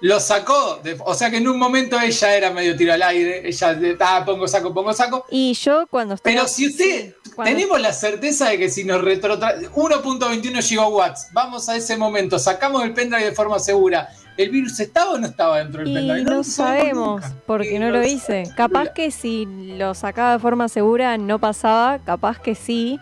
[0.00, 3.42] Lo sacó, de- o sea que en un momento ella era medio tiro al aire.
[3.48, 5.24] Ella, de, ah, pongo saco, pongo saco.
[5.28, 6.32] Y yo cuando estaba...
[6.32, 11.68] Pero si usted, cuando- tenemos la certeza de que si nos retrotra 1.21 gigawatts, vamos
[11.68, 15.58] a ese momento, sacamos el pendrive de forma segura, ¿el virus estaba o no estaba
[15.58, 16.22] dentro del Y pendrive?
[16.22, 17.34] no lo sabemos, nunca.
[17.44, 18.44] porque Y no lo hice.
[18.56, 23.00] Capaz que si lo sacaba de forma segura no pasaba, capaz que sí,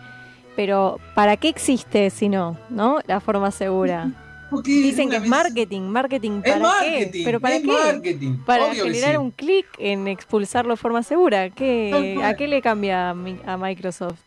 [0.57, 2.57] pero ¿para qué existe si no?
[2.69, 2.99] ¿No?
[3.07, 4.11] La forma segura.
[4.49, 7.21] Porque Dicen que es vez- marketing, marketing, Es ¿para marketing, qué?
[7.25, 7.67] ¿Pero para es qué?
[7.67, 9.17] marketing, Para generar sí.
[9.17, 11.49] un clic en expulsarlo de forma segura.
[11.49, 12.17] ¿Qué.
[12.23, 14.19] ¿A qué le cambia a mi- a Microsoft,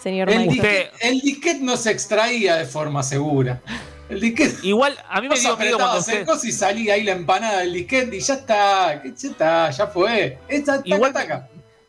[0.00, 0.62] señor El Microsoft?
[0.62, 3.60] disquete, el disquete no se extraía de forma segura.
[4.08, 4.54] El disquete.
[4.62, 6.24] Igual a mí me dio miedo cuando usted...
[6.24, 10.38] coso y salía ahí la empanada del disquete y ya está, ya está, ya fue.
[10.48, 11.48] Esta, taca, Igual- taca.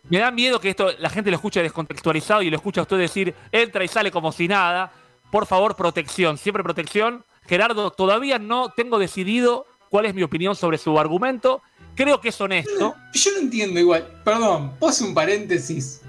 [0.10, 2.98] Me da miedo que esto la gente lo escuche descontextualizado y lo escucha a usted
[2.98, 4.92] decir, entra y sale como si nada.
[5.32, 7.26] Por favor, protección, siempre protección.
[7.48, 11.62] Gerardo, todavía no tengo decidido cuál es mi opinión sobre su argumento.
[11.96, 12.96] Creo que es honesto.
[13.14, 14.06] Yo no entiendo igual.
[14.24, 16.02] Perdón, puse un paréntesis.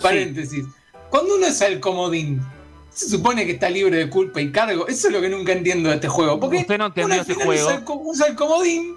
[0.00, 0.64] Paréntesis.
[1.10, 2.40] Cuando uno es el comodín,
[2.90, 4.86] se supone que está libre de culpa y cargo.
[4.86, 6.38] Eso es lo que nunca entiendo de este juego.
[6.38, 7.66] Porque Usted no entendió al este juego.
[7.66, 8.96] Usa el, co- usa el comodín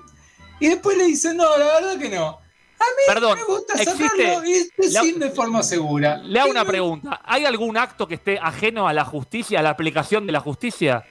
[0.59, 2.39] y después le dice, no, la verdad que no.
[2.81, 4.41] A mí Perdón, me gusta existe- sacarlo le hago-
[4.77, 6.17] decir de forma segura.
[6.17, 7.21] Le hago una pregunta.
[7.23, 11.03] ¿Hay algún acto que esté ajeno a la justicia, a la aplicación de la justicia?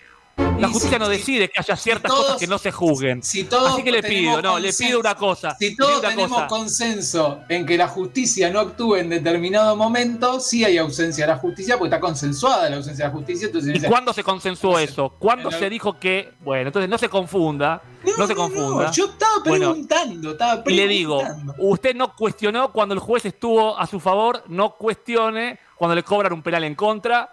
[0.59, 3.23] La justicia si- no decide que haya ciertas todos- cosas que no se juzguen.
[3.23, 5.57] Si todos Así que le pido, no, le pido una cosa.
[5.59, 6.47] Si todos tenemos cosa.
[6.49, 11.39] consenso en que la justicia no actúe en determinado momento, sí hay ausencia de la
[11.39, 13.47] justicia, porque está consensuada la ausencia de la justicia.
[13.47, 15.15] Entonces ¿Y dice, cuándo se consensuó eso?
[15.19, 16.33] ¿Cuándo en el- se dijo que.?
[16.41, 17.81] Bueno, entonces no se confunda.
[18.19, 18.85] No, se confunda.
[18.87, 21.55] no, yo estaba Bueno, preguntando, estaba Y le digo, preguntando.
[21.59, 26.33] usted no cuestionó cuando el juez estuvo a su favor, no cuestione cuando le cobran
[26.35, 27.33] un penal en contra.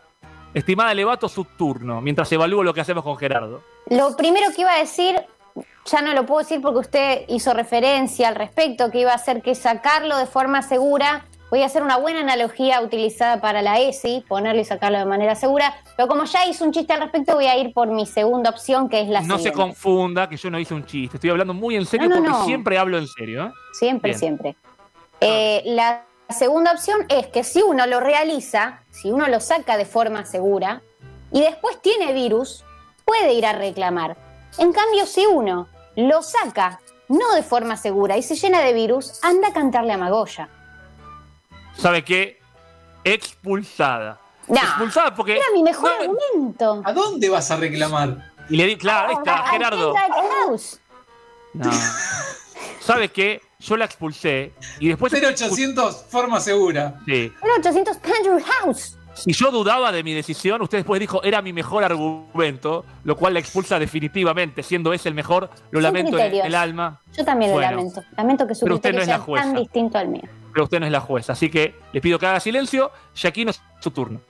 [0.53, 3.61] Estimada Levato, su turno, mientras evalúo lo que hacemos con Gerardo.
[3.89, 5.15] Lo primero que iba a decir,
[5.85, 9.41] ya no lo puedo decir porque usted hizo referencia al respecto, que iba a hacer
[9.41, 11.25] que sacarlo de forma segura.
[11.49, 15.33] Voy a hacer una buena analogía utilizada para la ESI, ponerlo y sacarlo de manera
[15.35, 15.73] segura.
[15.95, 18.89] Pero como ya hizo un chiste al respecto, voy a ir por mi segunda opción,
[18.89, 21.15] que es la no se confunda que yo no hice un chiste.
[21.15, 22.45] Estoy hablando muy en serio No, no, porque no.
[22.45, 23.45] siempre hablo en serio.
[23.45, 23.51] ¿eh?
[23.73, 24.19] Siempre, Bien.
[24.19, 24.55] siempre.
[25.21, 29.85] Eh, la segunda opción es que si uno lo realiza, si uno lo saca de
[29.85, 30.81] forma segura
[31.31, 32.63] y después tiene virus,
[33.05, 34.17] puede ir a reclamar.
[34.57, 36.79] En cambio, si uno lo saca
[37.09, 40.49] no de forma segura y se llena de virus, anda a cantarle a Magoya.
[41.77, 42.39] ¿Sabe qué?
[43.03, 44.19] Expulsada.
[44.47, 45.35] No, Expulsada porque.
[45.35, 46.81] Era mi mejor No, argumento.
[46.83, 48.31] ¿A dónde vas a reclamar?
[48.49, 49.93] Y le di, claro, ahí está, Gerardo.
[51.53, 51.71] No.
[52.79, 53.41] ¿Sabe qué?
[53.59, 55.11] Yo la expulsé y después.
[55.13, 56.95] 0800, forma segura.
[57.05, 57.31] Sí.
[57.43, 58.97] Era 800 Pendrive House.
[59.15, 63.33] Si yo dudaba de mi decisión, usted después dijo era mi mejor argumento, lo cual
[63.33, 64.61] la expulsa definitivamente.
[64.61, 67.71] Siendo ese el mejor, lo Sin lamento en el alma, Yo también Bueno.
[67.71, 68.03] lo lamento.
[68.15, 69.45] Lamento que su Pero usted criterio no es la sea jueza.
[69.45, 70.21] tan distinto al mío.
[70.53, 71.33] pero usted no es la jueza.
[71.33, 72.91] Así que le pido que haga silencio.
[73.15, 74.21] Shaquino es su turno.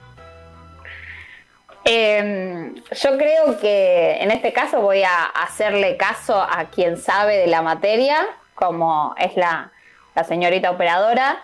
[1.85, 7.47] Eh, yo creo que en este caso voy a hacerle caso a quien sabe de
[7.47, 8.25] la materia,
[8.57, 9.71] como es la,
[10.15, 11.37] la señorita operadora.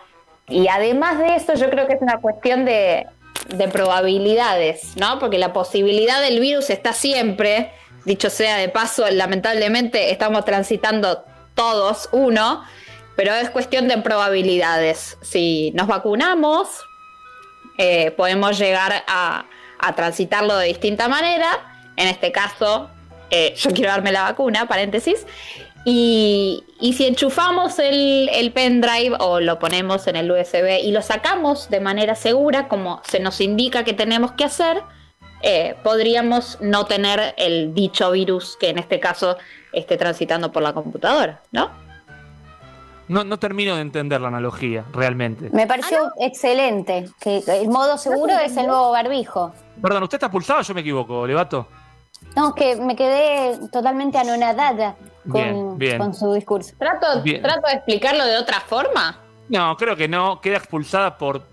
[0.47, 3.05] Y además de eso, yo creo que es una cuestión de,
[3.47, 5.19] de probabilidades, ¿no?
[5.19, 7.71] Porque la posibilidad del virus está siempre.
[8.03, 11.23] Dicho sea de paso, lamentablemente estamos transitando
[11.55, 12.63] todos uno,
[13.15, 15.17] pero es cuestión de probabilidades.
[15.21, 16.81] Si nos vacunamos,
[17.77, 19.45] eh, podemos llegar a,
[19.79, 21.47] a transitarlo de distinta manera.
[21.95, 22.89] En este caso,
[23.29, 25.25] eh, yo quiero darme la vacuna, paréntesis.
[25.85, 31.01] Y, y si enchufamos el, el pendrive o lo ponemos en el USB y lo
[31.01, 34.81] sacamos de manera segura, como se nos indica que tenemos que hacer,
[35.41, 39.35] eh, podríamos no tener el dicho virus que en este caso
[39.73, 41.69] esté transitando por la computadora, ¿no?
[43.09, 45.49] No, no termino de entender la analogía, realmente.
[45.51, 47.09] Me pareció excelente.
[47.19, 49.53] Que el modo seguro es el nuevo barbijo.
[49.81, 51.67] Perdón, ¿usted está pulsado o yo me equivoco, Levato?
[52.37, 54.95] No, que me quedé totalmente anonadada
[55.29, 55.97] con, bien.
[55.97, 56.73] con su discurso.
[56.77, 57.41] Trato, Bien.
[57.41, 59.19] trato de explicarlo de otra forma.
[59.49, 60.39] No, creo que no.
[60.41, 61.43] Queda expulsada por.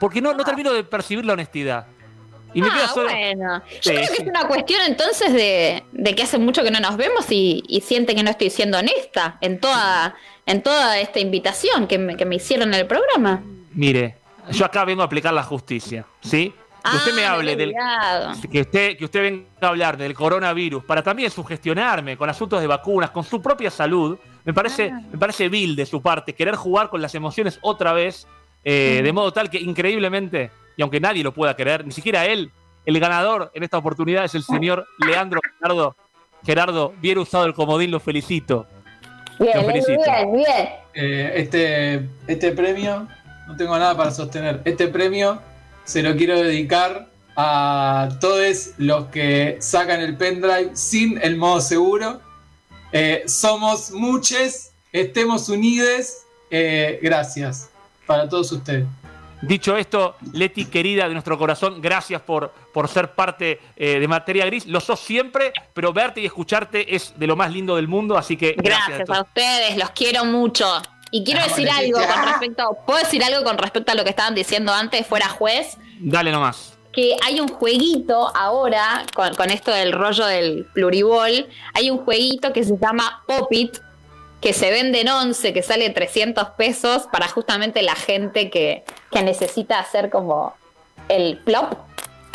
[0.00, 1.86] Porque no, no termino de percibir la honestidad.
[2.54, 3.08] Y me ah, queda solo.
[3.10, 3.62] bueno.
[3.66, 4.22] Yo Sí, creo que sí.
[4.22, 7.80] es una cuestión entonces de, de que hace mucho que no nos vemos y, y
[7.82, 10.14] siente que no estoy siendo honesta en toda,
[10.46, 13.42] en toda esta invitación que me, que me hicieron en el programa.
[13.72, 14.16] Mire,
[14.50, 16.54] yo acá vengo a aplicar la justicia, ¿sí?
[16.82, 17.74] Que usted me Ah, hable me he del.
[18.50, 22.66] Que usted, que usted venga a hablar del coronavirus para también sugestionarme con asuntos de
[22.66, 25.00] vacunas, con su propia salud, me parece, Ah.
[25.12, 28.26] me parece vil de su parte querer jugar con las emociones otra vez,
[28.64, 32.50] eh, de modo tal que increíblemente, y aunque nadie lo pueda creer, ni siquiera él,
[32.86, 35.96] el ganador en esta oportunidad es el señor Leandro Gerardo.
[36.46, 38.66] Gerardo, bien usado el comodín, lo felicito.
[39.38, 40.00] Bien, Lo felicito.
[40.04, 40.68] bien, bien.
[40.94, 43.06] Eh, este, este premio,
[43.46, 44.62] no tengo nada para sostener.
[44.64, 45.40] Este premio
[45.88, 52.20] se lo quiero dedicar a todos los que sacan el pendrive sin el modo seguro.
[52.92, 56.12] Eh, somos muchos, estemos unidos.
[56.50, 57.70] Eh, gracias
[58.06, 58.84] para todos ustedes.
[59.40, 64.44] Dicho esto, Leti, querida de nuestro corazón, gracias por, por ser parte eh, de Materia
[64.44, 64.66] Gris.
[64.66, 68.36] Lo sos siempre, pero verte y escucharte es de lo más lindo del mundo, así
[68.36, 68.98] que gracias.
[68.98, 70.66] Gracias a ustedes, los quiero mucho.
[71.10, 72.24] Y quiero Ah, decir algo con ah.
[72.32, 75.76] respecto, ¿puedo decir algo con respecto a lo que estaban diciendo antes, fuera juez?
[76.00, 76.74] Dale nomás.
[76.92, 82.52] que hay un jueguito ahora, con, con esto del rollo del pluribol, hay un jueguito
[82.52, 83.78] que se llama Popit,
[84.40, 89.22] que se vende en 11, que sale 300 pesos para justamente la gente que, que
[89.22, 90.54] necesita hacer como
[91.08, 91.74] el plop.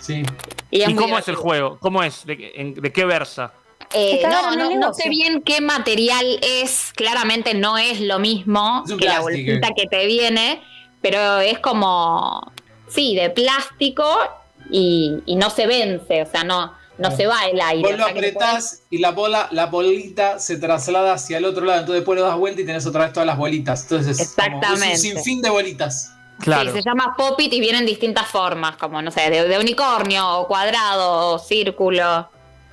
[0.01, 0.23] Sí.
[0.71, 1.77] Y, es ¿Y muy cómo es el juego?
[1.79, 2.25] ¿Cómo es?
[2.25, 3.51] ¿De, qué- en- de qué versa?
[3.93, 6.91] Eh, no, no, no sé bien qué material es.
[6.95, 10.61] Claramente no es lo mismo Es que la bolsita que te viene,
[11.01, 12.51] pero es como,
[12.87, 14.05] sí, de plástico
[14.71, 17.89] y, y no se vence, o sea, no, no se va el aire.
[17.89, 22.01] Vos lo apretás y la bola, la bolita se traslada hacia el otro lado, entonces
[22.01, 23.83] después lo das vuelta y tenés otra vez todas las bolitas.
[23.83, 24.93] Entonces Exactamente.
[24.93, 26.11] es un sinfín de bolitas.
[26.39, 26.71] Claro.
[26.71, 30.39] Sí, se llama Pop-It y viene en distintas formas, como, no sé, de, de unicornio,
[30.39, 32.29] o cuadrado, o círculo.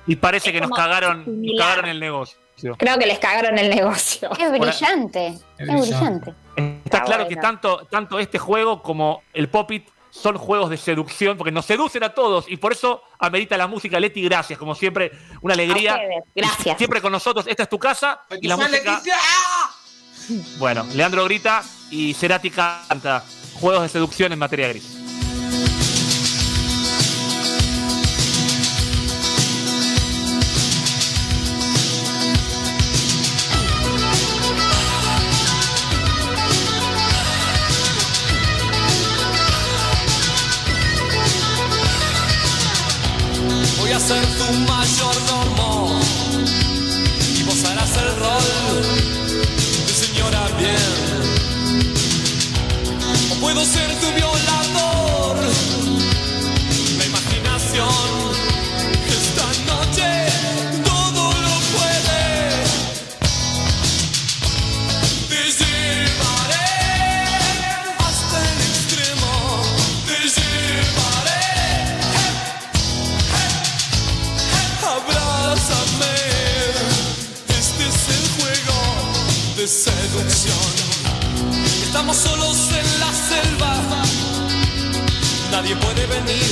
[0.07, 2.37] Y parece Es que nos cagaron, nos cagaron el negocio.
[2.77, 4.29] Creo que les cagaron el negocio.
[4.39, 5.27] Es brillante.
[5.57, 5.89] Es brillante.
[5.89, 6.33] brillante.
[6.55, 7.29] Está Está claro bueno.
[7.29, 12.03] que tanto, tanto este juego como el Popit son juegos de seducción, porque nos seducen
[12.03, 13.99] a todos y por eso amerita la música.
[13.99, 15.11] Leti, gracias, como siempre,
[15.41, 15.99] una alegría.
[16.35, 16.77] Gracias.
[16.77, 19.01] Siempre con nosotros, esta es tu casa y la música.
[19.13, 19.71] ¡ah!
[20.59, 23.23] Bueno, Leandro grita y Cerati canta.
[23.53, 25.00] Juegos de seducción en materia gris.
[82.01, 83.75] Estamos solos en la selva,
[85.51, 86.43] nadie puede venir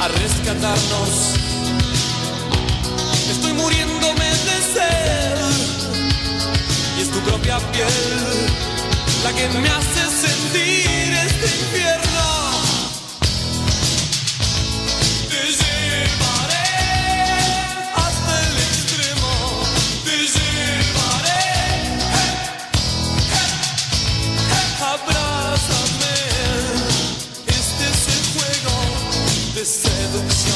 [0.00, 1.34] a rescatarnos.
[3.28, 5.38] Estoy muriéndome de sed
[6.96, 7.88] y es tu propia piel
[9.24, 12.17] la que me hace sentir este infierno.
[29.68, 30.47] De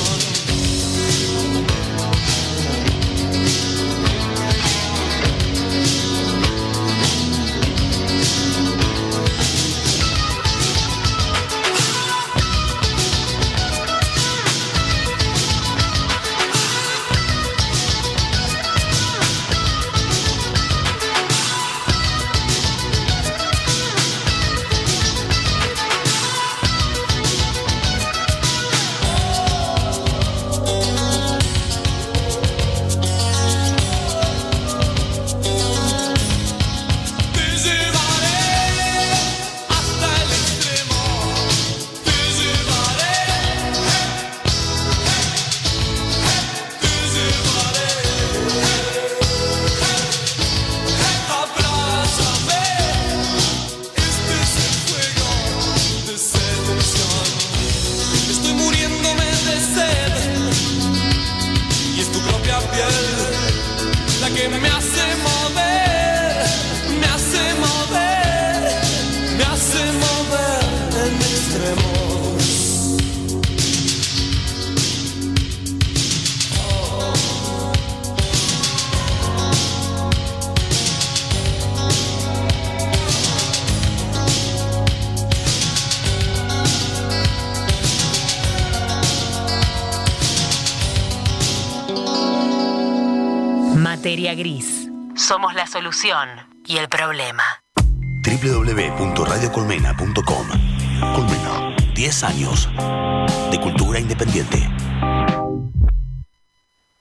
[96.65, 97.45] y el problema.
[98.25, 100.47] www.radiocolmena.com
[101.15, 102.71] Colmena, 10 años
[103.51, 104.71] de cultura independiente.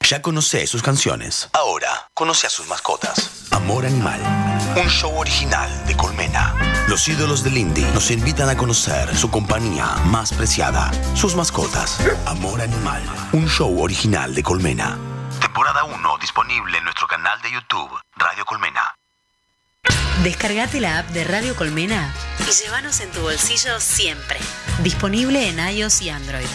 [0.01, 1.49] Ya conoce sus canciones.
[1.53, 3.47] Ahora conoce a sus mascotas.
[3.51, 4.19] Amor Animal,
[4.75, 6.53] un show original de Colmena.
[6.89, 11.97] Los ídolos del indie nos invitan a conocer su compañía más preciada, sus mascotas.
[12.25, 13.01] Amor Animal,
[13.31, 14.97] un show original de Colmena.
[15.39, 18.81] Temporada 1 disponible en nuestro canal de YouTube, Radio Colmena.
[20.23, 22.13] Descargate la app de Radio Colmena
[22.47, 24.37] y llévanos en tu bolsillo siempre.
[24.83, 26.45] Disponible en iOS y Android.